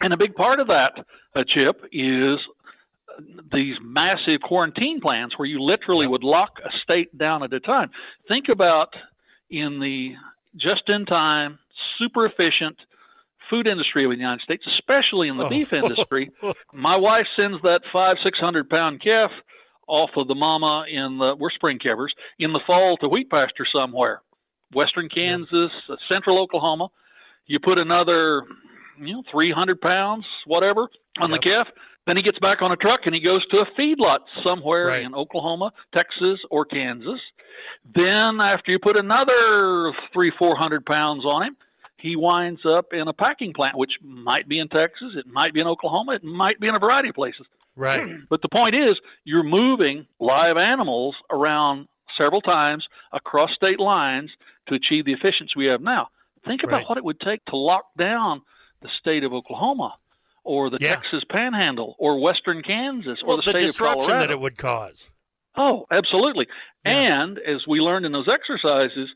And 0.00 0.12
a 0.12 0.16
big 0.16 0.34
part 0.34 0.60
of 0.60 0.66
that, 0.68 1.04
uh, 1.34 1.44
Chip, 1.46 1.84
is 1.92 2.38
these 3.52 3.76
massive 3.80 4.40
quarantine 4.42 5.00
plans 5.00 5.36
where 5.36 5.46
you 5.46 5.60
literally 5.60 6.06
would 6.06 6.22
lock 6.22 6.58
a 6.64 6.70
state 6.82 7.16
down 7.18 7.42
at 7.42 7.52
a 7.52 7.60
time. 7.60 7.90
Think 8.28 8.48
about 8.48 8.94
in 9.50 9.80
the 9.80 10.14
just 10.56 10.88
in 10.88 11.04
time, 11.06 11.58
super 11.98 12.26
efficient 12.26 12.76
food 13.50 13.66
industry 13.66 14.04
of 14.04 14.10
the 14.10 14.16
United 14.16 14.42
States, 14.42 14.64
especially 14.66 15.28
in 15.28 15.36
the 15.36 15.44
Oh. 15.44 15.48
beef 15.48 15.72
industry. 15.72 16.30
My 16.72 16.96
wife 16.96 17.26
sends 17.34 17.60
that 17.62 17.80
five, 17.92 18.18
six 18.22 18.38
hundred 18.38 18.68
pound 18.70 19.00
calf 19.00 19.30
off 19.86 20.10
of 20.16 20.28
the 20.28 20.34
mama 20.34 20.84
in 20.88 21.18
the 21.18 21.34
we're 21.36 21.50
spring 21.50 21.78
calvers 21.78 22.14
in 22.38 22.52
the 22.52 22.60
fall 22.66 22.96
to 22.98 23.08
wheat 23.08 23.30
pasture 23.30 23.66
somewhere. 23.72 24.20
Western 24.72 25.08
Kansas, 25.08 25.70
uh, 25.88 25.96
central 26.08 26.38
Oklahoma. 26.38 26.88
You 27.46 27.58
put 27.58 27.78
another, 27.78 28.42
you 29.00 29.14
know, 29.14 29.22
300 29.30 29.80
pounds, 29.80 30.24
whatever, 30.46 30.88
on 31.20 31.30
the 31.30 31.38
calf. 31.38 31.66
Then 32.06 32.16
he 32.16 32.22
gets 32.22 32.38
back 32.38 32.62
on 32.62 32.72
a 32.72 32.76
truck 32.76 33.00
and 33.04 33.14
he 33.14 33.20
goes 33.20 33.46
to 33.48 33.58
a 33.58 33.66
feedlot 33.78 34.20
somewhere 34.42 34.86
Right. 34.86 35.02
in 35.02 35.14
Oklahoma, 35.14 35.72
Texas, 35.92 36.38
or 36.50 36.64
Kansas. 36.64 37.20
Then 37.94 38.40
after 38.40 38.70
you 38.72 38.78
put 38.78 38.96
another 38.96 39.92
three, 40.12 40.32
four 40.38 40.56
hundred 40.56 40.84
pounds 40.86 41.24
on 41.24 41.42
him, 41.44 41.56
he 41.98 42.16
winds 42.16 42.60
up 42.64 42.92
in 42.92 43.08
a 43.08 43.12
packing 43.12 43.52
plant, 43.52 43.76
which 43.76 43.92
might 44.02 44.48
be 44.48 44.58
in 44.58 44.68
Texas, 44.68 45.14
it 45.16 45.26
might 45.26 45.52
be 45.52 45.60
in 45.60 45.66
Oklahoma, 45.66 46.12
it 46.12 46.24
might 46.24 46.60
be 46.60 46.68
in 46.68 46.74
a 46.74 46.78
variety 46.78 47.08
of 47.10 47.14
places. 47.14 47.46
Right. 47.76 48.06
But 48.30 48.42
the 48.42 48.48
point 48.48 48.74
is, 48.74 48.96
you're 49.24 49.42
moving 49.42 50.06
live 50.20 50.56
animals 50.56 51.14
around 51.30 51.88
several 52.16 52.40
times 52.40 52.86
across 53.12 53.50
state 53.54 53.80
lines 53.80 54.30
to 54.68 54.74
achieve 54.74 55.04
the 55.04 55.12
efficiency 55.12 55.52
we 55.56 55.66
have 55.66 55.80
now. 55.80 56.08
Think 56.46 56.62
about 56.62 56.78
Right. 56.78 56.88
what 56.88 56.98
it 56.98 57.04
would 57.04 57.20
take 57.20 57.44
to 57.46 57.56
lock 57.56 57.84
down 57.98 58.42
the 58.82 58.88
state 59.00 59.24
of 59.24 59.32
Oklahoma 59.32 59.94
or 60.44 60.70
the 60.70 60.78
Yeah. 60.80 60.94
Texas 60.96 61.22
Panhandle 61.30 61.96
or 61.98 62.20
Western 62.20 62.62
Kansas 62.62 63.18
or 63.24 63.36
the, 63.36 63.42
the 63.42 63.50
state 63.50 63.58
disruption 63.60 64.00
of 64.00 64.06
Colorado. 64.06 64.26
that 64.26 64.32
it 64.32 64.40
would 64.40 64.56
cause. 64.56 65.10
Oh, 65.56 65.86
absolutely. 65.90 66.46
And 66.84 67.38
as 67.38 67.66
we 67.66 67.80
learned 67.80 68.06
in 68.06 68.12
those 68.12 68.28
exercises, 68.28 69.08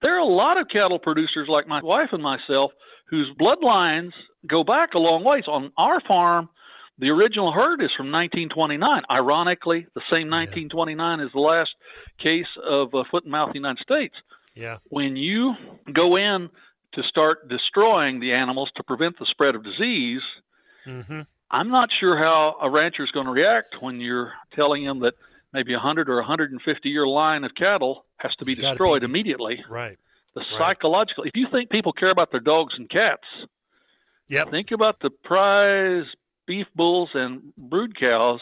there 0.00 0.14
are 0.14 0.20
a 0.20 0.24
lot 0.24 0.58
of 0.58 0.68
cattle 0.68 0.98
producers 0.98 1.48
like 1.48 1.66
my 1.68 1.82
wife 1.82 2.08
and 2.12 2.22
myself 2.22 2.72
whose 3.10 3.28
bloodlines 3.38 4.12
go 4.46 4.64
back 4.64 4.94
a 4.94 4.98
long 4.98 5.22
ways. 5.22 5.44
On 5.46 5.70
our 5.76 6.00
farm, 6.00 6.48
the 6.98 7.10
original 7.10 7.52
herd 7.52 7.80
is 7.82 7.90
from 7.96 8.12
1929. 8.12 9.02
Ironically, 9.10 9.86
the 9.94 10.02
same 10.10 10.28
1929 10.30 11.20
is 11.20 11.30
the 11.32 11.40
last 11.40 11.70
case 12.22 12.46
of 12.64 12.94
uh, 12.94 13.04
foot 13.10 13.24
and 13.24 13.32
mouth 13.32 13.48
in 13.48 13.52
the 13.62 13.68
United 13.68 13.82
States. 13.82 14.14
Yeah. 14.54 14.78
When 14.90 15.16
you 15.16 15.54
go 15.92 16.16
in 16.16 16.50
to 16.94 17.02
start 17.04 17.48
destroying 17.48 18.20
the 18.20 18.32
animals 18.32 18.70
to 18.76 18.82
prevent 18.84 19.18
the 19.18 19.26
spread 19.30 19.54
of 19.54 19.64
disease, 19.64 20.22
Mm-hmm. 20.86 21.20
I'm 21.48 21.68
not 21.70 21.90
sure 22.00 22.16
how 22.18 22.56
a 22.60 22.68
rancher 22.68 23.04
is 23.04 23.10
going 23.12 23.26
to 23.26 23.32
react 23.32 23.80
when 23.80 24.00
you're 24.00 24.32
telling 24.52 24.82
him 24.82 24.98
that 25.00 25.14
maybe 25.52 25.74
a 25.74 25.76
100 25.76 26.08
or 26.10 26.16
150 26.16 26.88
year 26.88 27.06
line 27.06 27.44
of 27.44 27.52
cattle 27.54 28.04
has 28.16 28.34
to 28.40 28.44
be 28.44 28.52
It's 28.52 28.60
destroyed 28.60 29.02
be- 29.02 29.04
immediately. 29.04 29.62
Right. 29.70 29.96
The 30.34 30.42
psychological, 30.58 31.22
if 31.22 31.32
you 31.36 31.46
think 31.52 31.70
people 31.70 31.92
care 31.92 32.10
about 32.10 32.32
their 32.32 32.40
dogs 32.40 32.74
and 32.76 32.90
cats, 32.90 33.22
Yep. 34.28 34.50
think 34.50 34.70
about 34.72 34.96
the 35.02 35.10
prize 35.10 36.06
beef 36.52 36.66
bulls 36.76 37.08
and 37.14 37.40
brood 37.56 37.98
cows 37.98 38.40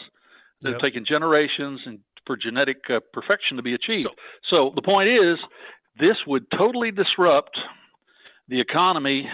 that 0.61 0.69
Yep. 0.71 0.73
have 0.73 0.81
taken 0.81 1.05
generations 1.05 1.79
and 1.85 1.99
for 2.27 2.35
genetic 2.35 2.77
uh, 2.89 2.99
perfection 3.13 3.55
to 3.57 3.63
be 3.63 3.73
achieved. 3.73 4.09
so 4.49 4.71
the 4.75 4.81
point 4.81 5.07
is, 5.09 5.37
this 5.97 6.17
would 6.27 6.45
totally 6.51 6.91
disrupt 6.91 7.57
the 8.49 8.59
economy 8.59 9.29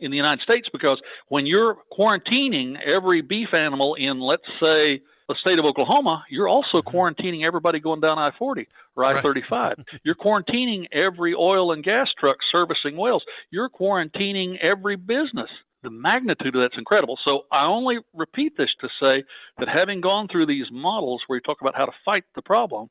in 0.00 0.10
the 0.10 0.16
United 0.16 0.42
States 0.42 0.66
because 0.72 0.98
when 1.28 1.44
you're 1.46 1.76
quarantining 1.96 2.80
every 2.84 3.20
beef 3.20 3.52
animal 3.52 3.94
in, 3.96 4.18
let's 4.18 4.48
say, 4.58 5.00
the 5.28 5.36
state 5.40 5.58
of 5.58 5.64
Oklahoma, 5.66 6.24
you're 6.30 6.48
also 6.48 6.80
quarantining 6.82 7.44
everybody 7.44 7.78
going 7.80 8.00
down 8.00 8.18
I 8.18 8.30
40 8.38 8.66
or 8.96 9.04
I 9.04 9.20
35. 9.20 9.76
you're 10.04 10.14
quarantining 10.16 10.86
every 10.90 11.34
oil 11.34 11.70
and 11.72 11.84
gas 11.84 12.08
truck 12.18 12.38
servicing 12.50 12.96
wells. 12.96 13.24
You're 13.50 13.68
quarantining 13.70 14.58
every 14.60 14.96
business. 14.96 15.50
The 15.82 15.90
magnitude 15.90 16.54
of 16.54 16.62
that's 16.62 16.78
incredible. 16.78 17.18
So 17.24 17.42
I 17.50 17.66
only 17.66 17.98
repeat 18.14 18.56
this 18.56 18.70
to 18.80 18.88
say 19.00 19.24
that 19.58 19.68
having 19.68 20.00
gone 20.00 20.28
through 20.28 20.46
these 20.46 20.66
models 20.70 21.22
where 21.26 21.36
you 21.36 21.40
talk 21.40 21.60
about 21.60 21.74
how 21.74 21.86
to 21.86 21.92
fight 22.04 22.24
the 22.34 22.42
problem, 22.42 22.88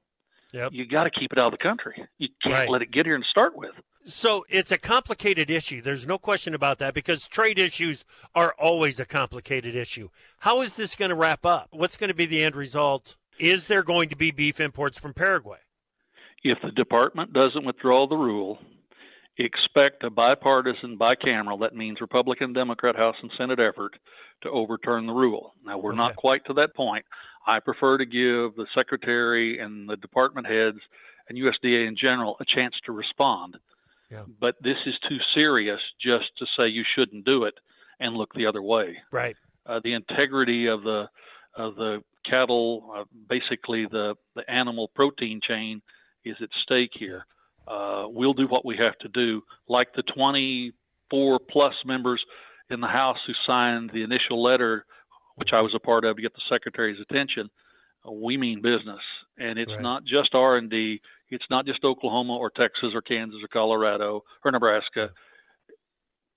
Yep. 0.53 0.73
you 0.73 0.85
got 0.85 1.05
to 1.05 1.09
keep 1.09 1.31
it 1.31 1.39
out 1.39 1.53
of 1.53 1.57
the 1.59 1.63
country. 1.63 1.95
You 2.17 2.27
can't 2.43 2.53
Right. 2.55 2.69
let 2.69 2.81
it 2.81 2.91
get 2.91 3.05
here 3.05 3.15
and 3.15 3.23
start 3.23 3.55
with. 3.55 3.71
So 4.03 4.43
it's 4.49 4.71
a 4.71 4.77
complicated 4.77 5.49
issue. 5.49 5.81
There's 5.81 6.05
no 6.05 6.17
question 6.17 6.53
about 6.53 6.79
that 6.79 6.93
because 6.93 7.27
trade 7.27 7.57
issues 7.57 8.03
are 8.35 8.53
always 8.59 8.99
a 8.99 9.05
complicated 9.05 9.75
issue. 9.75 10.09
How 10.39 10.59
is 10.61 10.75
this 10.75 10.95
going 10.95 11.09
to 11.09 11.15
wrap 11.15 11.45
up? 11.45 11.69
What's 11.71 11.95
going 11.95 12.09
to 12.09 12.13
be 12.15 12.25
the 12.25 12.43
end 12.43 12.55
result? 12.57 13.15
Is 13.39 13.67
there 13.67 13.83
going 13.83 14.09
to 14.09 14.17
be 14.17 14.31
beef 14.31 14.59
imports 14.59 14.99
from 14.99 15.13
Paraguay? 15.13 15.59
if 16.43 16.57
the 16.63 16.71
department 16.71 17.31
doesn't 17.33 17.65
withdraw 17.65 18.07
the 18.07 18.15
rule, 18.17 18.57
expect 19.37 20.03
a 20.03 20.09
bipartisan, 20.09 20.97
bicameral, 20.97 21.59
that 21.61 21.75
means 21.75 22.01
Republican, 22.01 22.53
Democrat, 22.53 22.95
House, 22.95 23.15
and 23.21 23.31
Senate 23.37 23.59
effort 23.59 23.93
to 24.43 24.49
overturn 24.49 25.05
the 25.07 25.13
rule. 25.13 25.53
Now, 25.65 25.77
we're 25.77 25.93
not 25.93 26.15
quite 26.15 26.45
to 26.45 26.53
that 26.53 26.75
point. 26.75 27.05
I 27.47 27.59
prefer 27.59 27.97
to 27.97 28.05
give 28.05 28.55
the 28.55 28.67
Secretary 28.75 29.59
and 29.59 29.89
the 29.89 29.97
department 29.97 30.47
heads 30.47 30.77
and 31.27 31.37
USDA 31.37 31.87
in 31.87 31.95
general 31.95 32.37
a 32.39 32.45
chance 32.45 32.75
to 32.85 32.91
respond. 32.91 33.57
Yeah. 34.11 34.23
But 34.39 34.55
this 34.61 34.77
is 34.85 34.95
too 35.07 35.17
serious 35.33 35.79
just 35.99 36.25
to 36.39 36.45
say 36.57 36.67
you 36.67 36.83
shouldn't 36.95 37.25
do 37.25 37.45
it 37.45 37.53
and 37.99 38.15
look 38.15 38.33
the 38.33 38.45
other 38.47 38.61
way 38.61 38.97
Right. 39.11 39.37
uh, 39.65 39.79
the 39.83 39.93
integrity 39.93 40.67
of 40.67 40.83
the 40.83 41.09
of 41.55 41.75
the 41.75 42.01
cattle, 42.29 42.91
uh, 42.95 43.03
basically 43.29 43.85
the 43.85 44.15
the 44.35 44.49
animal 44.49 44.89
protein 44.89 45.39
chain, 45.41 45.81
is 46.25 46.35
at 46.41 46.49
stake 46.63 46.91
here. 46.93 47.25
Uh, 47.67 48.05
we'll 48.07 48.33
do 48.33 48.47
what 48.47 48.65
we 48.65 48.75
have 48.77 48.97
to 48.99 49.07
do, 49.09 49.41
like 49.67 49.93
the 49.95 50.03
24 50.03 51.39
plus 51.49 51.73
members 51.85 52.23
in 52.69 52.81
the 52.81 52.87
House 52.87 53.17
who 53.27 53.33
signed 53.45 53.91
the 53.93 54.03
initial 54.03 54.41
letter, 54.41 54.85
which 55.35 55.49
I 55.53 55.61
was 55.61 55.73
a 55.75 55.79
part 55.79 56.03
of 56.05 56.15
to 56.15 56.21
get 56.21 56.33
the 56.33 56.41
Secretary's 56.49 56.99
attention. 56.99 57.49
We 58.09 58.35
mean 58.37 58.61
business, 58.61 59.01
and 59.37 59.59
it's 59.59 59.71
Right. 59.71 59.81
not 59.81 60.03
just 60.05 60.33
R 60.33 60.57
and 60.57 60.69
D; 60.69 61.01
It's 61.29 61.49
not 61.49 61.65
just 61.65 61.83
Oklahoma 61.85 62.35
or 62.35 62.49
Texas 62.49 62.93
or 62.93 63.01
Kansas 63.01 63.41
or 63.43 63.47
Colorado 63.47 64.23
or 64.43 64.51
Nebraska. 64.51 65.11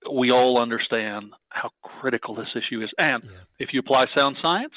We 0.09 0.31
all 0.31 0.57
understand 0.61 1.33
how 1.49 1.69
critical 1.83 2.35
this 2.35 2.47
issue 2.55 2.81
is. 2.83 2.91
And 2.97 3.23
yeah. 3.23 3.37
if 3.59 3.73
you 3.73 3.79
apply 3.79 4.05
sound 4.13 4.37
science, 4.41 4.73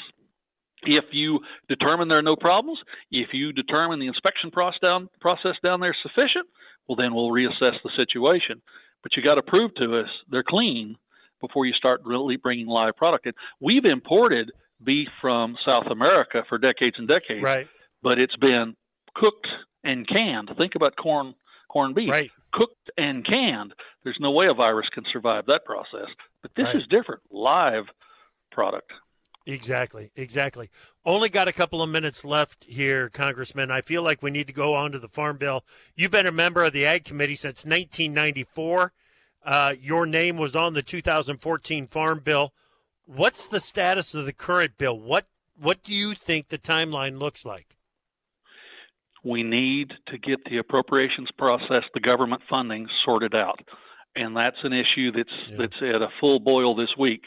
if 0.83 1.05
you 1.13 1.41
determine 1.69 2.09
there 2.09 2.19
are 2.19 2.23
no 2.23 2.37
problems, 2.37 2.79
if 3.11 3.29
you 3.33 3.53
determine 3.53 3.99
the 3.99 4.07
inspection 4.07 4.51
process 4.51 4.81
down, 4.81 5.09
process 5.21 5.57
down 5.63 5.81
there 5.81 5.91
is 5.91 5.97
sufficient, 6.03 6.47
well, 6.89 6.97
then 6.97 7.15
we'll 7.15 7.31
reassess 7.31 7.75
the 7.83 7.91
situation. 7.97 8.63
But 9.03 9.17
you 9.17 9.23
got 9.23 9.37
to 9.37 9.43
prove 9.43 9.75
to 9.77 10.01
us 10.01 10.09
they're 10.31 10.45
clean 10.47 10.97
before 11.41 11.67
you 11.67 11.73
start 11.73 12.01
really 12.05 12.37
bringing 12.37 12.67
live 12.67 12.97
product 12.97 13.27
in. 13.27 13.33
We've 13.61 13.85
imported 13.85 14.51
beef 14.83 15.09
from 15.21 15.57
South 15.65 15.87
America 15.91 16.43
for 16.49 16.59
decades 16.59 16.97
and 16.99 17.09
decades, 17.09 17.43
right. 17.43 17.69
but 18.03 18.19
it's 18.19 18.37
been 18.37 18.75
cooked 19.15 19.47
and 19.85 20.07
canned. 20.07 20.51
Think 20.57 20.75
about 20.75 20.97
corn 20.97 21.35
corned 21.69 21.95
beef, 21.95 22.11
right. 22.11 22.31
cooked 22.53 22.91
and 22.97 23.27
canned. 23.27 23.75
There's 24.05 24.19
no 24.21 24.31
way 24.31 24.47
a 24.47 24.55
virus 24.55 24.89
can 24.93 25.05
survive 25.13 25.47
that 25.47 25.65
process. 25.65 26.09
But 26.43 26.53
this 26.57 26.67
right. 26.67 26.77
is 26.77 26.83
different, 26.89 27.23
live 27.31 27.85
product. 28.51 28.91
Exactly, 29.49 30.11
exactly. 30.15 30.69
Only 31.07 31.31
got 31.31 31.49
a 31.49 31.55
couple 31.55 31.83
of 31.83 31.89
minutes 31.89 32.23
left 32.23 32.65
here, 32.65 33.09
Congressman. 33.09 33.71
I 33.71 33.81
feel 33.81 34.03
like 34.03 34.23
we 34.23 34.31
need 34.31 34.47
to 34.49 34.53
go 34.53 34.75
on 34.75 34.93
to 34.93 34.99
the 34.99 35.09
Farm 35.09 35.39
Bill. 35.39 35.65
You've 35.97 36.11
been 36.11 36.27
a 36.27 36.33
member 36.33 36.65
of 36.65 36.75
the 36.75 36.85
Ag 36.85 37.05
Committee 37.05 37.35
since 37.35 37.65
1994. 37.65 38.93
Uh, 39.43 39.75
your 39.81 40.05
name 40.05 40.37
was 40.37 40.55
on 40.55 40.75
the 40.75 40.83
2014 40.83 41.87
Farm 41.87 42.21
Bill. 42.23 42.53
What's 43.07 43.47
the 43.47 43.59
status 43.59 44.15
of 44.15 44.27
the 44.27 44.35
current 44.35 44.77
bill? 44.77 45.01
What 45.01 45.25
What 45.59 45.83
do 45.83 45.95
you 45.95 46.13
think 46.13 46.49
the 46.49 46.59
timeline 46.59 47.19
looks 47.19 47.47
like? 47.47 47.79
We 49.25 49.43
need 49.43 49.95
to 50.09 50.19
get 50.19 50.45
the 50.45 50.59
appropriations 50.59 51.31
process, 51.39 51.85
the 51.95 52.01
government 52.01 52.43
funding 52.51 52.87
sorted 53.03 53.35
out 53.35 53.61
and 54.19 54.37
that's 54.37 54.57
an 54.65 54.73
issue 54.73 55.13
that's 55.13 55.29
yeah. 55.49 55.57
that's 55.59 55.77
at 55.81 56.03
a 56.03 56.09
full 56.21 56.41
boil 56.41 56.75
this 56.75 56.91
week. 56.99 57.23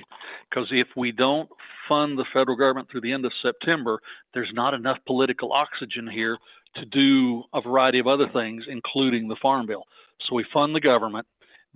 Because 0.49 0.67
if 0.71 0.87
we 0.95 1.11
don't 1.11 1.49
fund 1.87 2.17
the 2.17 2.25
federal 2.33 2.57
government 2.57 2.89
through 2.91 3.01
the 3.01 3.13
end 3.13 3.25
of 3.25 3.31
September, 3.41 3.99
there's 4.33 4.51
not 4.53 4.73
enough 4.73 4.97
political 5.07 5.53
oxygen 5.53 6.09
here 6.09 6.37
to 6.75 6.85
do 6.85 7.43
a 7.53 7.61
variety 7.61 7.99
of 7.99 8.07
other 8.07 8.27
things, 8.33 8.63
including 8.67 9.27
the 9.27 9.37
farm 9.41 9.67
bill. 9.67 9.83
So 10.27 10.35
we 10.35 10.45
fund 10.53 10.75
the 10.75 10.81
government. 10.81 11.25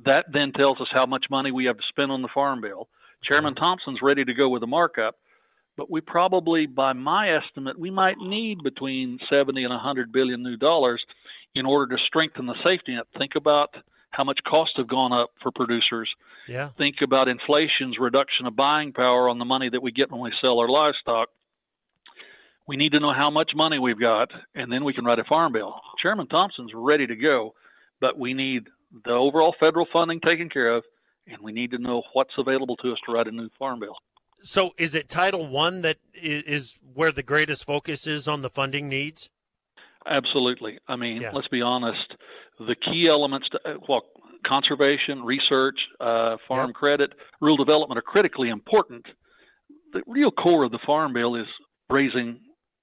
That 0.06 0.26
then 0.32 0.52
tells 0.52 0.80
us 0.82 0.88
how 0.92 1.06
much 1.06 1.26
money 1.30 1.52
we 1.52 1.66
have 1.66 1.78
to 1.78 1.84
spend 1.90 2.12
on 2.12 2.22
the 2.22 2.30
farm 2.34 2.62
bill. 2.62 2.90
Chairman 3.24 3.56
Thompson's 3.56 4.00
ready 4.02 4.26
to 4.26 4.34
go 4.34 4.50
with 4.50 4.64
a 4.64 4.68
markup, 4.68 5.16
but 5.78 5.90
we 5.90 6.02
probably, 6.02 6.66
by 6.66 6.94
my 6.94 7.36
estimate, 7.36 7.80
we 7.80 7.90
might 7.90 8.18
need 8.18 8.62
between 8.64 9.20
70 9.30 9.64
and 9.64 9.74
100 9.74 10.12
billion 10.12 10.44
new 10.44 10.58
dollars 10.58 11.02
in 11.56 11.66
order 11.66 11.96
to 11.96 12.04
strengthen 12.04 12.46
the 12.46 12.56
safety 12.64 12.94
net. 12.94 13.08
Think 13.18 13.32
about 13.36 13.70
how 14.16 14.24
much 14.24 14.40
costs 14.48 14.76
have 14.78 14.88
gone 14.88 15.12
up 15.12 15.32
for 15.42 15.52
producers. 15.52 16.10
Yeah. 16.48 16.70
Think 16.78 16.98
about 17.04 17.28
inflation's 17.28 17.98
reduction 18.00 18.46
of 18.46 18.56
buying 18.56 18.94
power 18.94 19.28
on 19.30 19.40
the 19.40 19.46
money 19.46 19.70
that 19.70 19.82
we 19.82 19.92
get 19.92 20.12
when 20.12 20.22
we 20.22 20.32
sell 20.42 20.60
our 20.60 20.70
livestock. 20.70 21.30
We 22.68 22.78
need 22.78 22.94
to 22.94 23.00
know 23.00 23.14
how 23.14 23.30
much 23.30 23.52
money 23.56 23.78
we've 23.78 24.00
got, 24.00 24.30
and 24.56 24.72
then 24.72 24.84
we 24.84 24.94
can 24.94 25.06
write 25.06 25.20
a 25.20 25.24
farm 25.26 25.54
bill. 25.54 25.76
Chairman 26.02 26.28
Thompson's 26.28 26.72
ready 26.74 27.06
to 27.06 27.16
go, 27.16 27.54
but 28.00 28.18
we 28.18 28.34
need 28.34 28.64
the 29.04 29.12
overall 29.12 29.54
federal 29.60 29.86
funding 29.92 30.20
taken 30.20 30.50
care 30.50 30.76
of, 30.76 30.84
and 31.28 31.38
we 31.42 31.52
need 31.52 31.72
to 31.72 31.78
know 31.78 32.02
what's 32.14 32.34
available 32.38 32.76
to 32.78 32.92
us 32.92 32.98
to 33.06 33.12
write 33.12 33.28
a 33.28 33.32
new 33.32 33.50
farm 33.60 33.82
bill. 33.82 33.96
So, 34.44 34.74
is 34.78 34.96
it 34.96 35.10
Title 35.10 35.48
One 35.48 35.82
that 35.82 35.98
is 36.14 36.80
where 36.94 37.12
the 37.12 37.24
greatest 37.24 37.66
focus 37.66 38.08
is 38.08 38.28
on 38.28 38.42
the 38.42 38.50
funding 38.50 38.88
needs? 38.88 39.30
Absolutely. 40.08 40.80
I 40.88 40.96
mean, 40.96 41.22
yeah. 41.22 41.32
let's 41.32 41.48
be 41.48 41.62
honest 41.62 42.14
the 42.60 42.76
key 42.76 43.08
elements 43.10 43.48
to 43.50 43.60
uh, 43.66 43.74
well, 43.88 44.04
conservation, 44.46 45.24
research, 45.24 45.78
uh, 46.00 46.38
farm 46.48 46.70
yep. 46.70 46.76
credit, 46.76 47.14
rural 47.42 47.58
development 47.58 47.98
are 47.98 48.04
critically 48.04 48.50
important. 48.50 49.06
The 49.94 50.02
real 50.08 50.32
core 50.32 50.64
of 50.64 50.72
the 50.72 50.80
farm 50.86 51.14
bill 51.14 51.36
is 51.36 51.48
raising, 51.90 52.40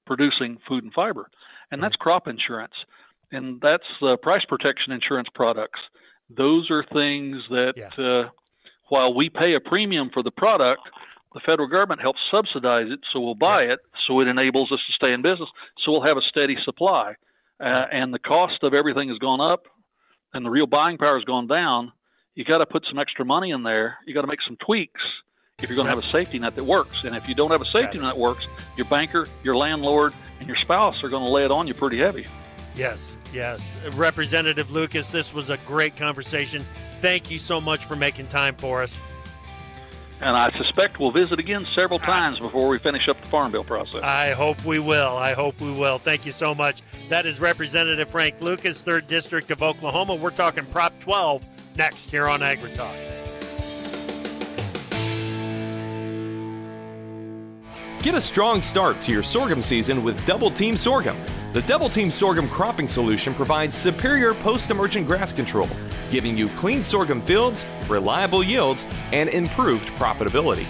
producing 0.07 0.59
food 0.69 0.85
and 0.85 0.93
fiber, 0.93 1.29
and 1.71 1.83
that's 1.83 1.97
crop 1.97 2.27
insurance, 2.27 2.75
and 3.31 3.61
that's 3.61 3.85
uh, 4.03 4.17
price 4.17 4.45
protection 4.49 4.93
insurance 4.93 5.29
products. 5.35 5.81
Those 6.35 6.71
are 6.71 6.85
things 6.93 7.37
that, 7.51 7.75
yeah. 7.77 8.05
uh, 8.05 8.29
while 8.89 9.15
we 9.15 9.29
pay 9.29 9.55
a 9.55 9.61
premium 9.61 10.11
for 10.13 10.23
the 10.23 10.31
product, 10.31 10.83
the 11.35 11.41
federal 11.41 11.69
government 11.69 12.01
helps 12.01 12.21
subsidize 12.31 12.87
it, 12.91 13.01
so 13.13 13.21
we'll 13.21 13.35
buy 13.35 13.63
it, 13.63 13.81
so 14.07 14.21
it 14.21 14.29
enables 14.29 14.71
us 14.73 14.81
to 14.87 14.93
stay 14.93 15.13
in 15.13 15.23
business, 15.23 15.49
so 15.85 15.93
we'll 15.93 16.03
have 16.03 16.17
a 16.17 16.23
steady 16.29 16.57
supply 16.65 17.15
uh, 17.63 17.87
and 17.93 18.13
the 18.13 18.19
cost 18.19 18.63
of 18.63 18.75
everything 18.75 19.09
has 19.09 19.19
gone 19.19 19.41
up, 19.41 19.67
and 20.35 20.45
the 20.45 20.51
real 20.51 20.67
buying 20.67 20.99
power 20.99 21.17
has 21.17 21.25
gone 21.25 21.47
down, 21.47 21.93
you 22.35 22.45
got 22.45 22.59
to 22.59 22.67
put 22.67 22.85
some 22.89 22.99
extra 22.99 23.25
money 23.25 23.51
in 23.51 23.63
there. 23.63 23.99
You 24.07 24.15
got 24.15 24.23
to 24.23 24.27
make 24.27 24.41
some 24.47 24.57
tweaks 24.65 25.01
if 25.59 25.69
you're 25.69 25.77
going 25.77 25.87
to 25.87 25.95
have 25.95 26.03
a 26.03 26.09
safety 26.09 26.39
net 26.39 26.57
that 26.57 26.65
works. 26.65 27.05
And 27.05 27.15
if 27.15 27.29
you 27.29 27.35
don't 27.35 27.51
have 27.51 27.61
a 27.61 27.67
safety 27.67 27.99
net 27.99 28.15
that 28.15 28.19
works, 28.19 28.47
your 28.77 28.87
banker, 28.87 29.29
your 29.45 29.57
landlord, 29.57 30.13
and 30.41 30.49
your 30.49 30.57
spouse 30.57 31.05
are 31.05 31.09
going 31.09 31.25
to 31.25 31.31
lay 31.31 31.45
it 31.45 31.51
on 31.51 31.69
you 31.69 31.75
pretty 31.75 31.99
heavy. 31.99 32.27
Yes, 32.75 33.19
yes. 33.33 33.77
Representative 33.93 34.73
Lucas, 34.73 35.11
this 35.11 35.35
was 35.35 35.51
a 35.51 35.59
great 35.59 35.95
conversation. 35.95 36.65
Thank 37.01 37.31
you 37.31 37.39
so 37.39 37.61
much 37.61 37.85
for 37.85 37.97
making 37.97 38.27
time 38.29 38.55
for 38.55 38.83
us 38.83 39.01
and 40.23 40.37
I 40.37 40.51
suspect 40.57 41.01
we'll 41.01 41.11
visit 41.11 41.39
again 41.39 41.67
several 41.75 42.01
ah. 42.03 42.07
times 42.07 42.39
before 42.39 42.69
we 42.69 42.79
finish 42.79 43.09
up 43.09 43.21
the 43.21 43.29
Farm 43.29 43.53
Bill 43.53 43.65
process. 43.65 44.03
I 44.03 44.31
hope 44.31 44.65
we 44.65 44.79
will. 44.79 45.17
I 45.17 45.35
hope 45.35 45.61
we 45.61 45.73
will. 45.73 45.99
Thank 45.99 46.25
you 46.25 46.33
so 46.33 46.55
much. 46.55 46.83
That 47.09 47.27
is 47.27 47.41
Representative 47.41 48.09
Frank 48.09 48.41
Lucas, 48.41 48.83
3rd 48.83 49.09
District 49.09 49.51
of 49.51 49.63
Oklahoma. 49.63 50.15
We're 50.15 50.31
talking 50.31 50.65
Prop 50.67 50.99
12 51.01 51.45
next 51.77 52.11
here 52.11 52.29
on 52.29 52.41
AgriTalk. 52.41 53.22
Get 58.03 58.17
a 58.17 58.21
strong 58.21 58.63
start 58.63 59.01
to 59.03 59.13
your 59.13 59.23
sorghum 59.23 59.63
season 59.63 60.03
with 60.03 60.27
Double 60.27 60.51
Team 60.51 60.77
Sorghum. 60.77 61.17
The 61.53 61.63
Double 61.63 61.89
Team 61.89 62.11
Sorghum 62.11 62.49
cropping 62.49 62.89
solution 62.89 63.33
provides 63.33 63.77
superior 63.77 64.35
post 64.35 64.73
emergent 64.73 65.07
grass 65.07 65.33
control, 65.33 65.69
giving 66.11 66.37
you 66.37 66.49
clean 66.49 66.83
sorghum 66.83 67.21
fields, 67.21 67.65
reliable 67.89 68.43
yields, 68.43 68.87
and 69.13 69.29
improved 69.29 69.91
profitability. 69.91 70.67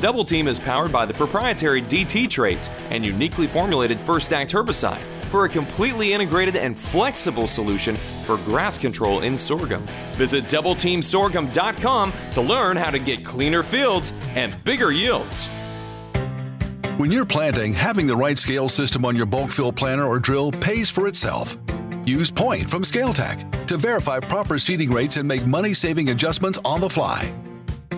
Double 0.00 0.24
Team 0.24 0.46
is 0.46 0.60
powered 0.60 0.92
by 0.92 1.04
the 1.04 1.12
proprietary 1.12 1.82
DT 1.82 2.30
traits 2.30 2.70
and 2.90 3.04
uniquely 3.04 3.48
formulated 3.48 4.00
First 4.00 4.32
Act 4.32 4.52
herbicide 4.52 5.02
for 5.24 5.46
a 5.46 5.48
completely 5.48 6.12
integrated 6.12 6.54
and 6.54 6.76
flexible 6.76 7.48
solution 7.48 7.96
for 7.96 8.36
grass 8.36 8.78
control 8.78 9.22
in 9.22 9.36
sorghum. 9.36 9.84
Visit 10.12 10.44
doubleteamsorghum.com 10.44 12.12
to 12.34 12.40
learn 12.40 12.76
how 12.76 12.90
to 12.90 13.00
get 13.00 13.24
cleaner 13.24 13.64
fields 13.64 14.12
and 14.36 14.62
bigger 14.62 14.92
yields. 14.92 15.48
When 17.00 17.10
you're 17.10 17.24
planting, 17.24 17.72
having 17.72 18.06
the 18.06 18.14
right 18.14 18.36
scale 18.36 18.68
system 18.68 19.06
on 19.06 19.16
your 19.16 19.24
bulk 19.24 19.50
fill 19.50 19.72
planter 19.72 20.04
or 20.04 20.18
drill 20.18 20.52
pays 20.52 20.90
for 20.90 21.08
itself. 21.08 21.56
Use 22.04 22.30
Point 22.30 22.68
from 22.68 22.82
ScaleTech 22.82 23.66
to 23.68 23.78
verify 23.78 24.20
proper 24.20 24.58
seeding 24.58 24.92
rates 24.92 25.16
and 25.16 25.26
make 25.26 25.46
money 25.46 25.72
saving 25.72 26.10
adjustments 26.10 26.58
on 26.62 26.78
the 26.78 26.90
fly. 26.90 27.32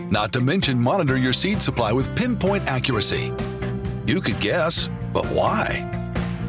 Not 0.09 0.33
to 0.35 0.41
mention, 0.41 0.81
monitor 0.81 1.17
your 1.17 1.33
seed 1.33 1.61
supply 1.61 1.91
with 1.91 2.15
pinpoint 2.15 2.65
accuracy. 2.69 3.33
You 4.07 4.21
could 4.21 4.39
guess, 4.39 4.89
but 5.13 5.27
why? 5.27 5.83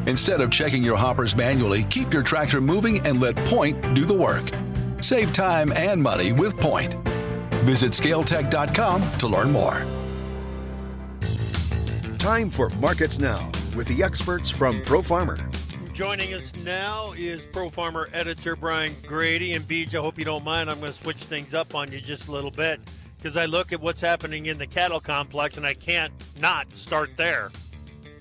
Instead 0.06 0.40
of 0.40 0.52
checking 0.52 0.84
your 0.84 0.96
hoppers 0.96 1.34
manually, 1.34 1.82
keep 1.90 2.12
your 2.12 2.22
tractor 2.22 2.60
moving 2.60 3.04
and 3.04 3.20
let 3.20 3.34
Point 3.50 3.82
do 3.96 4.04
the 4.04 4.14
work. 4.14 4.48
Save 5.02 5.32
time 5.32 5.72
and 5.72 6.00
money 6.00 6.30
with 6.30 6.56
Point. 6.60 6.94
Visit 7.64 7.90
scaletech.com 7.90 9.18
to 9.18 9.26
learn 9.26 9.50
more. 9.50 9.84
Time 12.24 12.48
for 12.48 12.70
Markets 12.70 13.18
Now 13.18 13.52
with 13.76 13.86
the 13.86 14.02
experts 14.02 14.48
from 14.48 14.80
Pro 14.80 15.02
Farmer. 15.02 15.38
Joining 15.92 16.32
us 16.32 16.56
now 16.64 17.12
is 17.18 17.44
Pro 17.44 17.68
Farmer 17.68 18.08
editor 18.14 18.56
Brian 18.56 18.96
Grete. 19.06 19.54
And 19.54 19.68
Beej, 19.68 19.94
I 19.94 20.00
hope 20.00 20.18
you 20.18 20.24
don't 20.24 20.42
mind. 20.42 20.70
I'm 20.70 20.80
going 20.80 20.90
to 20.90 20.96
switch 20.96 21.24
things 21.24 21.52
up 21.52 21.74
on 21.74 21.92
you 21.92 22.00
just 22.00 22.28
a 22.28 22.32
little 22.32 22.50
bit 22.50 22.80
because 23.18 23.36
I 23.36 23.44
look 23.44 23.74
at 23.74 23.80
what's 23.82 24.00
happening 24.00 24.46
in 24.46 24.56
the 24.56 24.66
cattle 24.66 25.00
complex 25.00 25.58
and 25.58 25.66
I 25.66 25.74
can't 25.74 26.14
not 26.40 26.74
start 26.74 27.10
there. 27.18 27.50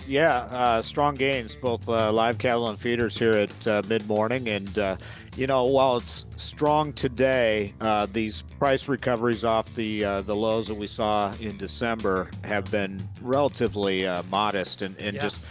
Yeah, 0.05 0.35
uh, 0.51 0.81
strong 0.81 1.15
gains, 1.15 1.55
both 1.55 1.87
uh, 1.87 2.11
live 2.11 2.37
cattle 2.37 2.67
and 2.67 2.77
feeders 2.77 3.17
here 3.17 3.31
at 3.31 3.67
uh, 3.69 3.83
mid 3.87 4.05
morning. 4.05 4.49
And 4.49 4.77
uh, 4.77 4.97
you 5.35 5.47
know, 5.47 5.65
while 5.65 5.97
it's 5.97 6.25
strong 6.35 6.93
today, 6.93 7.73
uh, 7.81 8.07
these 8.11 8.43
price 8.59 8.87
recoveries 8.87 9.43
off 9.43 9.73
the 9.73 10.05
uh, 10.05 10.21
the 10.21 10.35
lows 10.35 10.67
that 10.67 10.75
we 10.75 10.87
saw 10.87 11.33
in 11.39 11.57
December 11.57 12.29
have 12.43 12.69
been 12.69 13.07
relatively 13.21 14.05
uh, 14.05 14.21
modest 14.23 14.81
and, 14.81 14.97
and 14.99 15.15
yeah. 15.15 15.21
just 15.21 15.41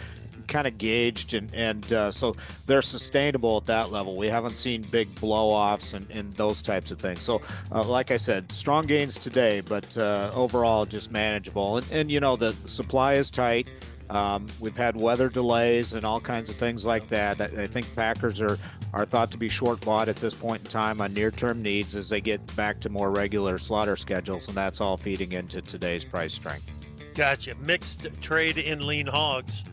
kind 0.47 0.67
of 0.67 0.77
gauged 0.77 1.33
and 1.33 1.53
and 1.53 1.93
uh, 1.93 2.11
so 2.11 2.35
they're 2.65 2.81
sustainable 2.81 3.57
at 3.57 3.65
that 3.65 3.91
level. 3.91 4.15
We 4.15 4.27
haven't 4.27 4.55
seen 4.57 4.83
big 4.83 5.13
blow-offs 5.15 5.93
and, 5.93 6.09
and 6.11 6.33
those 6.35 6.61
types 6.61 6.91
of 6.91 6.99
things. 6.99 7.23
So, 7.23 7.41
uh, 7.71 7.83
like 7.83 8.11
I 8.11 8.17
said, 8.17 8.51
strong 8.51 8.85
gains 8.85 9.17
today, 9.17 9.61
but 9.61 9.97
uh, 9.97 10.31
overall 10.33 10.85
just 10.85 11.11
manageable. 11.11 11.77
And, 11.77 11.91
and 11.91 12.11
you 12.11 12.21
know 12.21 12.35
the 12.37 12.55
supply 12.65 13.15
is 13.15 13.29
tight. 13.29 13.67
Um, 14.09 14.47
we've 14.59 14.77
had 14.77 14.95
weather 14.95 15.27
delays 15.27 15.93
and 15.93 16.05
all 16.05 16.19
kinds 16.19 16.49
of 16.49 16.55
things 16.57 16.85
like 16.85 17.07
that. 17.07 17.41
I, 17.41 17.63
I 17.63 17.67
think 17.67 17.93
Packers 17.95 18.41
are 18.41 18.59
are 18.93 19.05
thought 19.05 19.31
to 19.31 19.37
be 19.37 19.49
short 19.49 19.81
bought 19.81 20.07
at 20.07 20.17
this 20.17 20.35
point 20.35 20.61
in 20.63 20.67
time 20.69 21.01
on 21.01 21.13
near 21.13 21.31
term 21.31 21.61
needs 21.61 21.95
as 21.95 22.09
they 22.09 22.21
get 22.21 22.55
back 22.55 22.79
to 22.81 22.89
more 22.89 23.11
regular 23.11 23.57
slaughter 23.57 23.95
schedules, 23.95 24.47
and 24.47 24.55
that's 24.55 24.81
all 24.81 24.97
feeding 24.97 25.31
into 25.31 25.61
today's 25.61 26.05
price 26.05 26.33
strength. 26.33 26.69
Gotcha. 27.15 27.55
Mixed 27.55 28.07
trade 28.21 28.57
in 28.57 28.85
lean 28.85 29.07
hogs. 29.07 29.63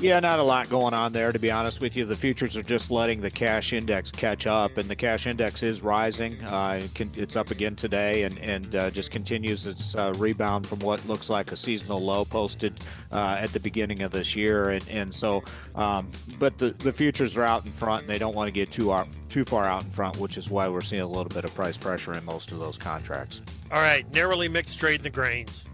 Yeah, 0.00 0.20
not 0.20 0.38
a 0.38 0.44
lot 0.44 0.70
going 0.70 0.94
on 0.94 1.12
there, 1.12 1.32
to 1.32 1.40
be 1.40 1.50
honest 1.50 1.80
with 1.80 1.96
you. 1.96 2.04
The 2.04 2.14
futures 2.14 2.56
are 2.56 2.62
just 2.62 2.92
letting 2.92 3.20
the 3.20 3.32
cash 3.32 3.72
index 3.72 4.12
catch 4.12 4.46
up, 4.46 4.78
and 4.78 4.88
the 4.88 4.94
cash 4.94 5.26
index 5.26 5.64
is 5.64 5.82
rising. 5.82 6.40
Uh, 6.44 6.86
it's 7.16 7.34
up 7.34 7.50
again 7.50 7.74
today 7.74 8.22
and, 8.22 8.38
and 8.38 8.76
uh, 8.76 8.90
just 8.92 9.10
continues 9.10 9.66
its 9.66 9.96
uh, 9.96 10.14
rebound 10.16 10.68
from 10.68 10.78
what 10.78 11.04
looks 11.08 11.28
like 11.28 11.50
a 11.50 11.56
seasonal 11.56 12.00
low 12.00 12.24
posted 12.24 12.78
uh, 13.10 13.38
at 13.40 13.52
the 13.52 13.58
beginning 13.58 14.02
of 14.02 14.12
this 14.12 14.36
year. 14.36 14.70
And, 14.70 14.88
and 14.88 15.12
so, 15.12 15.42
um, 15.74 16.06
but 16.38 16.58
the, 16.58 16.70
the 16.70 16.92
futures 16.92 17.36
are 17.36 17.42
out 17.42 17.64
in 17.64 17.72
front, 17.72 18.02
and 18.02 18.10
they 18.10 18.18
don't 18.18 18.36
want 18.36 18.46
to 18.46 18.52
get 18.52 18.70
too, 18.70 18.92
out, 18.92 19.08
too 19.28 19.44
far 19.44 19.64
out 19.64 19.82
in 19.82 19.90
front, 19.90 20.16
which 20.18 20.36
is 20.36 20.48
why 20.48 20.68
we're 20.68 20.80
seeing 20.80 21.02
a 21.02 21.08
little 21.08 21.24
bit 21.24 21.44
of 21.44 21.52
price 21.56 21.76
pressure 21.76 22.14
in 22.14 22.24
most 22.24 22.52
of 22.52 22.60
those 22.60 22.78
contracts. 22.78 23.42
All 23.72 23.80
right, 23.80 24.08
narrowly 24.14 24.46
mixed 24.46 24.78
trade 24.78 25.00
in 25.00 25.02
the 25.02 25.10
grains. 25.10 25.64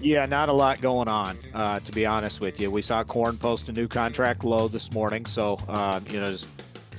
Yeah, 0.00 0.26
not 0.26 0.48
a 0.48 0.52
lot 0.52 0.80
going 0.80 1.08
on, 1.08 1.38
uh, 1.54 1.80
to 1.80 1.92
be 1.92 2.04
honest 2.04 2.40
with 2.40 2.60
you. 2.60 2.70
We 2.70 2.82
saw 2.82 3.02
corn 3.02 3.38
post 3.38 3.68
a 3.68 3.72
new 3.72 3.88
contract 3.88 4.44
low 4.44 4.68
this 4.68 4.92
morning, 4.92 5.24
so 5.24 5.58
uh, 5.68 6.00
you 6.10 6.20
know, 6.20 6.30
just 6.30 6.48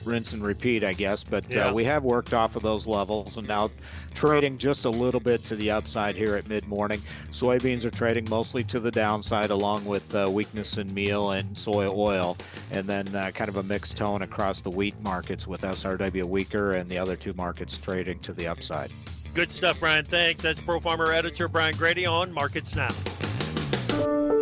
rinse 0.07 0.33
and 0.33 0.41
repeat, 0.41 0.83
I 0.83 0.93
guess. 0.93 1.23
But 1.23 1.43
uh, 1.55 1.59
yeah. 1.59 1.67
uh, 1.67 1.73
we 1.73 1.83
have 1.83 2.03
worked 2.03 2.33
off 2.33 2.55
of 2.55 2.63
those 2.63 2.87
levels 2.87 3.37
and 3.37 3.47
now 3.47 3.69
trading 4.15 4.57
just 4.57 4.85
a 4.85 4.89
little 4.89 5.19
bit 5.19 5.43
to 5.45 5.55
the 5.55 5.69
upside 5.69 6.15
here 6.15 6.35
at 6.35 6.47
mid 6.47 6.67
morning. 6.67 7.01
Soybeans 7.29 7.85
are 7.85 7.91
trading 7.91 8.27
mostly 8.29 8.63
to 8.63 8.79
the 8.79 8.89
downside, 8.89 9.51
along 9.51 9.85
with 9.85 10.15
uh, 10.15 10.27
weakness 10.31 10.77
in 10.77 10.91
meal 10.91 11.31
and 11.31 11.55
soy 11.55 11.87
oil, 11.87 12.37
and 12.71 12.87
then 12.87 13.13
uh, 13.15 13.29
kind 13.31 13.49
of 13.49 13.57
a 13.57 13.63
mixed 13.63 13.97
tone 13.97 14.23
across 14.23 14.61
the 14.61 14.71
wheat 14.71 14.99
markets 15.01 15.45
with 15.45 15.61
SRW 15.61 16.23
weaker 16.23 16.73
and 16.73 16.89
the 16.89 16.97
other 16.97 17.15
two 17.15 17.33
markets 17.33 17.77
trading 17.77 18.19
to 18.19 18.33
the 18.33 18.47
upside. 18.47 18.91
Good 19.37 19.51
stuff, 19.51 19.79
Brian. 19.79 20.03
Thanks. 20.03 20.41
That's 20.41 20.59
Pro 20.59 20.79
Farmer 20.79 21.13
editor 21.13 21.47
Brian 21.47 21.77
Grete 21.77 22.07
on 22.07 22.33
Markets 22.33 22.75
Now. 22.75 22.91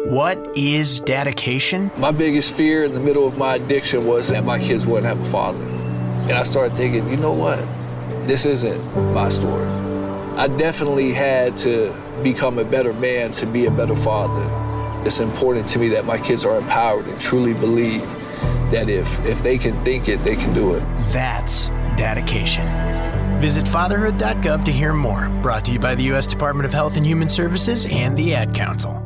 What 0.05 0.37
is 0.55 1.01
dedication? 1.01 1.91
My 1.97 2.11
biggest 2.11 2.53
fear 2.53 2.85
in 2.85 2.93
the 2.93 3.01
middle 3.01 3.27
of 3.27 3.37
my 3.37 3.55
addiction 3.55 4.05
was 4.05 4.29
that 4.29 4.45
my 4.45 4.57
kids 4.57 4.85
wouldn't 4.85 5.05
have 5.05 5.19
a 5.19 5.29
father. 5.29 5.61
And 5.65 6.31
I 6.31 6.43
started 6.43 6.77
thinking, 6.77 7.09
you 7.09 7.17
know 7.17 7.33
what? 7.33 7.59
This 8.25 8.45
isn't 8.45 8.81
my 9.13 9.27
story. 9.27 9.67
I 10.37 10.47
definitely 10.47 11.11
had 11.11 11.57
to 11.57 11.93
become 12.23 12.57
a 12.57 12.63
better 12.63 12.93
man 12.93 13.31
to 13.31 13.45
be 13.45 13.65
a 13.65 13.71
better 13.71 13.97
father. 13.97 14.49
It's 15.05 15.19
important 15.19 15.67
to 15.67 15.77
me 15.77 15.89
that 15.89 16.05
my 16.05 16.17
kids 16.17 16.45
are 16.45 16.55
empowered 16.55 17.05
and 17.05 17.19
truly 17.19 17.53
believe 17.53 17.99
that 18.71 18.87
if, 18.87 19.25
if 19.25 19.43
they 19.43 19.57
can 19.57 19.83
think 19.83 20.07
it, 20.07 20.23
they 20.23 20.37
can 20.37 20.53
do 20.53 20.73
it. 20.73 20.79
That's 21.11 21.67
dedication. 21.97 22.65
Visit 23.39 23.67
fatherhood.gov 23.67 24.63
to 24.65 24.71
hear 24.71 24.93
more. 24.93 25.29
Brought 25.41 25.65
to 25.65 25.71
you 25.71 25.79
by 25.79 25.95
the 25.95 26.03
U.S. 26.05 26.25
Department 26.25 26.65
of 26.65 26.73
Health 26.73 26.97
and 26.97 27.05
Human 27.05 27.29
Services 27.29 27.85
and 27.89 28.17
the 28.17 28.33
Ad 28.33 28.55
Council. 28.55 29.01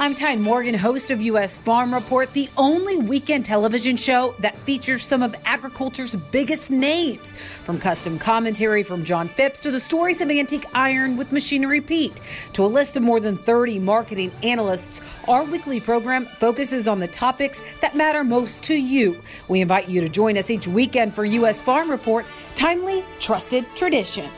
I'm 0.00 0.14
Tyne 0.14 0.40
Morgan, 0.40 0.74
host 0.74 1.10
of 1.10 1.20
U.S. 1.20 1.58
Farm 1.58 1.92
Report, 1.92 2.32
the 2.32 2.48
only 2.56 2.98
weekend 2.98 3.44
television 3.44 3.96
show 3.96 4.34
that 4.38 4.56
features 4.60 5.04
some 5.04 5.24
of 5.24 5.34
agriculture's 5.44 6.14
biggest 6.14 6.70
names. 6.70 7.32
From 7.32 7.80
custom 7.80 8.16
commentary 8.16 8.84
from 8.84 9.04
John 9.04 9.28
Phipps 9.28 9.60
to 9.60 9.72
the 9.72 9.80
stories 9.80 10.20
of 10.20 10.30
antique 10.30 10.66
iron 10.72 11.16
with 11.16 11.32
Machinery 11.32 11.80
Pete 11.80 12.20
to 12.52 12.64
a 12.64 12.66
list 12.66 12.96
of 12.96 13.02
more 13.02 13.18
than 13.18 13.36
30 13.36 13.80
marketing 13.80 14.30
analysts, 14.44 15.00
our 15.28 15.44
weekly 15.44 15.80
program 15.80 16.24
focuses 16.24 16.88
on 16.88 16.98
the 16.98 17.06
topics 17.06 17.60
that 17.80 17.94
matter 17.94 18.24
most 18.24 18.62
to 18.64 18.74
you. 18.74 19.20
We 19.48 19.60
invite 19.60 19.88
you 19.88 20.00
to 20.00 20.08
join 20.08 20.38
us 20.38 20.50
each 20.50 20.66
weekend 20.66 21.14
for 21.14 21.24
U.S. 21.24 21.60
Farm 21.60 21.90
Report, 21.90 22.24
timely, 22.54 23.04
trusted 23.20 23.66
tradition. 23.76 24.28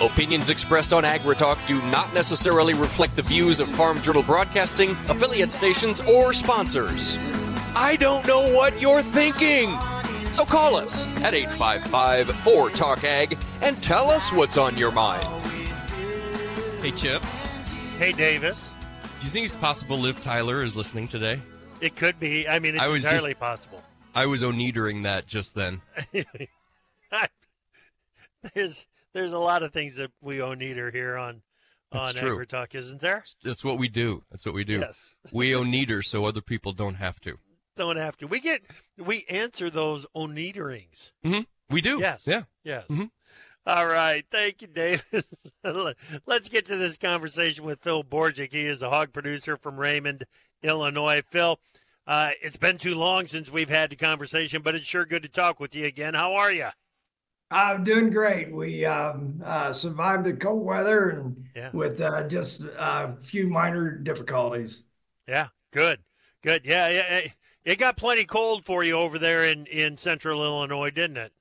Opinions 0.00 0.50
expressed 0.50 0.92
on 0.92 1.04
AgriTalk 1.04 1.64
do 1.68 1.80
not 1.82 2.12
necessarily 2.12 2.74
reflect 2.74 3.14
the 3.14 3.22
views 3.22 3.60
of 3.60 3.68
Farm 3.68 4.02
Journal 4.02 4.24
Broadcasting, 4.24 4.90
affiliate 5.08 5.52
stations, 5.52 6.00
or 6.00 6.32
sponsors. 6.32 7.16
I 7.76 7.96
don't 8.00 8.26
know 8.26 8.52
what 8.52 8.82
you're 8.82 9.00
thinking. 9.00 9.70
So 10.32 10.44
call 10.46 10.76
us 10.76 11.06
at 11.22 11.34
855 11.34 12.28
4 12.40 12.70
Talk 12.70 13.04
Ag 13.04 13.36
and 13.62 13.80
tell 13.82 14.08
us 14.08 14.32
what's 14.32 14.56
on 14.56 14.76
your 14.78 14.90
mind. 14.90 15.26
Hey, 16.80 16.90
Chip. 16.90 17.22
Hey, 17.98 18.12
Davis. 18.12 18.74
Do 19.20 19.26
you 19.26 19.30
think 19.30 19.46
it's 19.46 19.54
possible 19.54 19.98
Liv 19.98 20.22
Tyler 20.22 20.62
is 20.62 20.74
listening 20.74 21.06
today? 21.06 21.40
It 21.80 21.96
could 21.96 22.18
be. 22.18 22.48
I 22.48 22.58
mean, 22.60 22.74
it's 22.74 22.82
I 22.82 22.88
was 22.88 23.04
entirely 23.04 23.30
just, 23.30 23.40
possible. 23.40 23.82
I 24.14 24.26
was 24.26 24.42
onedering 24.42 25.02
that 25.02 25.26
just 25.26 25.54
then. 25.54 25.82
There's 28.54 28.86
there's 29.12 29.32
a 29.32 29.38
lot 29.38 29.62
of 29.62 29.72
things 29.72 29.96
that 29.96 30.10
we 30.20 30.42
owe 30.42 30.54
neater 30.54 30.90
here 30.90 31.16
on 31.16 31.42
on 31.92 32.16
Agri 32.16 32.46
Talk, 32.46 32.74
isn't 32.74 33.00
there? 33.00 33.22
That's 33.44 33.62
what 33.62 33.78
we 33.78 33.88
do. 33.88 34.24
That's 34.30 34.44
what 34.44 34.54
we 34.54 34.64
do. 34.64 34.80
Yes. 34.80 35.16
we 35.30 35.54
owe 35.54 35.62
neater 35.62 36.02
so 36.02 36.24
other 36.24 36.40
people 36.40 36.72
don't 36.72 36.94
have 36.94 37.20
to. 37.20 37.38
Don't 37.76 37.96
have 37.96 38.16
to. 38.18 38.26
We 38.26 38.40
get 38.40 38.62
we 38.98 39.24
answer 39.28 39.70
those 39.70 40.06
oneaterings. 40.14 41.12
Mm-hmm. 41.24 41.42
We 41.70 41.80
do. 41.80 41.98
Yes. 42.00 42.26
Yeah. 42.26 42.42
Yes. 42.64 42.86
Mm-hmm. 42.88 43.04
All 43.64 43.86
right. 43.86 44.24
Thank 44.30 44.62
you, 44.62 44.68
David. 44.68 45.24
Let's 46.26 46.48
get 46.48 46.66
to 46.66 46.76
this 46.76 46.96
conversation 46.96 47.64
with 47.64 47.80
Phil 47.80 48.02
Borgic. 48.02 48.52
He 48.52 48.66
is 48.66 48.82
a 48.82 48.90
hog 48.90 49.12
producer 49.12 49.56
from 49.56 49.78
Raymond, 49.78 50.24
Illinois. 50.62 51.22
Phil, 51.30 51.60
uh, 52.06 52.30
it's 52.42 52.56
been 52.56 52.76
too 52.76 52.96
long 52.96 53.26
since 53.26 53.52
we've 53.52 53.68
had 53.68 53.90
the 53.90 53.96
conversation, 53.96 54.62
but 54.62 54.74
it's 54.74 54.84
sure 54.84 55.06
good 55.06 55.22
to 55.22 55.28
talk 55.28 55.60
with 55.60 55.74
you 55.74 55.86
again. 55.86 56.14
How 56.14 56.34
are 56.34 56.50
you? 56.50 56.68
I'm 57.52 57.84
doing 57.84 58.10
great. 58.10 58.50
We 58.50 58.84
um, 58.86 59.40
uh, 59.44 59.72
survived 59.72 60.24
the 60.24 60.32
cold 60.32 60.64
weather 60.64 61.10
and 61.10 61.44
yeah. 61.54 61.70
with 61.72 62.00
uh, 62.00 62.26
just 62.26 62.62
a 62.62 63.14
few 63.20 63.46
minor 63.46 63.90
difficulties. 63.90 64.84
Yeah, 65.28 65.48
good, 65.70 66.00
good. 66.42 66.62
Yeah, 66.64 66.88
yeah, 66.88 67.20
it 67.64 67.78
got 67.78 67.96
plenty 67.96 68.24
cold 68.24 68.64
for 68.64 68.82
you 68.82 68.94
over 68.94 69.18
there 69.18 69.44
in 69.44 69.66
in 69.66 69.96
central 69.96 70.44
Illinois, 70.44 70.90
didn't 70.90 71.16
it? 71.16 71.32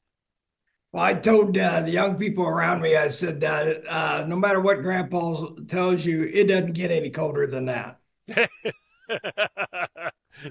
Well, 0.92 1.04
I 1.04 1.14
told 1.14 1.58
uh, 1.58 1.82
the 1.82 1.92
young 1.92 2.16
people 2.16 2.46
around 2.46 2.82
me, 2.82 2.98
I 2.98 3.08
said 3.08 3.40
that 3.42 3.88
uh, 3.88 4.26
no 4.28 4.36
matter 4.36 4.60
what 4.60 4.82
Grandpa 4.82 5.52
tells 5.68 6.04
you, 6.04 6.24
it 6.24 6.48
doesn't 6.50 6.74
get 6.74 6.92
any 6.92 7.10
colder 7.10 7.48
than 7.48 7.66
that. 7.66 8.00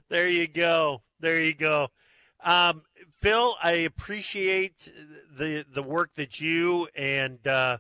there 0.09 0.29
you 0.29 0.49
go. 0.49 1.03
There 1.21 1.43
you 1.43 1.55
go. 1.55 1.89
Um, 2.43 2.83
Phil, 3.21 3.55
I 3.63 3.73
appreciate 3.73 4.91
the 5.31 5.65
the 5.71 5.83
work 5.83 6.15
that 6.15 6.41
you 6.41 6.89
and 6.95 7.47
uh, 7.47 7.79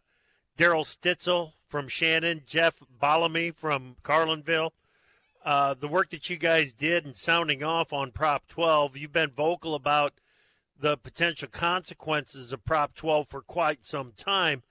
Daryl 0.58 0.84
Stitzel 0.84 1.52
from 1.66 1.88
Shannon, 1.88 2.42
Jeff 2.44 2.82
Ballamy 3.00 3.54
from 3.54 3.96
Carlinville, 4.02 4.72
uh, 5.44 5.74
the 5.74 5.88
work 5.88 6.10
that 6.10 6.28
you 6.28 6.36
guys 6.36 6.72
did 6.72 7.06
in 7.06 7.14
sounding 7.14 7.62
off 7.62 7.92
on 7.92 8.10
Prop 8.12 8.46
12. 8.46 8.96
You've 8.96 9.12
been 9.12 9.30
vocal 9.30 9.74
about 9.74 10.14
the 10.78 10.96
potential 10.96 11.48
consequences 11.50 12.52
of 12.52 12.64
Prop 12.64 12.94
12 12.94 13.28
for 13.28 13.42
quite 13.42 13.84
some 13.84 14.12
time. 14.16 14.62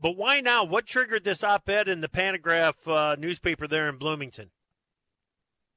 But 0.00 0.16
why 0.16 0.40
now? 0.40 0.64
What 0.64 0.86
triggered 0.86 1.24
this 1.24 1.44
op 1.44 1.68
ed 1.68 1.88
in 1.88 2.00
the 2.00 2.08
Pantagraph 2.08 2.86
uh, 2.86 3.16
newspaper 3.16 3.68
there 3.68 3.88
in 3.88 3.96
Bloomington? 3.96 4.50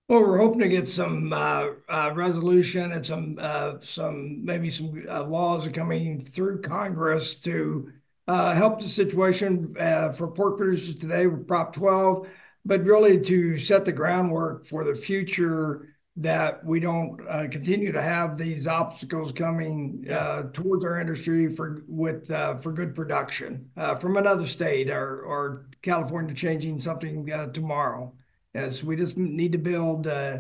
Well, 0.08 0.21
we're 0.21 0.38
hoping 0.38 0.60
to 0.60 0.69
get 0.69 0.89
some 0.89 1.34
uh, 1.34 1.69
uh, 1.89 2.12
resolution 2.13 2.91
and 2.91 3.04
some 3.04 3.38
uh, 3.39 3.76
some 3.82 4.45
maybe 4.45 4.69
some 4.69 5.04
uh, 5.10 5.24
laws 5.24 5.67
coming 5.69 6.21
through 6.21 6.62
Congress 6.62 7.36
to 7.38 7.91
uh, 8.28 8.54
help 8.54 8.80
the 8.80 8.88
situation 8.88 9.76
for 10.15 10.28
pork 10.28 10.58
producers 10.58 10.95
today 10.95 11.26
with 11.26 11.48
Prop 11.48 11.74
12, 11.74 12.28
but 12.65 12.84
really 12.84 13.19
to 13.21 13.58
set 13.60 13.86
the 13.86 13.91
groundwork 13.91 14.65
for 14.65 14.84
the 14.84 14.95
future 14.95 15.89
that 16.17 16.65
we 16.65 16.80
don't 16.80 17.19
uh, 17.28 17.45
continue 17.49 17.91
to 17.91 18.01
have 18.01 18.38
these 18.38 18.67
obstacles 18.67 19.34
coming 19.34 20.06
uh, 20.10 20.43
towards 20.54 20.86
our 20.86 20.99
industry 20.99 21.51
for 21.51 21.84
with 21.88 22.32
uh, 22.32 22.56
for 22.58 22.71
good 22.71 22.95
production 22.95 23.69
from 23.99 24.15
another 24.15 24.47
state 24.47 24.89
or 24.89 25.21
or 25.21 25.67
California 25.82 26.34
changing 26.34 26.80
something 26.80 27.25
tomorrow. 27.54 28.13
As 28.54 28.82
we 28.82 28.95
just 28.95 29.17
need 29.17 29.51
to 29.51 29.58
build 29.58 30.08
uh, 30.08 30.38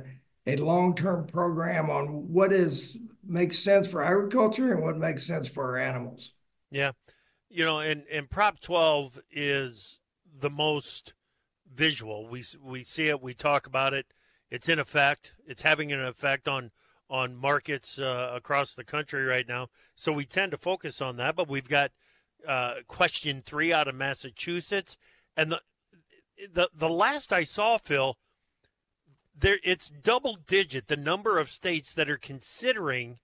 a 0.47 0.55
long-term 0.55 1.27
program 1.27 1.89
on 1.89 2.31
what 2.31 2.53
is 2.53 2.97
makes 3.27 3.59
sense 3.59 3.87
for 3.87 4.03
agriculture 4.03 4.71
and 4.71 4.81
what 4.81 4.97
makes 4.97 5.25
sense 5.25 5.47
for 5.47 5.63
our 5.71 5.77
animals. 5.77 6.31
Yeah, 6.71 6.91
you 7.49 7.65
know, 7.65 7.79
and 7.79 8.05
and 8.11 8.29
Prop 8.29 8.59
12 8.59 9.19
is 9.31 10.01
the 10.39 10.49
most 10.49 11.13
visual. 11.75 12.27
We 12.27 12.43
we 12.63 12.83
see 12.83 13.09
it, 13.09 13.21
we 13.21 13.33
talk 13.33 13.67
about 13.67 13.93
it. 13.93 14.07
It's 14.49 14.69
in 14.69 14.79
effect. 14.79 15.33
It's 15.45 15.63
having 15.63 15.91
an 15.91 16.01
effect 16.01 16.47
on 16.47 16.71
on 17.09 17.35
markets 17.35 17.99
uh, 17.99 18.31
across 18.33 18.73
the 18.73 18.83
country 18.83 19.23
right 19.23 19.47
now. 19.47 19.67
So 19.95 20.11
we 20.11 20.25
tend 20.25 20.51
to 20.51 20.57
focus 20.57 21.01
on 21.01 21.17
that. 21.17 21.35
But 21.35 21.47
we've 21.47 21.69
got 21.69 21.91
uh, 22.47 22.75
question 22.87 23.41
three 23.43 23.71
out 23.73 23.87
of 23.87 23.95
Massachusetts, 23.95 24.97
and 25.35 25.51
the 25.51 25.61
the 26.51 26.69
the 26.73 26.89
last 26.89 27.31
I 27.31 27.43
saw, 27.43 27.77
Phil, 27.77 28.17
there 29.37 29.59
it's 29.63 29.89
double 29.89 30.37
digit 30.47 30.87
the 30.87 30.97
number 30.97 31.37
of 31.37 31.49
states 31.49 31.93
that 31.93 32.09
are 32.09 32.17
considering 32.17 33.19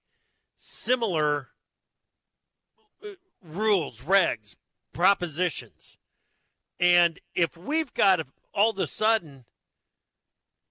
similar 0.56 1.50
uh, 3.04 3.10
rules, 3.44 4.02
regs, 4.02 4.56
propositions. 4.94 5.98
And 6.80 7.20
if 7.36 7.56
we've 7.56 7.94
got 7.94 8.18
to 8.18 8.26
all 8.54 8.72
of 8.72 8.80
a 8.80 8.88
sudden 8.88 9.46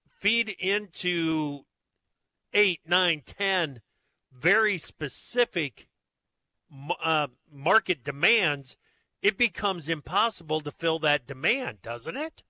feed 0.07 0.49
into 0.59 1.61
eight, 2.53 2.81
nine, 2.85 3.21
ten 3.25 3.81
very 4.31 4.77
specific 4.77 5.87
uh, 7.03 7.27
market 7.51 8.03
demands, 8.03 8.77
it 9.21 9.37
becomes 9.37 9.89
impossible 9.89 10.61
to 10.61 10.71
fill 10.71 10.99
that 10.99 11.27
demand, 11.27 11.81
doesn't 11.81 12.17
it? 12.17 12.43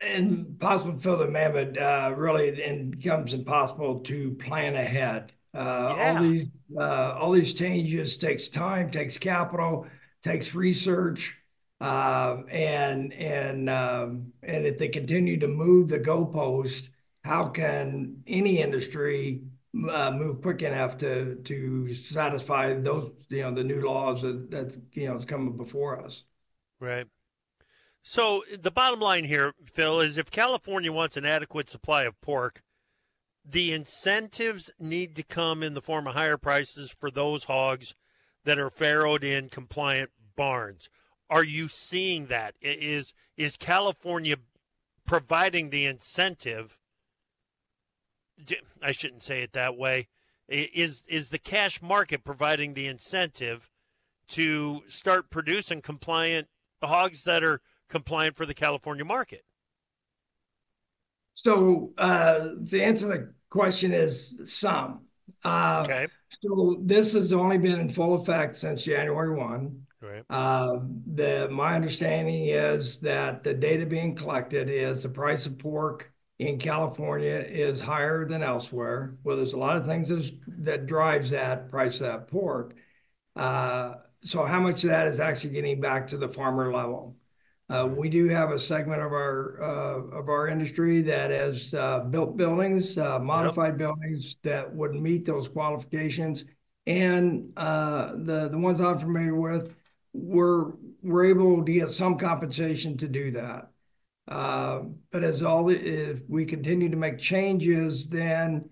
Impossible 0.00 0.94
to 0.94 0.98
fill 1.00 1.18
the 1.18 1.26
demand, 1.26 1.54
but 1.54 1.78
uh, 1.78 2.14
really 2.16 2.48
it 2.48 2.90
becomes 2.90 3.32
impossible 3.32 4.00
to 4.00 4.32
plan 4.34 4.74
ahead. 4.74 5.32
Uh, 5.52 5.94
yeah. 5.96 6.14
All 6.16 6.22
these 6.22 6.48
uh, 6.78 7.16
all 7.18 7.32
these 7.32 7.54
changes 7.54 8.16
takes 8.16 8.48
time, 8.48 8.90
takes 8.90 9.16
capital, 9.16 9.86
takes 10.22 10.54
research, 10.54 11.36
uh, 11.84 12.42
and 12.48 13.12
and 13.12 13.68
um, 13.68 14.32
and 14.42 14.64
if 14.64 14.78
they 14.78 14.88
continue 14.88 15.38
to 15.38 15.48
move 15.48 15.88
the 15.88 16.00
goalpost, 16.00 16.88
how 17.22 17.48
can 17.48 18.22
any 18.26 18.60
industry 18.60 19.42
uh, 19.90 20.10
move 20.10 20.40
quick 20.40 20.62
enough 20.62 20.96
to 20.98 21.34
to 21.44 21.92
satisfy 21.94 22.72
those 22.74 23.10
you 23.28 23.42
know 23.42 23.54
the 23.54 23.64
new 23.64 23.82
laws 23.82 24.22
that 24.22 24.50
that 24.50 24.76
you 24.92 25.08
know 25.08 25.14
is 25.14 25.24
coming 25.24 25.56
before 25.56 26.02
us. 26.02 26.24
Right. 26.80 27.06
So 28.02 28.44
the 28.58 28.70
bottom 28.70 29.00
line 29.00 29.24
here, 29.24 29.52
Phil, 29.64 30.00
is 30.00 30.18
if 30.18 30.30
California 30.30 30.92
wants 30.92 31.16
an 31.16 31.24
adequate 31.24 31.70
supply 31.70 32.04
of 32.04 32.20
pork, 32.20 32.62
the 33.44 33.72
incentives 33.72 34.70
need 34.78 35.16
to 35.16 35.22
come 35.22 35.62
in 35.62 35.74
the 35.74 35.82
form 35.82 36.06
of 36.06 36.14
higher 36.14 36.36
prices 36.36 36.94
for 36.98 37.10
those 37.10 37.44
hogs 37.44 37.94
that 38.44 38.58
are 38.58 38.70
farrowed 38.70 39.22
in 39.22 39.48
compliant 39.48 40.10
barns. 40.36 40.88
Are 41.30 41.44
you 41.44 41.68
seeing 41.68 42.26
that? 42.26 42.54
Is 42.60 43.14
is 43.36 43.56
California 43.56 44.36
providing 45.06 45.70
the 45.70 45.86
incentive 45.86 46.78
I 48.82 48.92
shouldn't 48.92 49.22
say 49.22 49.42
it 49.42 49.52
that 49.52 49.76
way. 49.76 50.08
Is 50.48 51.04
is 51.08 51.30
the 51.30 51.38
cash 51.38 51.80
market 51.80 52.24
providing 52.24 52.74
the 52.74 52.86
incentive 52.86 53.70
to 54.28 54.82
start 54.86 55.30
producing 55.30 55.80
compliant 55.80 56.48
hogs 56.82 57.24
that 57.24 57.42
are 57.42 57.60
compliant 57.88 58.36
for 58.36 58.44
the 58.44 58.54
California 58.54 59.04
market? 59.04 59.42
So 61.32 61.92
uh, 61.96 62.50
the 62.58 62.82
answer 62.82 63.06
to 63.06 63.18
the 63.18 63.34
question 63.48 63.92
is 63.92 64.40
some. 64.44 65.06
Uh, 65.42 65.82
okay. 65.84 66.06
So 66.42 66.76
this 66.82 67.14
has 67.14 67.32
only 67.32 67.56
been 67.56 67.80
in 67.80 67.88
full 67.88 68.14
effect 68.14 68.56
since 68.56 68.84
January 68.84 69.34
one. 69.34 69.86
Right. 70.04 70.24
Uh, 70.28 70.80
the 71.06 71.48
my 71.50 71.74
understanding 71.74 72.46
is 72.46 72.98
that 73.00 73.42
the 73.42 73.54
data 73.54 73.86
being 73.86 74.14
collected 74.14 74.68
is 74.68 75.02
the 75.02 75.08
price 75.08 75.46
of 75.46 75.58
pork 75.58 76.12
in 76.38 76.58
California 76.58 77.44
is 77.46 77.80
higher 77.80 78.26
than 78.26 78.42
elsewhere. 78.42 79.16
Well, 79.24 79.36
there's 79.36 79.54
a 79.54 79.58
lot 79.58 79.76
of 79.76 79.86
things 79.86 80.32
that 80.46 80.86
drives 80.86 81.30
that 81.30 81.70
price 81.70 81.94
of 82.00 82.06
that 82.06 82.28
pork. 82.28 82.74
Uh, 83.36 83.94
so 84.22 84.44
how 84.44 84.60
much 84.60 84.84
of 84.84 84.90
that 84.90 85.06
is 85.06 85.20
actually 85.20 85.50
getting 85.50 85.80
back 85.80 86.08
to 86.08 86.16
the 86.16 86.28
farmer 86.28 86.72
level? 86.72 87.16
Uh, 87.70 87.88
we 87.90 88.10
do 88.10 88.28
have 88.28 88.50
a 88.50 88.58
segment 88.58 89.00
of 89.00 89.12
our 89.12 89.62
uh, 89.62 90.18
of 90.18 90.28
our 90.28 90.48
industry 90.48 91.00
that 91.02 91.30
has 91.30 91.72
uh, 91.72 92.00
built 92.00 92.36
buildings, 92.36 92.98
uh, 92.98 93.18
modified 93.18 93.72
yep. 93.72 93.78
buildings 93.78 94.36
that 94.42 94.74
would 94.74 94.94
meet 94.94 95.24
those 95.24 95.48
qualifications, 95.48 96.44
and 96.86 97.52
uh, 97.56 98.12
the 98.16 98.48
the 98.50 98.58
ones 98.58 98.82
I'm 98.82 98.98
familiar 98.98 99.34
with, 99.34 99.74
we're 100.14 100.72
we're 101.02 101.26
able 101.26 101.62
to 101.62 101.72
get 101.72 101.92
some 101.92 102.16
compensation 102.16 102.96
to 102.96 103.08
do 103.08 103.32
that. 103.32 103.70
Uh, 104.26 104.80
but 105.10 105.22
as 105.22 105.42
all 105.42 105.68
if 105.68 106.22
we 106.28 106.46
continue 106.46 106.88
to 106.88 106.96
make 106.96 107.18
changes, 107.18 108.08
then 108.08 108.70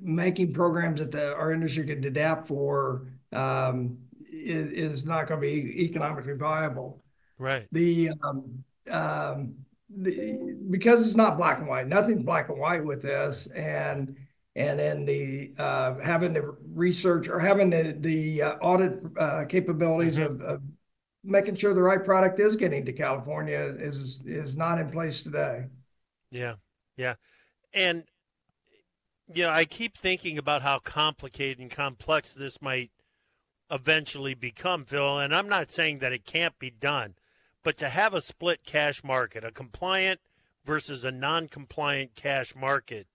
making 0.00 0.52
programs 0.52 1.00
that 1.00 1.10
the, 1.10 1.34
our 1.34 1.52
industry 1.52 1.84
can 1.84 2.04
adapt 2.04 2.46
for 2.46 3.08
um, 3.32 3.98
is, 4.30 4.70
is, 4.70 5.04
not 5.04 5.26
going 5.26 5.40
to 5.40 5.46
be 5.46 5.84
economically 5.84 6.34
viable. 6.34 7.02
Right. 7.36 7.66
The, 7.72 8.10
um, 8.22 8.62
um, 8.88 9.54
the 9.88 10.56
because 10.70 11.04
it's 11.04 11.16
not 11.16 11.36
black 11.36 11.58
and 11.58 11.66
white. 11.66 11.88
Nothing's 11.88 12.22
black 12.22 12.48
and 12.48 12.58
white 12.58 12.84
with 12.84 13.02
this, 13.02 13.48
and 13.48 14.16
and 14.56 14.78
then 14.78 15.04
the 15.04 15.52
uh, 15.58 15.98
having 15.98 16.32
the 16.32 16.56
research 16.72 17.28
or 17.28 17.40
having 17.40 17.70
the 17.70 17.96
the 17.98 18.42
uh, 18.42 18.54
audit 18.56 19.00
uh, 19.18 19.44
capabilities 19.46 20.16
mm-hmm. 20.16 20.34
of, 20.34 20.42
of 20.42 20.62
making 21.24 21.54
sure 21.56 21.74
the 21.74 21.82
right 21.82 22.04
product 22.04 22.38
is 22.38 22.54
getting 22.54 22.84
to 22.84 22.92
California 22.92 23.58
is 23.78 24.20
is 24.24 24.56
not 24.56 24.78
in 24.78 24.90
place 24.90 25.22
today. 25.22 25.66
Yeah, 26.30 26.54
yeah, 26.96 27.14
and 27.72 28.04
you 29.34 29.42
know 29.42 29.50
I 29.50 29.64
keep 29.64 29.96
thinking 29.96 30.38
about 30.38 30.62
how 30.62 30.78
complicated 30.78 31.58
and 31.60 31.70
complex 31.70 32.34
this 32.34 32.62
might 32.62 32.90
eventually 33.70 34.34
become, 34.34 34.84
Phil. 34.84 35.18
And 35.18 35.34
I'm 35.34 35.48
not 35.48 35.70
saying 35.70 35.98
that 35.98 36.12
it 36.12 36.24
can't 36.24 36.58
be 36.58 36.70
done, 36.70 37.14
but 37.62 37.76
to 37.78 37.88
have 37.88 38.14
a 38.14 38.20
split 38.20 38.64
cash 38.64 39.02
market, 39.02 39.42
a 39.42 39.50
compliant 39.50 40.20
versus 40.64 41.04
a 41.04 41.10
non-compliant 41.10 42.14
cash 42.14 42.54
market, 42.54 43.06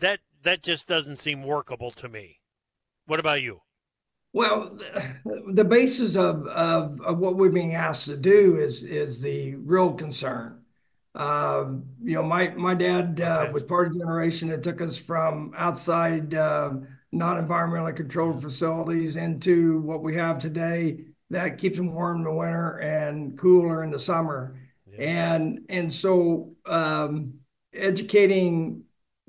that 0.00 0.20
that 0.42 0.62
just 0.62 0.86
doesn't 0.86 1.16
seem 1.16 1.42
workable 1.42 1.90
to 1.92 2.08
me. 2.08 2.40
What 3.06 3.20
about 3.20 3.42
you? 3.42 3.60
Well, 4.32 4.76
the 5.46 5.64
basis 5.64 6.16
of, 6.16 6.46
of, 6.48 7.00
of 7.00 7.18
what 7.18 7.36
we're 7.36 7.50
being 7.50 7.74
asked 7.74 8.06
to 8.06 8.16
do 8.16 8.56
is 8.56 8.82
is 8.82 9.20
the 9.20 9.54
real 9.54 9.92
concern. 9.94 10.60
Um, 11.14 11.84
you 12.02 12.14
know, 12.14 12.24
my 12.24 12.48
my 12.48 12.74
dad 12.74 13.20
uh, 13.20 13.50
was 13.52 13.62
part 13.62 13.86
of 13.86 13.92
the 13.92 14.00
generation 14.00 14.48
that 14.48 14.64
took 14.64 14.80
us 14.80 14.98
from 14.98 15.52
outside 15.56 16.34
uh, 16.34 16.72
non-environmentally 17.12 17.94
controlled 17.94 18.42
facilities 18.42 19.16
into 19.16 19.80
what 19.80 20.02
we 20.02 20.16
have 20.16 20.40
today 20.40 21.04
that 21.30 21.58
keeps 21.58 21.76
them 21.76 21.92
warm 21.92 22.18
in 22.18 22.24
the 22.24 22.32
winter 22.32 22.78
and 22.78 23.38
cooler 23.38 23.82
in 23.82 23.90
the 23.90 23.98
summer. 23.98 24.56
Yeah. 24.90 25.36
And 25.36 25.60
and 25.68 25.92
so 25.92 26.54
um, 26.66 27.34
educating 27.72 28.83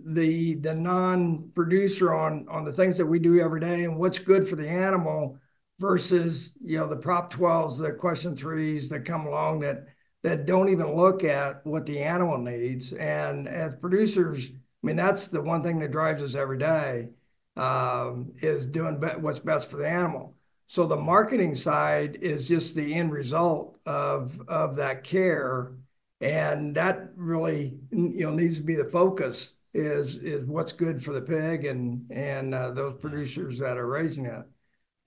the 0.06 0.56
the 0.56 0.76
non-producer 0.76 2.14
on 2.14 2.46
on 2.48 2.64
the 2.64 2.72
things 2.72 2.98
that 2.98 3.06
we 3.06 3.20
do 3.20 3.40
every 3.40 3.60
day 3.60 3.84
and 3.84 3.98
what's 3.98 4.20
good 4.20 4.48
for 4.48 4.56
the 4.56 4.70
animal 4.70 5.38
versus 5.80 6.56
you 6.64 6.78
know 6.78 6.88
the 6.88 6.96
prop 6.96 7.34
12s 7.34 7.80
the 7.80 7.92
question 7.92 8.36
threes 8.36 8.90
that 8.90 9.04
come 9.04 9.26
along 9.26 9.60
that 9.60 9.86
that 10.24 10.46
don't 10.46 10.70
even 10.70 10.96
look 10.96 11.24
at 11.24 11.64
what 11.68 11.86
the 11.86 12.00
animal 12.00 12.40
needs. 12.40 12.92
And 12.94 13.48
as 13.48 13.76
producers 13.76 14.50
i 14.52 14.88
mean 14.88 14.96
that's 14.96 15.28
the 15.28 15.42
one 15.42 15.64
thing 15.64 15.80
that 15.80 15.92
drives 15.92 16.22
us 16.22 16.36
every 16.36 16.60
day 16.60 17.10
um, 17.58 18.34
is 18.38 18.66
doing 18.66 19.00
be- 19.00 19.08
what's 19.20 19.40
best 19.40 19.70
for 19.70 19.78
the 19.78 19.88
animal. 19.90 20.36
So 20.68 20.86
the 20.86 20.98
marketing 20.98 21.56
side 21.56 22.18
is 22.22 22.48
just 22.48 22.76
the 22.76 22.94
end 22.94 23.12
result 23.12 23.80
of 23.86 24.40
of 24.48 24.76
that 24.78 25.04
care. 25.04 25.74
And 26.22 26.76
that 26.76 27.12
really 27.16 27.80
you 27.92 28.26
know 28.26 28.32
needs 28.32 28.58
to 28.58 28.64
be 28.64 28.76
the 28.76 28.86
focus 28.86 29.55
is 29.76 30.16
is 30.16 30.46
what's 30.46 30.72
good 30.72 31.04
for 31.04 31.12
the 31.12 31.22
pig 31.22 31.66
and 31.66 32.10
and 32.10 32.56
uh, 32.56 32.72
those 32.72 32.98
producers 33.00 33.60
that 33.60 33.78
are 33.78 33.88
raising 33.88 34.26
it. 34.26 34.44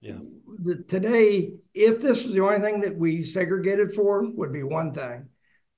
Yeah. 0.01 0.19
The, 0.63 0.77
today, 0.77 1.55
if 1.75 2.01
this 2.01 2.23
was 2.23 2.35
the 2.35 2.45
only 2.45 2.61
thing 2.61 2.81
that 2.83 2.97
we 2.97 3.23
segregated 3.25 3.93
for, 3.93 4.31
would 4.31 4.53
be 4.53 4.63
one 4.63 4.93
thing. 4.93 5.29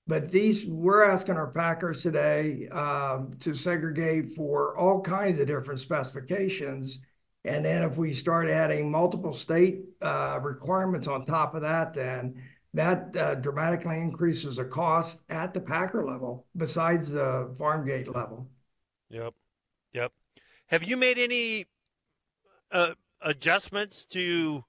But 0.06 0.30
these, 0.30 0.66
we're 0.66 1.04
asking 1.04 1.36
our 1.36 1.52
packers 1.52 2.02
today 2.02 2.68
um, 2.68 3.32
to 3.40 3.54
segregate 3.54 4.32
for 4.32 4.76
all 4.76 5.00
kinds 5.00 5.38
of 5.38 5.46
different 5.46 5.80
specifications. 5.80 6.98
And 7.44 7.64
then 7.64 7.82
if 7.82 7.96
we 7.96 8.12
start 8.12 8.50
adding 8.50 8.90
multiple 8.90 9.32
state 9.32 9.82
uh, 10.02 10.40
requirements 10.42 11.06
on 11.06 11.24
top 11.24 11.54
of 11.54 11.62
that, 11.62 11.94
then 11.94 12.42
that 12.74 13.16
uh, 13.16 13.36
dramatically 13.36 13.98
increases 14.00 14.56
the 14.56 14.64
cost 14.64 15.22
at 15.30 15.54
the 15.54 15.60
packer 15.60 16.04
level 16.04 16.46
besides 16.56 17.10
the 17.10 17.54
farm 17.56 17.86
gate 17.86 18.12
level. 18.12 18.50
Yep. 19.10 19.34
Yep. 19.92 20.12
Have 20.68 20.84
you 20.84 20.96
made 20.96 21.18
any 21.18 21.66
uh, 22.70 22.94
adjustments 23.20 24.04
to 24.06 24.64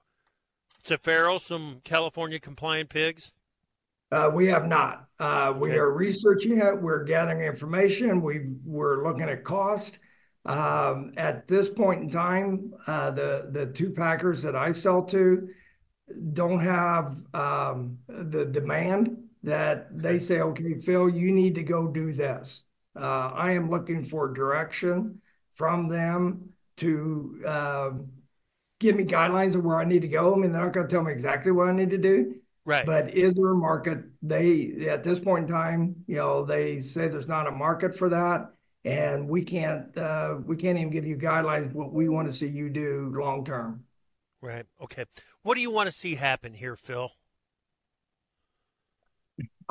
to 0.84 0.98
farrow 0.98 1.38
some 1.38 1.80
California 1.84 2.40
compliant 2.40 2.88
pigs? 2.88 3.32
Uh, 4.10 4.30
we 4.34 4.46
have 4.48 4.66
not. 4.66 5.06
Uh, 5.18 5.54
we 5.56 5.72
are 5.76 5.90
researching 5.90 6.58
it. 6.58 6.82
We're 6.82 7.04
gathering 7.04 7.40
information. 7.40 8.20
we 8.20 8.56
we're 8.64 9.04
looking 9.04 9.28
at 9.28 9.44
cost. 9.44 9.98
Um, 10.44 11.12
at 11.16 11.46
this 11.46 11.68
point 11.68 12.02
in 12.02 12.10
time, 12.10 12.74
uh, 12.88 13.12
the 13.12 13.48
the 13.52 13.66
two 13.66 13.90
packers 13.90 14.42
that 14.42 14.56
I 14.56 14.72
sell 14.72 15.04
to 15.04 15.48
don't 16.32 16.60
have 16.60 17.16
um, 17.32 17.98
the 18.08 18.44
demand 18.44 19.16
that 19.44 19.96
they 19.96 20.18
say, 20.18 20.40
okay, 20.40 20.78
Phil, 20.80 21.08
you 21.08 21.32
need 21.32 21.54
to 21.54 21.62
go 21.62 21.88
do 21.88 22.12
this. 22.12 22.64
Uh, 22.94 23.32
I 23.34 23.52
am 23.52 23.70
looking 23.70 24.04
for 24.04 24.32
direction 24.32 25.20
from 25.54 25.88
them 25.88 26.50
to 26.78 27.42
uh, 27.46 27.90
give 28.80 28.96
me 28.96 29.04
guidelines 29.04 29.54
of 29.54 29.64
where 29.64 29.78
I 29.78 29.84
need 29.84 30.02
to 30.02 30.08
go. 30.08 30.34
I 30.34 30.38
mean, 30.38 30.52
they're 30.52 30.62
not 30.62 30.72
going 30.72 30.86
to 30.86 30.92
tell 30.92 31.02
me 31.02 31.12
exactly 31.12 31.52
what 31.52 31.68
I 31.68 31.72
need 31.72 31.90
to 31.90 31.98
do. 31.98 32.34
Right. 32.64 32.86
But 32.86 33.14
is 33.14 33.34
there 33.34 33.50
a 33.50 33.56
market? 33.56 34.04
They, 34.22 34.88
at 34.88 35.02
this 35.02 35.18
point 35.18 35.48
in 35.48 35.54
time, 35.54 35.96
you 36.06 36.16
know, 36.16 36.44
they 36.44 36.80
say 36.80 37.08
there's 37.08 37.28
not 37.28 37.46
a 37.46 37.50
market 37.50 37.96
for 37.96 38.08
that. 38.10 38.52
And 38.84 39.28
we 39.28 39.44
can't, 39.44 39.96
uh, 39.96 40.36
we 40.44 40.56
can't 40.56 40.78
even 40.78 40.90
give 40.90 41.06
you 41.06 41.16
guidelines 41.16 41.72
what 41.72 41.92
we 41.92 42.08
want 42.08 42.26
to 42.28 42.32
see 42.32 42.48
you 42.48 42.68
do 42.68 43.12
long 43.16 43.44
term. 43.44 43.84
Right. 44.40 44.66
Okay. 44.80 45.04
What 45.42 45.54
do 45.54 45.60
you 45.60 45.70
want 45.70 45.88
to 45.88 45.94
see 45.94 46.16
happen 46.16 46.54
here, 46.54 46.74
Phil? 46.74 47.12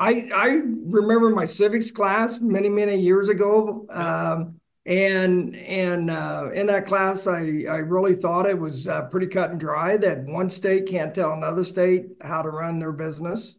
I 0.02 0.28
I 0.34 0.48
remember 0.64 1.30
my 1.30 1.44
civics 1.44 1.92
class 1.92 2.40
many 2.40 2.68
many 2.68 2.96
years 2.98 3.28
ago, 3.28 3.86
um, 3.88 4.60
and 4.84 5.54
and 5.54 6.10
uh, 6.10 6.50
in 6.52 6.66
that 6.66 6.88
class, 6.88 7.28
I 7.28 7.66
I 7.70 7.76
really 7.76 8.16
thought 8.16 8.46
it 8.46 8.58
was 8.58 8.88
uh, 8.88 9.02
pretty 9.02 9.28
cut 9.28 9.52
and 9.52 9.60
dry 9.60 9.96
that 9.98 10.24
one 10.24 10.50
state 10.50 10.86
can't 10.86 11.14
tell 11.14 11.32
another 11.32 11.62
state 11.62 12.06
how 12.20 12.42
to 12.42 12.48
run 12.50 12.80
their 12.80 12.90
business, 12.90 13.54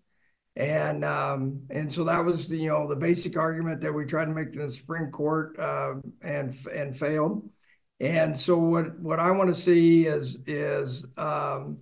and 0.57 1.05
um, 1.05 1.61
and 1.69 1.89
so 1.89 2.03
that 2.03 2.25
was 2.25 2.49
the, 2.49 2.57
you 2.57 2.67
know 2.67 2.89
the 2.89 2.97
basic 2.97 3.37
argument 3.37 3.79
that 3.79 3.93
we 3.93 4.03
tried 4.03 4.25
to 4.25 4.33
make 4.33 4.51
to 4.51 4.59
the 4.59 4.71
Supreme 4.71 5.11
Court 5.11 5.57
uh, 5.57 5.93
and 6.21 6.57
and 6.73 6.99
failed, 6.99 7.49
and 8.01 8.37
so 8.37 8.57
what 8.57 8.99
what 8.99 9.19
I 9.19 9.31
want 9.31 9.47
to 9.47 9.55
see 9.55 10.07
is 10.07 10.37
is 10.45 11.05
um, 11.15 11.77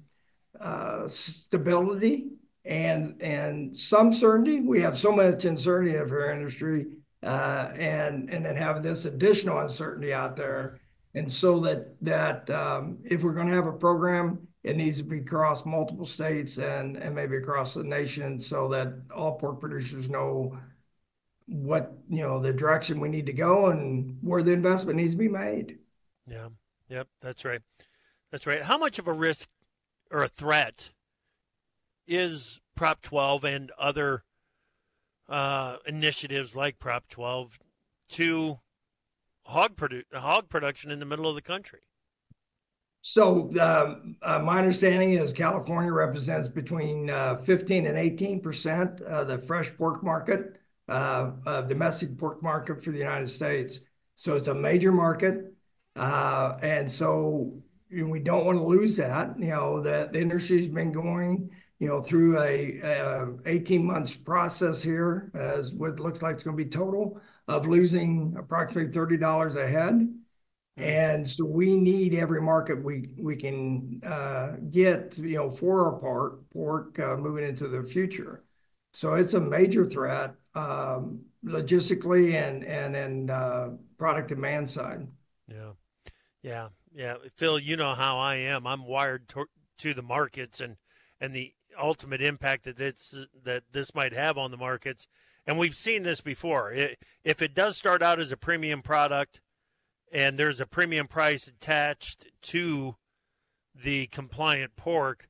uh, 0.59 1.07
stability 1.07 2.27
and 2.65 3.21
and 3.21 3.77
some 3.77 4.13
certainty. 4.13 4.61
We 4.61 4.81
have 4.81 4.97
so 4.97 5.11
much 5.11 5.45
uncertainty 5.45 5.95
of 5.95 6.11
our 6.11 6.31
industry, 6.31 6.87
uh, 7.23 7.69
and 7.75 8.29
and 8.29 8.45
then 8.45 8.55
having 8.55 8.83
this 8.83 9.05
additional 9.05 9.59
uncertainty 9.59 10.13
out 10.13 10.35
there, 10.35 10.79
and 11.13 11.31
so 11.31 11.59
that 11.61 11.95
that 12.01 12.49
um, 12.49 12.99
if 13.03 13.23
we're 13.23 13.33
going 13.33 13.47
to 13.47 13.53
have 13.53 13.67
a 13.67 13.73
program, 13.73 14.47
it 14.63 14.77
needs 14.77 14.97
to 14.97 15.03
be 15.03 15.19
across 15.19 15.65
multiple 15.65 16.05
states 16.05 16.57
and 16.57 16.97
and 16.97 17.15
maybe 17.15 17.37
across 17.37 17.73
the 17.73 17.83
nation, 17.83 18.39
so 18.39 18.67
that 18.69 18.93
all 19.15 19.37
pork 19.37 19.59
producers 19.59 20.09
know 20.09 20.57
what 21.47 21.97
you 22.09 22.21
know 22.21 22.39
the 22.39 22.53
direction 22.53 22.99
we 22.99 23.09
need 23.09 23.25
to 23.25 23.33
go 23.33 23.67
and 23.67 24.17
where 24.21 24.43
the 24.43 24.51
investment 24.51 24.97
needs 24.97 25.13
to 25.13 25.17
be 25.17 25.27
made. 25.27 25.79
Yeah. 26.27 26.49
Yep. 26.89 27.07
That's 27.21 27.43
right. 27.45 27.61
That's 28.31 28.45
right. 28.45 28.61
How 28.61 28.77
much 28.77 28.99
of 28.99 29.07
a 29.07 29.13
risk 29.13 29.49
or 30.11 30.23
a 30.23 30.27
threat 30.27 30.91
is 32.11 32.59
Prop 32.75 33.01
12 33.01 33.45
and 33.45 33.71
other 33.79 34.23
uh, 35.29 35.77
initiatives 35.87 36.55
like 36.55 36.77
Prop 36.77 37.07
12 37.07 37.57
to 38.09 38.59
hog, 39.45 39.77
produ- 39.77 40.03
hog 40.13 40.49
production 40.49 40.91
in 40.91 40.99
the 40.99 41.05
middle 41.05 41.27
of 41.27 41.35
the 41.35 41.41
country? 41.41 41.79
So 43.01 43.49
um, 43.59 44.17
uh, 44.21 44.39
my 44.39 44.59
understanding 44.59 45.13
is 45.13 45.31
California 45.31 45.91
represents 45.91 46.49
between 46.49 47.09
uh, 47.09 47.37
15 47.37 47.87
and 47.87 47.97
18 47.97 48.41
percent 48.41 49.01
of 49.01 49.27
the 49.27 49.39
fresh 49.39 49.71
pork 49.75 50.03
market, 50.03 50.59
uh, 50.87 51.61
domestic 51.61 52.17
pork 52.17 52.43
market 52.43 52.83
for 52.83 52.91
the 52.91 52.99
United 52.99 53.29
States. 53.29 53.79
So 54.15 54.35
it's 54.35 54.49
a 54.49 54.53
major 54.53 54.91
market, 54.91 55.53
uh, 55.95 56.57
and 56.61 56.91
so 56.91 57.63
we 57.89 58.19
don't 58.19 58.45
want 58.45 58.59
to 58.59 58.63
lose 58.63 58.97
that. 58.97 59.39
You 59.39 59.47
know, 59.47 59.81
the, 59.81 60.09
the 60.11 60.21
industry's 60.21 60.67
been 60.67 60.91
going 60.91 61.49
you 61.81 61.87
know, 61.87 61.99
through 61.99 62.39
a, 62.39 62.79
a 62.83 63.27
18 63.47 63.83
months 63.83 64.13
process 64.13 64.83
here, 64.83 65.31
as 65.33 65.73
what 65.73 65.99
looks 65.99 66.21
like 66.21 66.35
it's 66.35 66.43
going 66.43 66.55
to 66.55 66.63
be 66.63 66.69
total 66.69 67.19
of 67.47 67.65
losing 67.65 68.35
approximately 68.37 68.93
$30 68.93 69.55
a 69.55 69.67
head. 69.67 69.93
Hmm. 70.77 70.83
And 70.83 71.27
so 71.27 71.43
we 71.43 71.75
need 71.75 72.13
every 72.13 72.39
market 72.39 72.83
we 72.83 73.15
we 73.17 73.35
can 73.35 73.99
uh, 74.05 74.57
get, 74.69 75.17
you 75.17 75.37
know, 75.37 75.49
for 75.49 76.05
our 76.05 76.37
pork, 76.53 76.99
uh, 76.99 77.17
moving 77.17 77.45
into 77.45 77.67
the 77.67 77.81
future. 77.83 78.43
So 78.93 79.15
it's 79.15 79.33
a 79.33 79.41
major 79.41 79.83
threat 79.83 80.35
um, 80.53 81.21
logistically 81.43 82.35
and 82.35 82.63
and 82.63 82.95
and 82.95 83.31
uh, 83.31 83.69
product 83.97 84.27
demand 84.27 84.69
side. 84.69 85.07
Yeah, 85.47 85.71
yeah, 86.43 86.67
yeah. 86.93 87.15
Phil, 87.37 87.57
you 87.57 87.75
know 87.75 87.95
how 87.95 88.19
I 88.19 88.35
am. 88.35 88.67
I'm 88.67 88.85
wired 88.85 89.27
to, 89.29 89.47
to 89.79 89.95
the 89.95 90.03
markets 90.03 90.61
and 90.61 90.77
and 91.19 91.35
the 91.35 91.55
ultimate 91.79 92.21
impact 92.21 92.63
that 92.65 92.79
it's 92.79 93.15
that 93.43 93.63
this 93.71 93.93
might 93.95 94.13
have 94.13 94.37
on 94.37 94.51
the 94.51 94.57
markets. 94.57 95.07
And 95.45 95.57
we've 95.57 95.75
seen 95.75 96.03
this 96.03 96.21
before. 96.21 96.71
It, 96.71 96.99
if 97.23 97.41
it 97.41 97.55
does 97.55 97.75
start 97.75 98.01
out 98.01 98.19
as 98.19 98.31
a 98.31 98.37
premium 98.37 98.81
product, 98.81 99.41
and 100.11 100.37
there's 100.37 100.59
a 100.59 100.65
premium 100.65 101.07
price 101.07 101.47
attached 101.47 102.27
to 102.41 102.95
the 103.73 104.07
compliant 104.07 104.75
pork, 104.75 105.29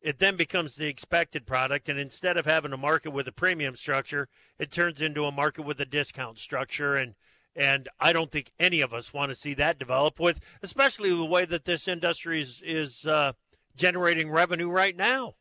it 0.00 0.18
then 0.18 0.36
becomes 0.36 0.76
the 0.76 0.88
expected 0.88 1.46
product. 1.46 1.88
And 1.88 1.98
instead 1.98 2.36
of 2.36 2.46
having 2.46 2.72
a 2.72 2.78
market 2.78 3.10
with 3.10 3.28
a 3.28 3.32
premium 3.32 3.74
structure, 3.74 4.28
it 4.58 4.70
turns 4.70 5.02
into 5.02 5.24
a 5.24 5.32
market 5.32 5.62
with 5.62 5.80
a 5.80 5.84
discount 5.86 6.38
structure. 6.38 6.94
And 6.94 7.14
and 7.56 7.88
I 7.98 8.12
don't 8.12 8.30
think 8.30 8.52
any 8.60 8.80
of 8.80 8.94
us 8.94 9.12
want 9.12 9.30
to 9.30 9.34
see 9.34 9.54
that 9.54 9.78
develop 9.78 10.20
with, 10.20 10.40
especially 10.62 11.10
the 11.10 11.24
way 11.24 11.44
that 11.44 11.64
this 11.64 11.88
industry 11.88 12.40
is 12.40 12.62
is 12.64 13.06
uh, 13.06 13.32
generating 13.76 14.30
revenue 14.30 14.70
right 14.70 14.96
now. 14.96 15.34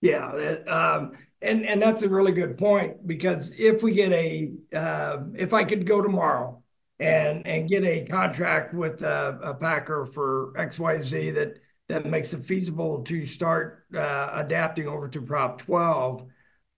Yeah, 0.00 0.28
um, 0.66 1.12
and 1.40 1.64
and 1.64 1.80
that's 1.80 2.02
a 2.02 2.08
really 2.08 2.32
good 2.32 2.58
point 2.58 3.06
because 3.06 3.54
if 3.58 3.82
we 3.82 3.92
get 3.92 4.12
a 4.12 4.52
uh, 4.74 5.18
if 5.34 5.52
I 5.52 5.64
could 5.64 5.86
go 5.86 6.02
tomorrow 6.02 6.62
and 6.98 7.46
and 7.46 7.68
get 7.68 7.84
a 7.84 8.04
contract 8.04 8.74
with 8.74 9.02
a, 9.02 9.38
a 9.42 9.54
packer 9.54 10.06
for 10.06 10.52
X 10.56 10.78
Y 10.78 11.00
Z 11.02 11.30
that 11.30 11.58
that 11.88 12.06
makes 12.06 12.32
it 12.32 12.44
feasible 12.44 13.04
to 13.04 13.26
start 13.26 13.84
uh, 13.96 14.30
adapting 14.34 14.88
over 14.88 15.08
to 15.08 15.22
Prop 15.22 15.58
12, 15.58 16.26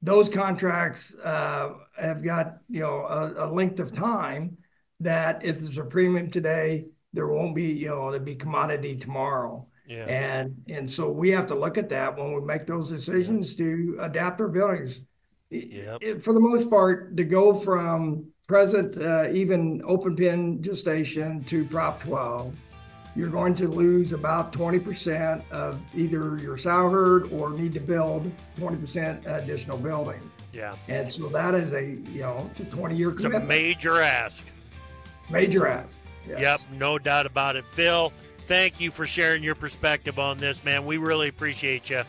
those 0.03 0.29
contracts 0.29 1.15
uh, 1.25 1.71
have 1.99 2.23
got 2.23 2.59
you 2.69 2.81
know 2.81 3.05
a, 3.05 3.47
a, 3.47 3.49
length 3.51 3.81
of 3.81 3.95
time 3.95 4.59
that 5.01 5.45
if 5.45 5.61
there's 5.61 5.79
a 5.79 5.85
premium 5.85 6.31
today, 6.31 6.87
there 7.13 7.29
won't 7.29 7.55
be 7.55 7.73
you 7.73 7.89
know 7.89 8.11
there'll 8.11 8.25
be 8.25 8.37
commodity 8.37 8.97
tomorrow. 8.97 9.67
Yeah. 9.89 10.05
And 10.05 10.63
and 10.69 10.91
so 10.91 11.11
we 11.11 11.31
have 11.31 11.47
to 11.47 11.55
look 11.55 11.79
at 11.79 11.89
that 11.89 12.17
when 12.17 12.35
we 12.35 12.41
make 12.43 12.67
those 12.67 12.91
decisions 12.91 13.57
to 13.57 13.97
adapt 14.01 14.41
our 14.41 14.49
buildings. 14.49 15.01
Yep. 15.51 15.99
It, 16.03 16.23
for 16.23 16.35
the 16.35 16.41
most 16.41 16.69
part, 16.69 17.17
to 17.17 17.25
go 17.25 17.55
from 17.55 18.27
present 18.47 18.99
uh, 18.99 19.31
even 19.31 19.81
open 19.85 20.15
pen 20.15 20.63
gestation 20.63 21.43
to 21.45 21.65
Prop 21.65 22.03
12, 22.03 22.55
you're 23.17 23.31
going 23.31 23.55
to 23.55 23.67
lose 23.67 24.13
about 24.13 24.53
20% 24.53 25.43
of 25.51 25.81
either 25.95 26.37
your 26.37 26.59
sow 26.59 26.91
herd 26.91 27.33
or 27.33 27.51
need 27.51 27.73
to 27.75 27.81
build 27.81 28.31
20% 28.59 29.27
additional 29.27 29.79
buildings. 29.79 30.23
Yeah. 30.53 30.77
And 30.89 31.13
so 31.13 31.29
that 31.29 31.55
is 31.55 31.73
a, 31.73 31.99
you 32.11 32.21
know, 32.21 32.51
it's 32.51 32.61
a 32.61 32.77
20 32.77 32.95
year 32.95 33.13
commitment. 33.13 33.45
It's 33.45 33.45
a 33.45 33.47
major 33.47 34.01
ask. 34.03 34.45
Major 35.31 35.67
ask. 35.67 35.99
Yes. 36.27 36.41
Yep, 36.41 36.61
no 36.79 36.99
doubt 36.99 37.27
about 37.27 37.57
it. 37.57 37.65
Phil, 37.73 38.13
thank 38.49 38.81
you 38.81 38.91
for 38.91 39.07
sharing 39.07 39.43
your 39.43 39.55
perspective 39.55 40.19
on 40.19 40.39
this, 40.39 40.65
man. 40.65 40.87
We 40.87 40.97
really 40.97 41.29
appreciate 41.29 41.91
you. 41.91 42.03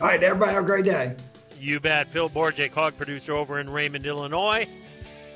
All 0.00 0.06
right, 0.06 0.22
everybody 0.22 0.52
have 0.54 0.62
a 0.62 0.66
great 0.66 0.84
day. 0.84 1.16
You 1.60 1.80
bet. 1.80 2.06
Phil 2.06 2.30
Borgic, 2.30 2.72
hog 2.72 2.96
producer 2.96 3.32
over 3.32 3.58
in 3.58 3.68
Raymond, 3.68 4.06
Illinois. 4.06 4.66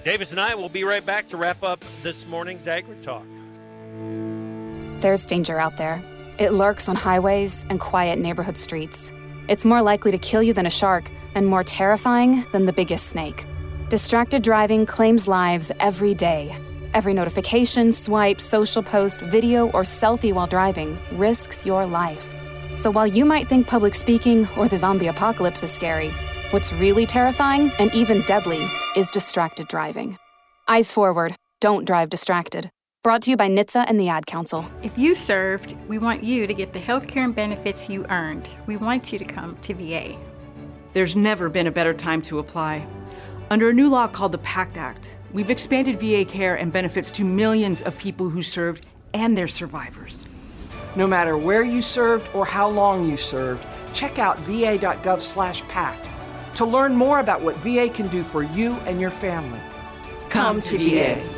Davis 0.05 0.31
and 0.31 0.41
I 0.41 0.55
will 0.55 0.69
be 0.69 0.85
right 0.85 1.05
back 1.05 1.29
to 1.29 1.37
wrap 1.37 1.63
up 1.63 1.85
this 2.03 2.27
morning's 2.27 2.67
Agri 2.67 2.97
Talk. 2.97 3.27
There's 5.01 5.27
danger 5.27 5.59
out 5.59 5.77
there. 5.77 6.03
It 6.39 6.53
lurks 6.53 6.89
on 6.89 6.95
highways 6.97 7.67
and 7.69 7.81
quiet 7.81 8.19
neighborhood 8.19 8.57
streets. 8.57 9.13
It's 9.49 9.65
more 9.65 9.83
likely 9.83 10.13
to 10.13 10.19
kill 10.19 10.43
you 10.43 10.53
than 10.53 10.67
a 10.67 10.71
shark 10.71 11.11
and 11.35 11.47
more 11.47 11.65
terrifying 11.65 12.45
than 12.53 12.67
the 12.67 12.73
biggest 12.73 13.09
snake. 13.09 13.45
Distracted 13.89 14.43
driving 14.43 14.87
claims 14.87 15.27
lives 15.27 15.73
every 15.81 16.15
day 16.15 16.55
Every 16.99 17.15
notification, 17.15 17.93
swipe, 17.93 18.41
social 18.41 18.83
post, 18.83 19.21
video, 19.21 19.71
or 19.71 19.83
selfie 19.83 20.33
while 20.33 20.49
driving 20.49 20.99
risks 21.13 21.65
your 21.65 21.87
life. 21.87 22.35
So 22.75 22.91
while 22.91 23.07
you 23.07 23.25
might 23.25 23.49
think 23.49 23.69
public 23.69 23.95
speaking 23.95 24.49
or 24.57 24.67
the 24.67 24.77
zombie 24.77 25.07
apocalypse 25.07 25.63
is 25.63 25.71
scary, 25.71 26.11
what's 26.51 26.73
really 26.73 27.07
terrifying 27.07 27.71
and 27.79 27.95
even 27.95 28.23
deadly 28.23 28.67
is 28.97 29.11
distracted 29.11 29.69
driving. 29.69 30.19
Eyes 30.67 30.93
forward, 30.93 31.37
don't 31.61 31.87
drive 31.87 32.09
distracted. 32.09 32.69
Brought 33.05 33.23
to 33.23 33.31
you 33.31 33.37
by 33.37 33.49
NHTSA 33.49 33.85
and 33.87 34.01
the 34.01 34.09
Ad 34.09 34.27
Council. 34.27 34.69
If 34.83 34.99
you 34.99 35.15
served, 35.15 35.77
we 35.87 35.99
want 35.99 36.25
you 36.25 36.49
to 36.49 36.53
get 36.53 36.73
the 36.73 36.81
health 36.81 37.07
care 37.07 37.23
and 37.23 37.33
benefits 37.33 37.89
you 37.89 38.07
earned. 38.09 38.51
We 38.67 38.77
want 38.77 39.13
you 39.13 39.21
to 39.21 39.25
come 39.25 39.57
to 39.59 39.73
VA. 39.73 40.19
There's 40.95 41.15
never 41.15 41.49
been 41.49 41.69
a 41.69 41.71
better 41.79 41.95
time 41.95 42.23
to 42.23 42.41
apply. 42.41 42.85
Under 43.51 43.69
a 43.69 43.73
new 43.73 43.89
law 43.89 44.09
called 44.09 44.33
the 44.33 44.39
PACT 44.39 44.77
Act, 44.77 45.11
we've 45.33 45.51
expanded 45.51 46.01
VA 46.01 46.25
care 46.25 46.57
and 46.57 46.73
benefits 46.73 47.11
to 47.13 47.25
millions 47.25 47.83
of 47.83 47.99
people 47.99 48.29
who 48.29 48.43
served 48.43 48.87
and 49.15 49.37
their 49.37 49.49
survivors. 49.49 50.25
No 50.97 51.07
matter 51.07 51.37
where 51.37 51.63
you 51.63 51.83
served 51.83 52.29
or 52.35 52.45
how 52.45 52.69
long 52.69 53.09
you 53.09 53.17
served, 53.17 53.65
check 53.93 54.19
out 54.19 54.39
va.gov/pact 54.41 56.11
to 56.55 56.65
learn 56.65 56.95
more 56.95 57.21
about 57.21 57.41
what 57.41 57.57
VA 57.57 57.89
can 57.89 58.09
do 58.09 58.23
for 58.23 58.43
you 58.43 58.75
and 58.87 59.01
your 59.01 59.11
family. 59.11 59.61
Come, 60.29 60.61
Come 60.61 60.63
to 60.63 60.79
VA. 60.79 61.15
VA. 61.15 61.38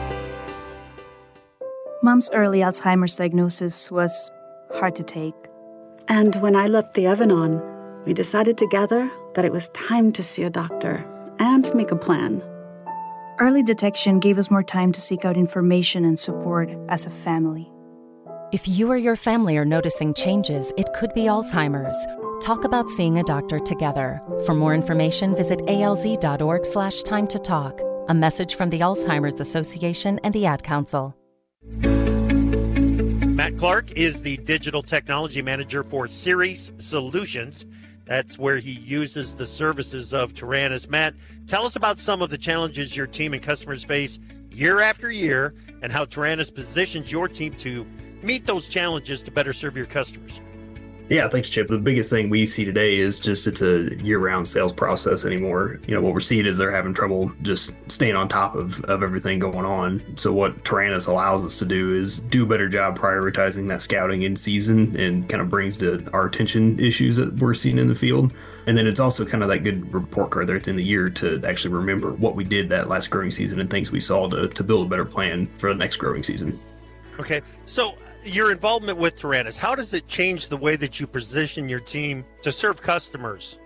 Mom's 2.03 2.31
early 2.31 2.61
Alzheimer's 2.61 3.15
diagnosis 3.15 3.91
was 3.91 4.31
hard 4.73 4.95
to 4.95 5.03
take. 5.03 5.35
And 6.07 6.33
when 6.37 6.55
I 6.55 6.65
left 6.65 6.95
the 6.95 7.05
Evan 7.05 7.31
on, 7.31 7.61
we 8.05 8.13
decided 8.13 8.57
together 8.57 9.09
that 9.35 9.45
it 9.45 9.51
was 9.51 9.69
time 9.69 10.11
to 10.13 10.23
see 10.23 10.41
a 10.41 10.49
doctor 10.49 11.05
and 11.37 11.73
make 11.75 11.91
a 11.91 11.95
plan. 11.95 12.43
Early 13.39 13.61
detection 13.61 14.19
gave 14.19 14.39
us 14.39 14.49
more 14.49 14.63
time 14.63 14.91
to 14.93 15.01
seek 15.01 15.25
out 15.25 15.37
information 15.37 16.03
and 16.03 16.17
support 16.17 16.71
as 16.89 17.05
a 17.05 17.11
family. 17.11 17.71
If 18.51 18.67
you 18.67 18.89
or 18.89 18.97
your 18.97 19.15
family 19.15 19.55
are 19.57 19.65
noticing 19.65 20.15
changes, 20.15 20.73
it 20.77 20.91
could 20.95 21.13
be 21.13 21.25
Alzheimer's. 21.25 21.97
Talk 22.43 22.63
about 22.63 22.89
seeing 22.89 23.19
a 23.19 23.23
doctor 23.23 23.59
together. 23.59 24.19
For 24.47 24.55
more 24.55 24.73
information, 24.73 25.35
visit 25.35 25.59
alz.org 25.67 26.65
slash 26.65 27.03
time 27.03 27.27
to 27.27 27.37
talk. 27.37 27.79
A 28.09 28.13
message 28.15 28.55
from 28.55 28.71
the 28.71 28.79
Alzheimer's 28.79 29.39
Association 29.39 30.19
and 30.23 30.33
the 30.33 30.47
Ad 30.47 30.63
Council. 30.63 31.15
Matt 33.41 33.57
Clark 33.57 33.91
is 33.93 34.21
the 34.21 34.37
digital 34.37 34.81
technology 34.81 35.41
manager 35.41 35.83
for 35.83 36.07
Ceres 36.07 36.71
Solutions. 36.77 37.65
That's 38.05 38.37
where 38.37 38.57
he 38.57 38.71
uses 38.71 39.35
the 39.35 39.45
services 39.45 40.13
of 40.13 40.33
Taranis. 40.33 40.89
Matt, 40.89 41.15
tell 41.47 41.65
us 41.65 41.75
about 41.75 41.97
some 41.97 42.21
of 42.21 42.29
the 42.29 42.37
challenges 42.37 42.95
your 42.95 43.07
team 43.07 43.33
and 43.33 43.41
customers 43.41 43.83
face 43.83 44.19
year 44.51 44.79
after 44.79 45.09
year 45.09 45.53
and 45.81 45.91
how 45.91 46.05
Taranis 46.05 46.53
positions 46.53 47.11
your 47.11 47.27
team 47.27 47.53
to 47.55 47.85
meet 48.21 48.45
those 48.45 48.67
challenges 48.67 49.23
to 49.23 49.31
better 49.31 49.53
serve 49.53 49.75
your 49.75 49.87
customers. 49.87 50.39
Yeah, 51.11 51.27
thanks, 51.27 51.49
Chip. 51.49 51.67
The 51.67 51.77
biggest 51.77 52.09
thing 52.09 52.29
we 52.29 52.45
see 52.45 52.63
today 52.63 52.97
is 52.97 53.19
just 53.19 53.45
it's 53.45 53.61
a 53.61 53.93
year-round 54.01 54.47
sales 54.47 54.71
process 54.71 55.25
anymore. 55.25 55.77
You 55.85 55.93
know, 55.93 56.01
what 56.01 56.13
we're 56.13 56.21
seeing 56.21 56.45
is 56.45 56.57
they're 56.57 56.71
having 56.71 56.93
trouble 56.93 57.33
just 57.41 57.75
staying 57.91 58.15
on 58.15 58.29
top 58.29 58.55
of, 58.55 58.81
of 58.85 59.03
everything 59.03 59.37
going 59.37 59.65
on. 59.65 60.01
So 60.15 60.31
what 60.31 60.63
Taranis 60.63 61.09
allows 61.09 61.43
us 61.43 61.59
to 61.59 61.65
do 61.65 61.93
is 61.93 62.21
do 62.21 62.43
a 62.43 62.45
better 62.45 62.69
job 62.69 62.97
prioritizing 62.97 63.67
that 63.67 63.81
scouting 63.81 64.21
in 64.21 64.37
season 64.37 64.95
and 64.95 65.27
kind 65.27 65.41
of 65.41 65.49
brings 65.49 65.75
to 65.77 66.09
our 66.13 66.27
attention 66.27 66.79
issues 66.79 67.17
that 67.17 67.35
we're 67.39 67.55
seeing 67.55 67.77
in 67.77 67.89
the 67.89 67.95
field. 67.95 68.33
And 68.65 68.77
then 68.77 68.87
it's 68.87 69.01
also 69.01 69.25
kind 69.25 69.43
of 69.43 69.49
that 69.49 69.65
good 69.65 69.93
report 69.93 70.29
card 70.29 70.47
there 70.47 70.55
at 70.55 70.63
the 70.63 70.69
end 70.71 70.79
of 70.79 70.85
the 70.85 70.89
year 70.89 71.09
to 71.09 71.41
actually 71.45 71.73
remember 71.73 72.13
what 72.13 72.37
we 72.37 72.45
did 72.45 72.69
that 72.69 72.87
last 72.87 73.09
growing 73.09 73.31
season 73.31 73.59
and 73.59 73.69
things 73.69 73.91
we 73.91 73.99
saw 73.99 74.29
to, 74.29 74.47
to 74.47 74.63
build 74.63 74.87
a 74.87 74.89
better 74.89 75.03
plan 75.03 75.47
for 75.57 75.73
the 75.73 75.75
next 75.75 75.97
growing 75.97 76.23
season. 76.23 76.57
Okay. 77.19 77.41
So 77.65 77.95
your 78.23 78.51
involvement 78.51 78.97
with 78.97 79.19
Taranis, 79.19 79.57
how 79.57 79.75
does 79.75 79.93
it 79.93 80.07
change 80.07 80.47
the 80.47 80.57
way 80.57 80.75
that 80.75 80.99
you 80.99 81.07
position 81.07 81.69
your 81.69 81.79
team 81.79 82.25
to 82.41 82.51
serve 82.51 82.81
customers? 82.81 83.59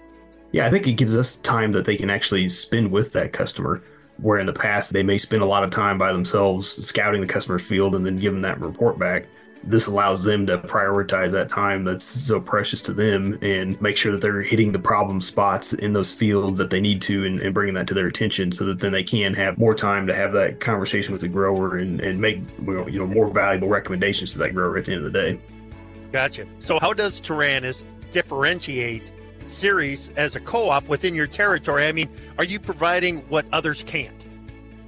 Yeah, 0.51 0.65
I 0.65 0.69
think 0.69 0.87
it 0.87 0.93
gives 0.93 1.15
us 1.15 1.35
time 1.35 1.71
that 1.73 1.85
they 1.85 1.97
can 1.97 2.09
actually 2.09 2.47
spend 2.49 2.91
with 2.91 3.13
that 3.13 3.33
customer. 3.33 3.83
Where 4.17 4.39
in 4.39 4.45
the 4.45 4.53
past 4.53 4.93
they 4.93 5.03
may 5.03 5.17
spend 5.17 5.41
a 5.41 5.45
lot 5.45 5.65
of 5.65 5.71
time 5.71 5.97
by 5.97 6.13
themselves 6.13 6.69
scouting 6.87 7.19
the 7.19 7.27
customer's 7.27 7.67
field 7.67 7.95
and 7.95 8.05
then 8.05 8.15
giving 8.15 8.43
that 8.43 8.61
report 8.61 8.97
back 8.97 9.27
this 9.65 9.87
allows 9.87 10.23
them 10.23 10.45
to 10.45 10.57
prioritize 10.59 11.31
that 11.31 11.49
time 11.49 11.83
that's 11.83 12.05
so 12.05 12.39
precious 12.39 12.81
to 12.83 12.93
them 12.93 13.37
and 13.41 13.79
make 13.81 13.97
sure 13.97 14.11
that 14.11 14.21
they're 14.21 14.41
hitting 14.41 14.71
the 14.71 14.79
problem 14.79 15.19
spots 15.19 15.73
in 15.73 15.93
those 15.93 16.11
fields 16.11 16.57
that 16.57 16.69
they 16.69 16.79
need 16.79 17.01
to 17.01 17.25
and, 17.25 17.39
and 17.39 17.53
bringing 17.53 17.73
that 17.73 17.87
to 17.87 17.93
their 17.93 18.07
attention 18.07 18.51
so 18.51 18.63
that 18.65 18.79
then 18.79 18.91
they 18.91 19.03
can 19.03 19.33
have 19.33 19.57
more 19.57 19.73
time 19.73 20.05
to 20.07 20.13
have 20.13 20.33
that 20.33 20.59
conversation 20.59 21.11
with 21.11 21.21
the 21.21 21.27
grower 21.27 21.77
and, 21.77 21.99
and 21.99 22.19
make 22.19 22.39
you 22.65 22.99
know 22.99 23.07
more 23.07 23.29
valuable 23.29 23.67
recommendations 23.67 24.33
to 24.33 24.37
that 24.37 24.53
grower 24.53 24.77
at 24.77 24.85
the 24.85 24.93
end 24.93 25.05
of 25.05 25.11
the 25.11 25.21
day. 25.21 25.39
Gotcha. 26.11 26.45
So 26.59 26.79
how 26.79 26.93
does 26.93 27.19
Taranis 27.19 27.83
differentiate 28.09 29.11
Ceres 29.47 30.09
as 30.15 30.35
a 30.35 30.39
co-op 30.39 30.87
within 30.87 31.13
your 31.13 31.27
territory? 31.27 31.85
I 31.85 31.91
mean, 31.91 32.09
are 32.37 32.43
you 32.43 32.59
providing 32.59 33.17
what 33.29 33.45
others 33.51 33.83
can't? 33.83 34.24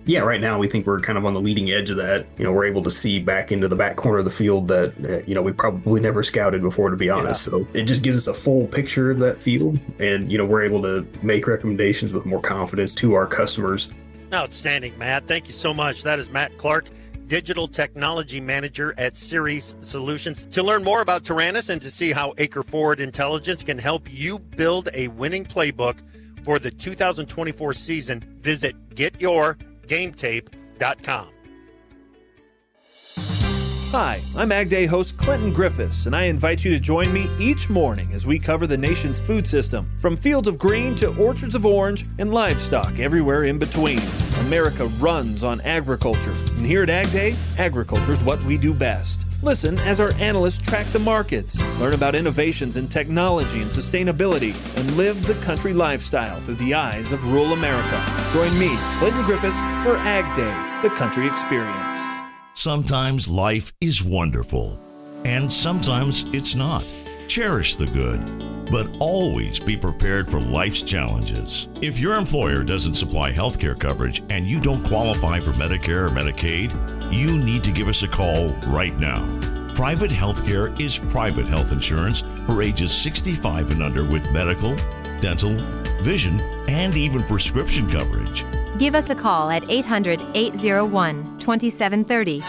Yeah, 0.08 0.22
right 0.22 0.39
now 0.39 0.58
we 0.58 0.68
think 0.68 0.88
we're 0.88 1.01
kind 1.01 1.18
of 1.18 1.26
on 1.26 1.34
the 1.34 1.41
leading 1.41 1.70
edge 1.70 1.89
of 1.89 1.97
that. 1.97 2.26
You 2.38 2.45
know, 2.45 2.51
we're 2.51 2.66
able 2.66 2.82
to 2.84 2.91
see 2.91 3.20
back 3.20 3.51
into 3.51 3.68
the 3.68 3.76
back 3.76 3.97
corner 3.97 4.20
of 4.20 4.26
the 4.26 4.32
field 4.32 4.70
that 4.70 4.93
uh, 5.05 5.24
you 5.28 5.36
know 5.36 5.41
we 5.41 5.51
probably 5.51 6.01
never 6.01 6.24
scouted 6.24 6.62
before, 6.62 6.89
to 6.89 6.95
be 6.95 7.10
honest. 7.10 7.47
Yeah. 7.47 7.51
So 7.51 7.68
it 7.74 7.84
just 7.84 8.03
gives 8.03 8.18
us 8.18 8.28
a 8.28 8.34
full 8.34 8.68
picture 8.68 9.12
of 9.12 9.20
that 9.20 9.39
field, 9.39 9.80
and 9.99 10.32
you 10.32 10.38
know 10.38 10.45
we're 10.45 10.64
able 10.64 10.82
to 10.84 11.05
make 11.22 11.45
recommendations 11.45 12.14
with 12.14 12.26
more 12.26 12.41
confidence 12.41 12.95
to 12.95 13.14
our 13.14 13.28
customers. 13.28 13.89
Outstanding, 14.34 14.97
Matt. 14.97 15.28
Thank 15.28 15.47
you 15.47 15.53
so 15.53 15.74
much. 15.74 16.03
That 16.03 16.20
is 16.20 16.30
Matt 16.30 16.58
Clark. 16.58 16.86
Digital 17.28 17.68
Technology 17.68 18.39
Manager 18.39 18.95
at 18.97 19.18
Ceres 19.18 19.76
Solutions. 19.82 20.47
To 20.47 20.64
learn 20.64 20.82
more 20.82 21.01
about 21.01 21.24
Taranis 21.24 21.70
and 21.70 21.82
to 21.82 21.91
see 21.91 22.14
how 22.14 22.34
Acre 22.38 22.64
Forward 22.64 23.01
Intelligence 23.01 23.64
can 23.64 23.78
help 23.78 24.10
you 24.10 24.39
build 24.39 24.88
a 24.93 25.10
winning 25.10 25.43
playbook 25.43 25.99
for 26.45 26.58
the 26.58 26.72
2024 26.72 27.74
season, 27.74 28.22
visit 28.39 28.74
Your 29.20 29.58
GameTape.com. 29.88 31.27
Hi, 33.91 34.21
I'm 34.35 34.51
Ag 34.51 34.67
Day 34.67 34.85
host 34.85 35.17
Clinton 35.17 35.53
Griffiths, 35.53 36.07
and 36.07 36.15
I 36.15 36.23
invite 36.23 36.65
you 36.65 36.71
to 36.73 36.79
join 36.79 37.13
me 37.13 37.29
each 37.39 37.69
morning 37.69 38.11
as 38.11 38.27
we 38.27 38.38
cover 38.38 38.67
the 38.67 38.77
nation's 38.77 39.19
food 39.19 39.47
system, 39.47 39.89
from 39.99 40.17
fields 40.17 40.49
of 40.49 40.59
green 40.59 40.93
to 40.95 41.17
orchards 41.17 41.55
of 41.55 41.65
orange 41.65 42.05
and 42.19 42.33
livestock 42.33 42.99
everywhere 42.99 43.45
in 43.45 43.57
between. 43.57 44.01
America 44.41 44.88
runs 44.99 45.41
on 45.41 45.61
agriculture, 45.61 46.35
and 46.57 46.65
here 46.65 46.83
at 46.83 46.89
Ag 46.89 47.09
Day, 47.11 47.35
agriculture 47.57 48.11
is 48.11 48.21
what 48.21 48.43
we 48.43 48.57
do 48.57 48.73
best. 48.73 49.26
Listen 49.43 49.77
as 49.81 49.99
our 49.99 50.11
analysts 50.15 50.57
track 50.57 50.88
the 50.88 50.99
markets, 50.99 51.61
learn 51.79 51.93
about 51.93 52.15
innovations 52.15 52.75
in 52.75 52.88
technology 52.88 53.61
and 53.61 53.69
sustainability, 53.69 54.55
and 54.75 54.97
live 54.97 55.25
the 55.27 55.35
country 55.45 55.73
lifestyle 55.73 56.41
through 56.41 56.55
the 56.55 56.73
eyes 56.73 57.11
of 57.11 57.23
rural 57.31 57.53
America. 57.53 58.03
Join 58.33 58.57
me, 58.57 58.75
Clinton 58.97 59.23
Griffiths, 59.25 59.59
for 59.83 59.95
Ag 59.97 60.35
Day, 60.35 60.88
the 60.88 60.93
country 60.95 61.27
experience. 61.27 61.95
Sometimes 62.53 63.29
life 63.29 63.71
is 63.79 64.03
wonderful, 64.03 64.79
and 65.23 65.51
sometimes 65.51 66.33
it's 66.33 66.55
not. 66.55 66.91
Cherish 67.28 67.75
the 67.75 67.86
good, 67.86 68.71
but 68.71 68.89
always 68.99 69.59
be 69.59 69.75
prepared 69.75 70.30
for 70.30 70.39
life's 70.39 70.82
challenges. 70.82 71.67
If 71.82 71.99
your 71.99 72.15
employer 72.15 72.63
doesn't 72.63 72.93
supply 72.93 73.32
health 73.32 73.59
care 73.59 73.75
coverage 73.75 74.23
and 74.30 74.47
you 74.47 74.61
don't 74.61 74.84
qualify 74.86 75.41
for 75.41 75.51
Medicare 75.51 76.07
or 76.07 76.09
Medicaid, 76.09 76.71
you 77.13 77.38
need 77.38 77.65
to 77.65 77.71
give 77.71 77.89
us 77.89 78.03
a 78.03 78.07
call 78.07 78.53
right 78.67 78.97
now. 78.97 79.25
Private 79.75 80.11
health 80.11 80.45
care 80.45 80.73
is 80.82 80.97
private 80.97 81.47
health 81.47 81.73
insurance 81.73 82.23
for 82.47 82.61
ages 82.61 82.95
65 82.95 83.71
and 83.71 83.84
under 83.84 84.05
with 84.05 84.30
medical, 84.32 84.75
dental, 85.19 85.57
vision, 86.01 86.39
and 86.69 86.95
even 86.95 87.23
prescription 87.23 87.89
coverage. 87.89 88.45
Give 88.80 88.95
us 88.95 89.09
a 89.09 89.15
call 89.15 89.49
at 89.49 89.69
800 89.69 90.21
801 90.34 91.39
2730. 91.39 92.41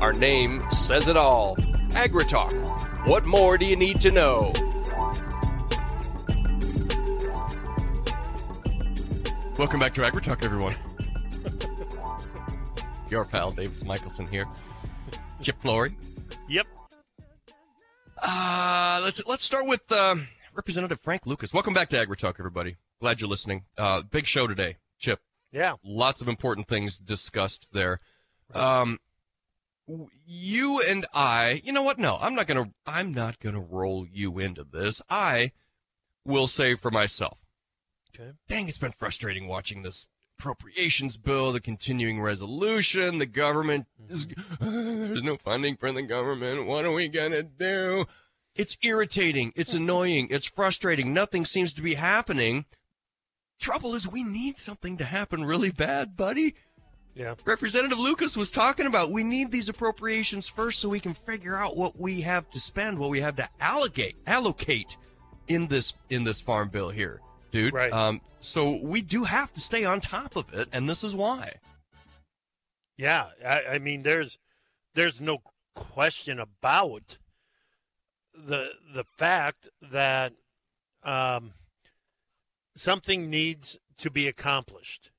Our 0.00 0.12
name 0.12 0.62
says 0.70 1.08
it 1.08 1.16
all 1.16 1.56
AgriTalk. 1.98 2.52
What 3.08 3.26
more 3.26 3.58
do 3.58 3.64
you 3.64 3.74
need 3.74 4.00
to 4.02 4.12
know? 4.12 4.52
Welcome 9.58 9.80
back 9.80 9.94
to 9.94 10.02
AgriTalk, 10.02 10.44
everyone. 10.44 10.76
Your 13.10 13.24
pal 13.24 13.50
Davis 13.50 13.84
Michaelsen 13.84 14.28
here. 14.28 14.46
Chip 15.42 15.60
Flory. 15.60 15.96
Yep. 16.48 16.68
Uh, 18.22 19.00
let's 19.02 19.20
let's 19.26 19.42
start 19.42 19.66
with 19.66 19.90
uh, 19.90 20.14
Representative 20.54 21.00
Frank 21.00 21.26
Lucas. 21.26 21.52
Welcome 21.52 21.74
back 21.74 21.88
to 21.88 21.96
AgriTalk, 21.96 22.36
everybody. 22.38 22.76
Glad 23.00 23.20
you're 23.20 23.28
listening. 23.28 23.64
Uh, 23.76 24.02
big 24.08 24.26
show 24.26 24.46
today, 24.46 24.76
Chip. 25.00 25.18
Yeah. 25.50 25.74
Lots 25.82 26.22
of 26.22 26.28
important 26.28 26.68
things 26.68 26.96
discussed 26.96 27.70
there. 27.72 27.98
Um, 28.54 29.00
you 30.26 30.80
and 30.80 31.06
I, 31.14 31.62
you 31.64 31.72
know 31.72 31.82
what? 31.82 31.98
No, 31.98 32.18
I'm 32.20 32.34
not 32.34 32.46
going 32.46 32.64
to, 32.64 32.70
I'm 32.86 33.12
not 33.12 33.40
going 33.40 33.54
to 33.54 33.60
roll 33.60 34.06
you 34.10 34.38
into 34.38 34.64
this. 34.64 35.00
I 35.08 35.52
will 36.24 36.46
say 36.46 36.74
for 36.74 36.90
myself. 36.90 37.38
Okay. 38.14 38.32
Dang, 38.48 38.68
it's 38.68 38.78
been 38.78 38.92
frustrating 38.92 39.48
watching 39.48 39.82
this 39.82 40.08
appropriations 40.38 41.16
bill, 41.16 41.52
the 41.52 41.60
continuing 41.60 42.20
resolution, 42.20 43.18
the 43.18 43.26
government 43.26 43.86
is, 44.08 44.26
mm-hmm. 44.26 45.00
there's 45.08 45.22
no 45.22 45.36
funding 45.36 45.76
for 45.76 45.90
the 45.90 46.02
government. 46.02 46.66
What 46.66 46.84
are 46.84 46.92
we 46.92 47.08
going 47.08 47.32
to 47.32 47.42
do? 47.42 48.06
It's 48.54 48.76
irritating. 48.82 49.52
It's 49.56 49.72
mm-hmm. 49.72 49.82
annoying. 49.82 50.28
It's 50.30 50.46
frustrating. 50.46 51.12
Nothing 51.12 51.44
seems 51.44 51.72
to 51.74 51.82
be 51.82 51.94
happening. 51.94 52.66
Trouble 53.58 53.94
is 53.94 54.06
we 54.06 54.22
need 54.22 54.58
something 54.58 54.96
to 54.98 55.04
happen 55.04 55.44
really 55.44 55.70
bad, 55.70 56.16
buddy. 56.16 56.54
Yeah. 57.18 57.34
Representative 57.44 57.98
Lucas 57.98 58.36
was 58.36 58.52
talking 58.52 58.86
about 58.86 59.10
we 59.10 59.24
need 59.24 59.50
these 59.50 59.68
appropriations 59.68 60.48
first 60.48 60.78
so 60.78 60.88
we 60.88 61.00
can 61.00 61.14
figure 61.14 61.56
out 61.56 61.76
what 61.76 61.98
we 61.98 62.20
have 62.20 62.48
to 62.50 62.60
spend, 62.60 62.96
what 62.96 63.10
we 63.10 63.20
have 63.20 63.34
to 63.36 63.48
allocate 63.60 64.14
allocate 64.24 64.96
in 65.48 65.66
this 65.66 65.94
in 66.10 66.22
this 66.22 66.40
farm 66.40 66.68
bill 66.68 66.90
here, 66.90 67.20
dude. 67.50 67.74
Right. 67.74 67.92
Um, 67.92 68.20
so 68.38 68.78
we 68.84 69.02
do 69.02 69.24
have 69.24 69.52
to 69.54 69.60
stay 69.60 69.84
on 69.84 70.00
top 70.00 70.36
of 70.36 70.54
it, 70.54 70.68
and 70.72 70.88
this 70.88 71.02
is 71.02 71.12
why. 71.12 71.54
Yeah, 72.96 73.26
I, 73.44 73.62
I 73.72 73.78
mean, 73.80 74.04
there's 74.04 74.38
there's 74.94 75.20
no 75.20 75.38
question 75.74 76.38
about 76.38 77.18
the 78.32 78.70
the 78.94 79.02
fact 79.02 79.68
that 79.82 80.34
um, 81.02 81.50
something 82.76 83.28
needs 83.28 83.76
to 83.96 84.08
be 84.08 84.28
accomplished, 84.28 85.10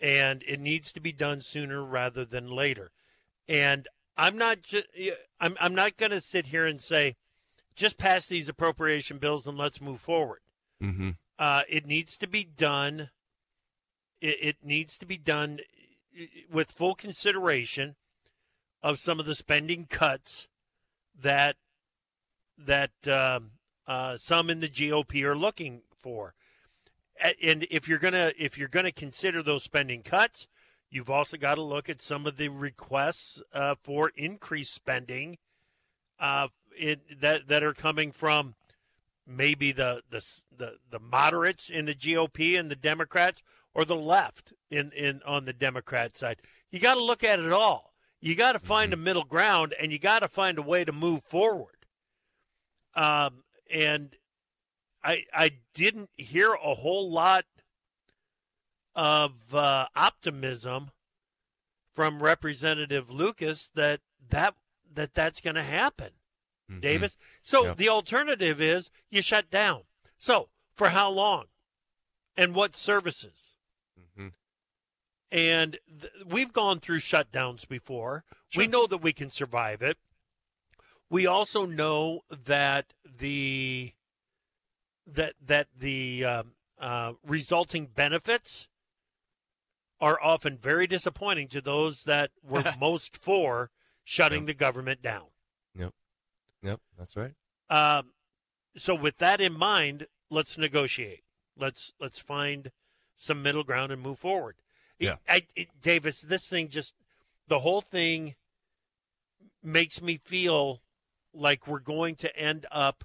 and 0.00 0.42
it 0.46 0.60
needs 0.60 0.92
to 0.92 1.00
be 1.00 1.12
done 1.12 1.40
sooner 1.40 1.84
rather 1.84 2.24
than 2.24 2.50
later. 2.50 2.90
And 3.48 3.88
I'm 4.16 4.36
not 4.36 4.62
just 4.62 4.86
I'm 5.40 5.56
I'm 5.60 5.74
not 5.74 5.96
going 5.96 6.12
to 6.12 6.20
sit 6.20 6.46
here 6.46 6.66
and 6.66 6.80
say 6.80 7.16
just 7.74 7.98
pass 7.98 8.28
these 8.28 8.48
appropriation 8.48 9.18
bills 9.18 9.46
and 9.46 9.58
let's 9.58 9.80
move 9.80 10.00
forward. 10.00 10.40
Mm-hmm. 10.82 11.10
Uh, 11.38 11.62
it 11.68 11.86
needs 11.86 12.16
to 12.18 12.28
be 12.28 12.44
done. 12.44 13.10
It, 14.20 14.38
it, 14.40 14.56
needs 14.62 14.96
to 14.98 15.06
be 15.06 15.18
done 15.18 15.58
with 16.50 16.72
full 16.72 16.94
consideration 16.94 17.96
of 18.82 18.98
some 18.98 19.18
of 19.18 19.26
the 19.26 19.34
spending 19.34 19.86
cuts 19.86 20.48
that 21.20 21.56
that 22.56 22.92
um, 23.08 23.52
uh, 23.86 24.16
some 24.16 24.48
in 24.48 24.60
the 24.60 24.68
GOP 24.68 25.24
are 25.24 25.36
looking 25.36 25.82
for. 25.98 26.34
And 27.42 27.66
if 27.70 27.88
you're 27.88 27.98
gonna 27.98 28.32
if 28.38 28.58
you're 28.58 28.68
gonna 28.68 28.92
consider 28.92 29.42
those 29.42 29.62
spending 29.62 30.02
cuts, 30.02 30.48
you've 30.90 31.10
also 31.10 31.36
got 31.36 31.56
to 31.56 31.62
look 31.62 31.88
at 31.88 32.02
some 32.02 32.26
of 32.26 32.36
the 32.36 32.48
requests 32.48 33.42
uh, 33.52 33.74
for 33.82 34.10
increased 34.16 34.74
spending 34.74 35.38
uh, 36.18 36.48
it, 36.76 37.20
that 37.20 37.48
that 37.48 37.62
are 37.62 37.74
coming 37.74 38.12
from 38.12 38.54
maybe 39.26 39.72
the, 39.72 40.02
the 40.10 40.24
the 40.56 40.76
the 40.90 41.00
moderates 41.00 41.70
in 41.70 41.86
the 41.86 41.94
GOP 41.94 42.58
and 42.58 42.70
the 42.70 42.76
Democrats 42.76 43.42
or 43.74 43.84
the 43.84 43.96
left 43.96 44.52
in 44.70 44.92
in 44.92 45.20
on 45.26 45.44
the 45.44 45.52
Democrat 45.52 46.16
side. 46.16 46.40
You 46.70 46.80
got 46.80 46.94
to 46.94 47.04
look 47.04 47.24
at 47.24 47.38
it 47.38 47.52
all. 47.52 47.94
You 48.20 48.34
got 48.34 48.52
to 48.52 48.58
find 48.58 48.92
mm-hmm. 48.92 49.00
a 49.00 49.04
middle 49.04 49.24
ground 49.24 49.74
and 49.80 49.92
you 49.92 49.98
got 49.98 50.20
to 50.20 50.28
find 50.28 50.58
a 50.58 50.62
way 50.62 50.84
to 50.84 50.92
move 50.92 51.22
forward. 51.22 51.86
Um 52.94 53.44
and 53.72 54.16
I 55.04 55.24
I 55.32 55.50
didn't 55.74 56.10
hear 56.16 56.54
a 56.54 56.74
whole 56.74 57.10
lot 57.10 57.44
of 58.94 59.54
uh, 59.54 59.86
optimism 59.94 60.90
from 61.92 62.22
Representative 62.22 63.10
Lucas 63.10 63.70
that 63.74 64.00
that 64.30 64.54
that 64.92 65.14
that's 65.14 65.40
going 65.40 65.56
to 65.56 65.62
happen. 65.62 66.10
Mm-hmm. 66.70 66.80
Davis. 66.80 67.16
So 67.42 67.66
yep. 67.66 67.76
the 67.76 67.88
alternative 67.88 68.60
is 68.60 68.90
you 69.10 69.20
shut 69.22 69.50
down. 69.50 69.82
So 70.16 70.48
for 70.74 70.88
how 70.88 71.10
long? 71.10 71.44
And 72.36 72.54
what 72.54 72.74
services? 72.74 73.54
Mm-hmm. 74.00 74.28
And 75.30 75.78
th- 76.00 76.12
we've 76.26 76.52
gone 76.52 76.80
through 76.80 76.98
shutdowns 76.98 77.68
before. 77.68 78.24
Sure. 78.48 78.62
We 78.62 78.66
know 78.66 78.86
that 78.86 79.02
we 79.02 79.12
can 79.12 79.30
survive 79.30 79.82
it. 79.82 79.98
We 81.10 81.26
also 81.26 81.66
know 81.66 82.22
that 82.30 82.94
the 83.04 83.92
that 85.06 85.34
that 85.44 85.68
the 85.78 86.24
um, 86.24 86.52
uh, 86.78 87.12
resulting 87.26 87.86
benefits 87.86 88.68
are 90.00 90.18
often 90.22 90.58
very 90.58 90.86
disappointing 90.86 91.48
to 91.48 91.60
those 91.60 92.04
that 92.04 92.30
were 92.42 92.64
most 92.80 93.22
for 93.22 93.70
shutting 94.02 94.42
yep. 94.42 94.46
the 94.48 94.54
government 94.54 95.02
down. 95.02 95.26
Yep. 95.74 95.92
Yep, 96.62 96.80
that's 96.98 97.16
right. 97.16 97.32
Um, 97.70 98.10
so 98.76 98.94
with 98.94 99.18
that 99.18 99.40
in 99.40 99.56
mind, 99.56 100.06
let's 100.30 100.58
negotiate. 100.58 101.22
Let's 101.56 101.94
let's 102.00 102.18
find 102.18 102.70
some 103.16 103.42
middle 103.42 103.64
ground 103.64 103.92
and 103.92 104.02
move 104.02 104.18
forward. 104.18 104.56
Yeah, 104.98 105.16
I, 105.28 105.46
it, 105.54 105.68
Davis, 105.80 106.20
this 106.20 106.48
thing 106.48 106.68
just 106.68 106.94
the 107.48 107.60
whole 107.60 107.80
thing 107.80 108.34
makes 109.62 110.02
me 110.02 110.16
feel 110.16 110.82
like 111.32 111.66
we're 111.66 111.78
going 111.80 112.14
to 112.16 112.36
end 112.36 112.66
up 112.70 113.04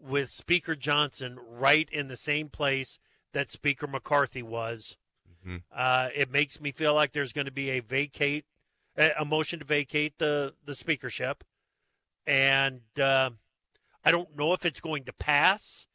with 0.00 0.30
Speaker 0.30 0.74
Johnson 0.74 1.38
right 1.48 1.88
in 1.90 2.08
the 2.08 2.16
same 2.16 2.48
place 2.48 2.98
that 3.32 3.50
Speaker 3.50 3.86
McCarthy 3.86 4.42
was. 4.42 4.96
Mm-hmm. 5.28 5.56
Uh, 5.74 6.08
it 6.14 6.30
makes 6.30 6.60
me 6.60 6.72
feel 6.72 6.94
like 6.94 7.12
there's 7.12 7.32
going 7.32 7.46
to 7.46 7.52
be 7.52 7.70
a 7.70 7.80
vacate, 7.80 8.44
a 8.96 9.24
motion 9.24 9.60
to 9.60 9.64
vacate 9.64 10.18
the 10.18 10.54
the 10.64 10.74
speakership 10.74 11.44
and 12.26 12.80
uh, 13.00 13.30
I 14.04 14.10
don't 14.10 14.36
know 14.36 14.52
if 14.52 14.64
it's 14.64 14.80
going 14.80 15.04
to 15.04 15.12
pass. 15.12 15.86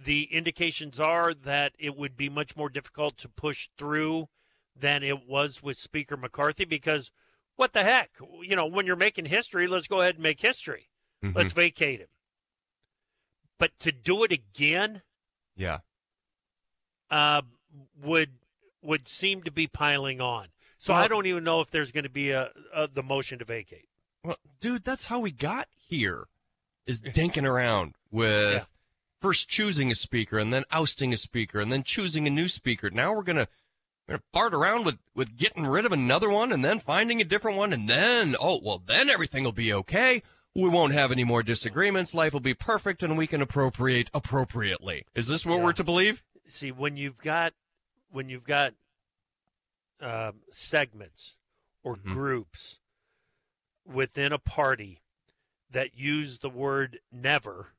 The 0.00 0.24
indications 0.32 1.00
are 1.00 1.34
that 1.34 1.72
it 1.78 1.96
would 1.96 2.16
be 2.16 2.28
much 2.28 2.56
more 2.56 2.68
difficult 2.68 3.16
to 3.18 3.28
push 3.28 3.68
through 3.76 4.28
than 4.74 5.02
it 5.02 5.28
was 5.28 5.62
with 5.62 5.76
Speaker 5.76 6.16
McCarthy 6.16 6.64
because 6.64 7.10
what 7.56 7.72
the 7.72 7.82
heck? 7.82 8.10
You 8.42 8.54
know, 8.54 8.66
when 8.66 8.86
you're 8.86 8.96
making 8.96 9.26
history, 9.26 9.66
let's 9.66 9.88
go 9.88 10.00
ahead 10.00 10.14
and 10.14 10.22
make 10.22 10.40
history. 10.40 10.88
Mm-hmm. 11.22 11.36
Let's 11.36 11.52
vacate 11.52 12.00
him. 12.00 12.08
But 13.58 13.78
to 13.80 13.92
do 13.92 14.22
it 14.24 14.32
again, 14.32 15.02
yeah, 15.56 15.78
uh, 17.10 17.42
would 18.02 18.30
would 18.82 19.08
seem 19.08 19.42
to 19.42 19.50
be 19.50 19.66
piling 19.66 20.20
on. 20.20 20.48
So 20.78 20.94
well, 20.94 21.02
I 21.02 21.08
don't 21.08 21.26
even 21.26 21.44
know 21.44 21.60
if 21.60 21.70
there's 21.70 21.90
going 21.90 22.04
to 22.04 22.10
be 22.10 22.30
a, 22.30 22.50
a 22.72 22.86
the 22.86 23.02
motion 23.02 23.40
to 23.40 23.44
vacate. 23.44 23.88
Well, 24.24 24.36
dude, 24.60 24.84
that's 24.84 25.06
how 25.06 25.18
we 25.18 25.30
got 25.30 25.68
here. 25.74 26.26
Is 26.86 27.00
dinking 27.02 27.44
around 27.44 27.94
with 28.10 28.52
yeah. 28.52 28.64
first 29.20 29.48
choosing 29.48 29.90
a 29.90 29.94
speaker 29.94 30.38
and 30.38 30.52
then 30.52 30.64
ousting 30.70 31.12
a 31.12 31.16
speaker 31.16 31.60
and 31.60 31.72
then 31.72 31.82
choosing 31.82 32.26
a 32.26 32.30
new 32.30 32.48
speaker. 32.48 32.90
Now 32.90 33.12
we're 33.12 33.24
gonna, 33.24 33.48
we're 34.06 34.14
gonna 34.14 34.22
fart 34.32 34.54
around 34.54 34.86
with 34.86 34.98
with 35.14 35.36
getting 35.36 35.66
rid 35.66 35.84
of 35.84 35.92
another 35.92 36.30
one 36.30 36.52
and 36.52 36.64
then 36.64 36.78
finding 36.78 37.20
a 37.20 37.24
different 37.24 37.58
one 37.58 37.72
and 37.72 37.90
then 37.90 38.36
oh 38.40 38.60
well 38.62 38.80
then 38.84 39.10
everything 39.10 39.44
will 39.44 39.52
be 39.52 39.72
okay. 39.72 40.22
We 40.58 40.68
won't 40.68 40.92
have 40.92 41.12
any 41.12 41.24
more 41.24 41.42
disagreements. 41.42 42.14
Life 42.14 42.32
will 42.32 42.40
be 42.40 42.54
perfect 42.54 43.02
and 43.02 43.16
we 43.16 43.26
can 43.26 43.40
appropriate 43.40 44.10
appropriately. 44.12 45.04
Is 45.14 45.28
this 45.28 45.46
what 45.46 45.58
yeah. 45.58 45.64
we're 45.64 45.72
to 45.74 45.84
believe? 45.84 46.22
See, 46.46 46.72
when 46.72 46.96
you've 46.96 47.18
got 47.18 47.54
when 48.10 48.28
you've 48.28 48.44
got 48.44 48.74
um, 50.00 50.40
segments 50.50 51.36
or 51.84 51.94
mm-hmm. 51.94 52.12
groups 52.12 52.80
within 53.86 54.32
a 54.32 54.38
party 54.38 55.02
that 55.70 55.96
use 55.96 56.38
the 56.38 56.50
word 56.50 56.98
never, 57.12 57.74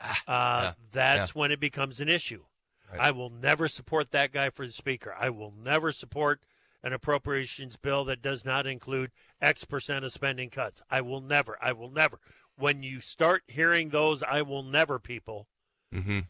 ah, 0.00 0.22
uh, 0.26 0.62
yeah, 0.62 0.72
that's 0.92 1.34
yeah. 1.34 1.40
when 1.40 1.52
it 1.52 1.60
becomes 1.60 2.00
an 2.00 2.08
issue. 2.08 2.42
Right. 2.90 3.00
I 3.00 3.10
will 3.12 3.30
never 3.30 3.68
support 3.68 4.10
that 4.10 4.32
guy 4.32 4.50
for 4.50 4.66
the 4.66 4.72
speaker. 4.72 5.14
I 5.18 5.30
will 5.30 5.52
never 5.56 5.92
support 5.92 6.40
an 6.82 6.92
appropriations 6.92 7.76
bill 7.76 8.04
that 8.04 8.22
does 8.22 8.44
not 8.44 8.66
include 8.66 9.10
X 9.40 9.64
percent 9.64 10.04
of 10.04 10.12
spending 10.12 10.50
cuts. 10.50 10.82
I 10.90 11.00
will 11.00 11.20
never. 11.20 11.56
I 11.60 11.72
will 11.72 11.90
never. 11.90 12.18
When 12.56 12.82
you 12.82 13.00
start 13.00 13.42
hearing 13.46 13.88
those 13.90 14.22
"I 14.22 14.42
will 14.42 14.62
never" 14.62 14.98
people, 14.98 15.48
mm-hmm. 15.94 16.20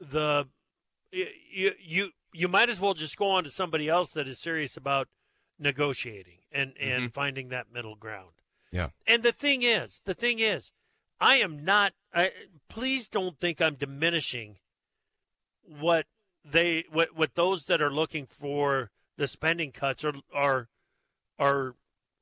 the 0.00 0.48
you 1.12 1.72
you 1.80 2.10
you 2.32 2.48
might 2.48 2.68
as 2.68 2.80
well 2.80 2.94
just 2.94 3.16
go 3.16 3.28
on 3.28 3.44
to 3.44 3.50
somebody 3.50 3.88
else 3.88 4.10
that 4.12 4.28
is 4.28 4.38
serious 4.38 4.76
about 4.76 5.08
negotiating 5.58 6.38
and 6.50 6.72
and 6.78 7.04
mm-hmm. 7.04 7.12
finding 7.12 7.48
that 7.48 7.72
middle 7.72 7.96
ground. 7.96 8.32
Yeah. 8.70 8.88
And 9.06 9.22
the 9.22 9.32
thing 9.32 9.62
is, 9.62 10.00
the 10.04 10.14
thing 10.14 10.38
is, 10.38 10.72
I 11.20 11.36
am 11.36 11.64
not. 11.64 11.92
I, 12.12 12.32
please 12.68 13.06
don't 13.06 13.38
think 13.38 13.60
I'm 13.60 13.74
diminishing 13.74 14.56
what 15.64 16.06
they 16.44 16.84
what 16.90 17.14
what 17.16 17.34
those 17.34 17.66
that 17.66 17.80
are 17.80 17.92
looking 17.92 18.26
for 18.26 18.90
the 19.22 19.28
spending 19.28 19.70
cuts 19.70 20.04
are 20.04 20.14
are 20.34 20.68
are 21.38 21.76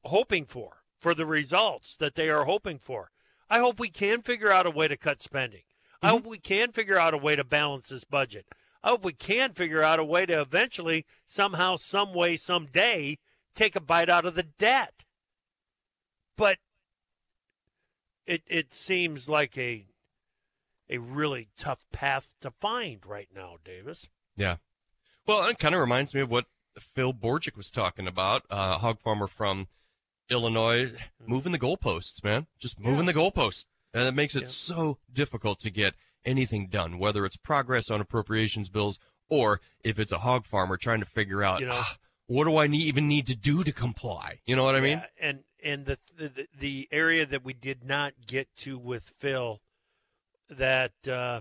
hoping 0.04 0.44
for 0.44 0.84
for 0.98 1.14
the 1.14 1.24
results 1.24 1.96
that 1.96 2.14
they 2.14 2.28
are 2.28 2.44
hoping 2.44 2.78
for. 2.78 3.10
I 3.48 3.58
hope 3.58 3.80
we 3.80 3.88
can 3.88 4.20
figure 4.20 4.52
out 4.52 4.66
a 4.66 4.70
way 4.70 4.86
to 4.86 4.98
cut 4.98 5.22
spending. 5.22 5.60
Mm-hmm. 5.62 6.06
I 6.06 6.10
hope 6.10 6.26
we 6.26 6.38
can 6.38 6.72
figure 6.72 6.98
out 6.98 7.14
a 7.14 7.18
way 7.18 7.36
to 7.36 7.42
balance 7.44 7.88
this 7.88 8.04
budget. 8.04 8.46
I 8.82 8.90
hope 8.90 9.02
we 9.02 9.14
can 9.14 9.52
figure 9.52 9.82
out 9.82 9.98
a 9.98 10.04
way 10.04 10.26
to 10.26 10.40
eventually, 10.42 11.06
somehow, 11.24 11.76
some 11.76 12.12
way, 12.12 12.36
someday, 12.36 13.16
take 13.54 13.74
a 13.76 13.80
bite 13.80 14.10
out 14.10 14.26
of 14.26 14.34
the 14.34 14.42
debt. 14.58 15.04
but 16.36 16.58
it 18.26 18.42
it 18.46 18.72
seems 18.72 19.28
like 19.28 19.56
a 19.58 19.86
a 20.88 20.98
really 20.98 21.48
tough 21.56 21.84
path 21.92 22.34
to 22.40 22.50
find 22.50 23.06
right 23.06 23.28
now, 23.34 23.56
Davis. 23.64 24.08
Yeah. 24.36 24.56
Well, 25.26 25.46
it 25.46 25.58
kind 25.58 25.74
of 25.74 25.80
reminds 25.80 26.14
me 26.14 26.20
of 26.20 26.30
what 26.30 26.46
Phil 26.82 27.12
Borgic 27.12 27.56
was 27.56 27.70
talking 27.70 28.06
about, 28.06 28.44
uh, 28.50 28.78
hog 28.78 29.00
farmer 29.00 29.26
from 29.26 29.68
Illinois, 30.30 30.92
moving 31.26 31.52
the 31.52 31.58
goalposts, 31.58 32.22
man, 32.22 32.46
just 32.58 32.80
moving 32.80 33.06
yeah. 33.06 33.12
the 33.12 33.18
goalposts, 33.18 33.66
and 33.92 34.06
it 34.06 34.14
makes 34.14 34.36
it 34.36 34.42
yeah. 34.42 34.48
so 34.48 34.98
difficult 35.12 35.60
to 35.60 35.70
get 35.70 35.94
anything 36.24 36.68
done, 36.68 36.98
whether 36.98 37.24
it's 37.24 37.36
progress 37.36 37.90
on 37.90 38.00
appropriations 38.00 38.68
bills 38.68 38.98
or 39.28 39.60
if 39.82 39.98
it's 39.98 40.12
a 40.12 40.18
hog 40.18 40.44
farmer 40.44 40.76
trying 40.76 41.00
to 41.00 41.06
figure 41.06 41.42
out, 41.42 41.60
you 41.60 41.66
know, 41.66 41.74
ah, 41.74 41.96
what 42.26 42.44
do 42.44 42.56
I 42.56 42.66
need, 42.66 42.82
even 42.82 43.08
need 43.08 43.26
to 43.28 43.36
do 43.36 43.64
to 43.64 43.72
comply? 43.72 44.40
You 44.44 44.56
know 44.56 44.64
what 44.64 44.76
I 44.76 44.80
mean? 44.80 45.02
and 45.20 45.40
and 45.62 45.86
the, 45.86 45.98
the 46.16 46.46
the 46.56 46.88
area 46.90 47.26
that 47.26 47.44
we 47.44 47.52
did 47.52 47.84
not 47.84 48.14
get 48.26 48.48
to 48.58 48.78
with 48.78 49.04
Phil, 49.04 49.60
that 50.48 50.92
uh, 51.10 51.40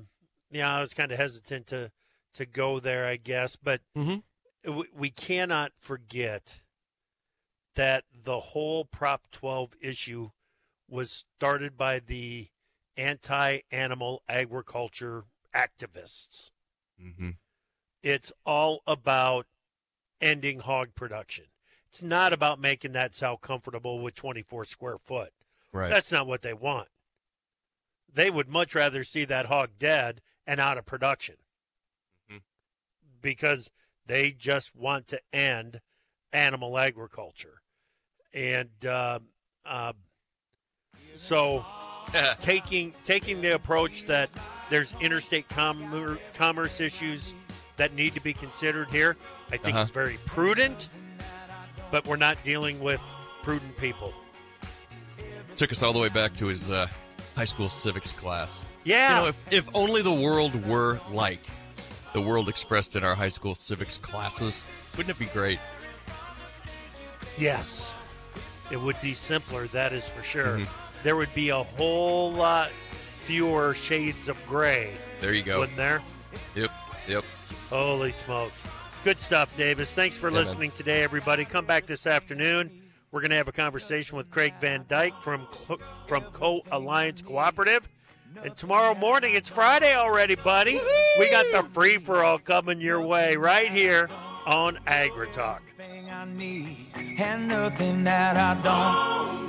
yeah, 0.51 0.75
I 0.75 0.79
was 0.79 0.93
kind 0.93 1.11
of 1.11 1.17
hesitant 1.17 1.67
to 1.67 1.91
to 2.35 2.45
go 2.45 2.79
there, 2.79 3.05
I 3.05 3.17
guess, 3.17 3.55
but 3.55 3.81
mm-hmm. 3.97 4.17
We 4.65 5.09
cannot 5.09 5.71
forget 5.79 6.61
that 7.75 8.03
the 8.23 8.39
whole 8.39 8.85
Prop 8.85 9.31
12 9.31 9.75
issue 9.81 10.29
was 10.89 11.25
started 11.37 11.77
by 11.77 11.99
the 11.99 12.47
anti 12.97 13.59
animal 13.71 14.23
agriculture 14.27 15.23
activists. 15.55 16.51
Mm-hmm. 17.01 17.31
It's 18.03 18.31
all 18.45 18.81
about 18.85 19.45
ending 20.21 20.59
hog 20.59 20.95
production. 20.95 21.45
It's 21.87 22.03
not 22.03 22.33
about 22.33 22.59
making 22.59 22.91
that 22.93 23.15
sow 23.15 23.37
comfortable 23.37 23.99
with 23.99 24.13
24 24.15 24.65
square 24.65 24.97
foot. 24.97 25.31
Right. 25.71 25.89
That's 25.89 26.11
not 26.11 26.27
what 26.27 26.41
they 26.41 26.53
want. 26.53 26.87
They 28.11 28.29
would 28.29 28.49
much 28.49 28.75
rather 28.75 29.03
see 29.03 29.25
that 29.25 29.47
hog 29.47 29.71
dead 29.79 30.21
and 30.45 30.59
out 30.59 30.77
of 30.77 30.85
production 30.85 31.35
mm-hmm. 32.29 32.37
because 33.21 33.69
they 34.09 34.31
just 34.31 34.75
want 34.75 35.07
to 35.07 35.21
end 35.31 35.79
animal 36.33 36.77
agriculture. 36.77 37.61
And 38.33 38.69
uh, 38.85 39.19
uh, 39.65 39.93
so 41.13 41.63
taking 42.39 42.93
taking 43.03 43.39
the 43.39 43.53
approach 43.53 44.05
that 44.05 44.29
there's 44.69 44.95
interstate 44.99 45.47
com- 45.47 46.19
commerce 46.33 46.81
issues 46.81 47.33
that 47.77 47.93
need 47.93 48.15
to 48.15 48.21
be 48.21 48.33
considered 48.33 48.89
here, 48.89 49.15
I 49.51 49.57
think 49.57 49.75
uh-huh. 49.75 49.83
is 49.83 49.89
very 49.91 50.17
prudent, 50.25 50.89
but 51.91 52.05
we're 52.05 52.17
not 52.17 52.43
dealing 52.43 52.79
with 52.81 53.01
prudent 53.43 53.77
people. 53.77 54.13
Took 55.55 55.71
us 55.71 55.83
all 55.83 55.93
the 55.93 55.99
way 55.99 56.09
back 56.09 56.35
to 56.37 56.47
his 56.47 56.69
uh, 56.69 56.87
high 57.35 57.45
school 57.45 57.69
civics 57.69 58.11
class. 58.11 58.65
Yeah. 58.83 59.17
You 59.17 59.21
know, 59.21 59.27
if, 59.29 59.53
if 59.53 59.69
only 59.75 60.01
the 60.01 60.11
world 60.11 60.65
were 60.65 60.99
like 61.11 61.41
the 62.13 62.21
world 62.21 62.49
expressed 62.49 62.95
in 62.95 63.03
our 63.03 63.15
high 63.15 63.29
school 63.29 63.55
civics 63.55 63.97
classes, 63.97 64.63
wouldn't 64.97 65.15
it 65.15 65.19
be 65.19 65.25
great? 65.27 65.59
Yes. 67.37 67.95
It 68.71 68.79
would 68.79 68.99
be 69.01 69.13
simpler, 69.13 69.67
that 69.67 69.93
is 69.93 70.07
for 70.07 70.23
sure. 70.23 70.59
Mm-hmm 70.59 70.85
there 71.03 71.15
would 71.15 71.33
be 71.33 71.49
a 71.49 71.63
whole 71.63 72.31
lot 72.31 72.69
fewer 73.25 73.73
shades 73.73 74.29
of 74.29 74.43
gray. 74.47 74.91
There 75.21 75.33
you 75.33 75.43
go. 75.43 75.59
Wouldn't 75.59 75.77
there? 75.77 76.01
Yep. 76.55 76.71
Yep. 77.07 77.23
Holy 77.69 78.11
smokes. 78.11 78.63
Good 79.03 79.19
stuff, 79.19 79.55
Davis. 79.55 79.93
Thanks 79.95 80.17
for 80.17 80.29
yeah, 80.29 80.37
listening 80.37 80.69
man. 80.69 80.75
today, 80.75 81.03
everybody. 81.03 81.45
Come 81.45 81.65
back 81.65 81.85
this 81.85 82.05
afternoon. 82.05 82.69
We're 83.11 83.21
going 83.21 83.31
to 83.31 83.37
have 83.37 83.47
a 83.47 83.53
conversation 83.53 84.17
with 84.17 84.29
Craig 84.29 84.53
Van 84.59 84.85
Dyke 84.87 85.19
from 85.21 85.47
from 86.07 86.23
Co 86.25 86.61
Alliance 86.71 87.21
Cooperative. 87.21 87.87
And 88.43 88.55
tomorrow 88.55 88.95
morning, 88.95 89.35
it's 89.35 89.49
Friday 89.49 89.95
already, 89.95 90.35
buddy. 90.35 90.75
Woo-hoo! 90.75 91.19
We 91.19 91.29
got 91.29 91.45
the 91.51 91.63
free 91.69 91.97
for 91.97 92.23
all 92.23 92.39
coming 92.39 92.79
your 92.79 93.01
way 93.01 93.35
right 93.35 93.69
here 93.69 94.09
on 94.45 94.79
Agri 94.87 95.27
Talk. 95.29 95.63
And 95.79 97.47
nothing 97.47 98.03
that 98.03 98.37
I 98.37 98.61
don't 98.61 99.39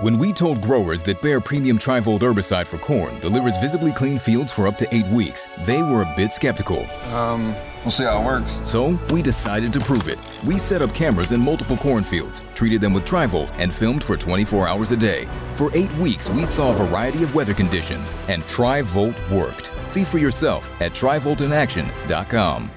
when 0.00 0.18
we 0.18 0.32
told 0.32 0.62
growers 0.62 1.02
that 1.02 1.20
Bayer 1.20 1.42
Premium 1.42 1.78
Trivolt 1.78 2.20
herbicide 2.20 2.66
for 2.66 2.78
corn 2.78 3.20
delivers 3.20 3.58
visibly 3.58 3.92
clean 3.92 4.18
fields 4.18 4.50
for 4.50 4.66
up 4.66 4.78
to 4.78 4.94
eight 4.94 5.06
weeks, 5.08 5.46
they 5.66 5.82
were 5.82 6.00
a 6.00 6.14
bit 6.16 6.32
skeptical. 6.32 6.86
Um, 7.12 7.54
we'll 7.84 7.90
see 7.90 8.04
how 8.04 8.20
it 8.20 8.24
works. 8.24 8.60
So 8.64 8.98
we 9.10 9.22
decided 9.22 9.72
to 9.72 9.80
prove 9.80 10.08
it. 10.08 10.18
We 10.46 10.58
set 10.58 10.82
up 10.82 10.94
cameras 10.94 11.32
in 11.32 11.44
multiple 11.44 11.76
cornfields, 11.76 12.42
treated 12.54 12.80
them 12.80 12.92
with 12.92 13.04
Trivolt, 13.04 13.52
and 13.58 13.74
filmed 13.74 14.04
for 14.04 14.16
24 14.16 14.68
hours 14.68 14.90
a 14.92 14.96
day. 14.96 15.28
For 15.54 15.70
eight 15.74 15.94
weeks, 15.96 16.28
we 16.30 16.44
saw 16.44 16.72
a 16.72 16.86
variety 16.86 17.22
of 17.22 17.34
weather 17.34 17.54
conditions, 17.54 18.14
and 18.28 18.42
Trivolt 18.44 19.16
worked. 19.30 19.70
See 19.86 20.04
for 20.04 20.18
yourself 20.18 20.70
at 20.80 20.92
TrivoltInAction.com. 20.92 22.70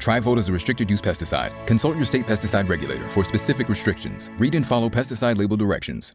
Trivolt 0.00 0.38
is 0.38 0.48
a 0.48 0.52
restricted 0.52 0.90
use 0.90 1.02
pesticide. 1.02 1.52
Consult 1.66 1.96
your 1.96 2.06
state 2.06 2.26
pesticide 2.26 2.68
regulator 2.68 3.08
for 3.10 3.22
specific 3.22 3.68
restrictions. 3.68 4.30
Read 4.38 4.54
and 4.54 4.66
follow 4.66 4.88
pesticide 4.88 5.36
label 5.36 5.58
directions. 5.58 6.14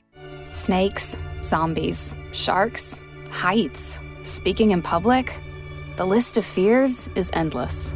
Snakes, 0.49 1.17
zombies, 1.41 2.15
sharks, 2.31 3.01
heights, 3.29 3.99
speaking 4.23 4.71
in 4.71 4.81
public. 4.81 5.37
The 5.97 6.05
list 6.05 6.37
of 6.37 6.45
fears 6.45 7.09
is 7.15 7.29
endless. 7.33 7.95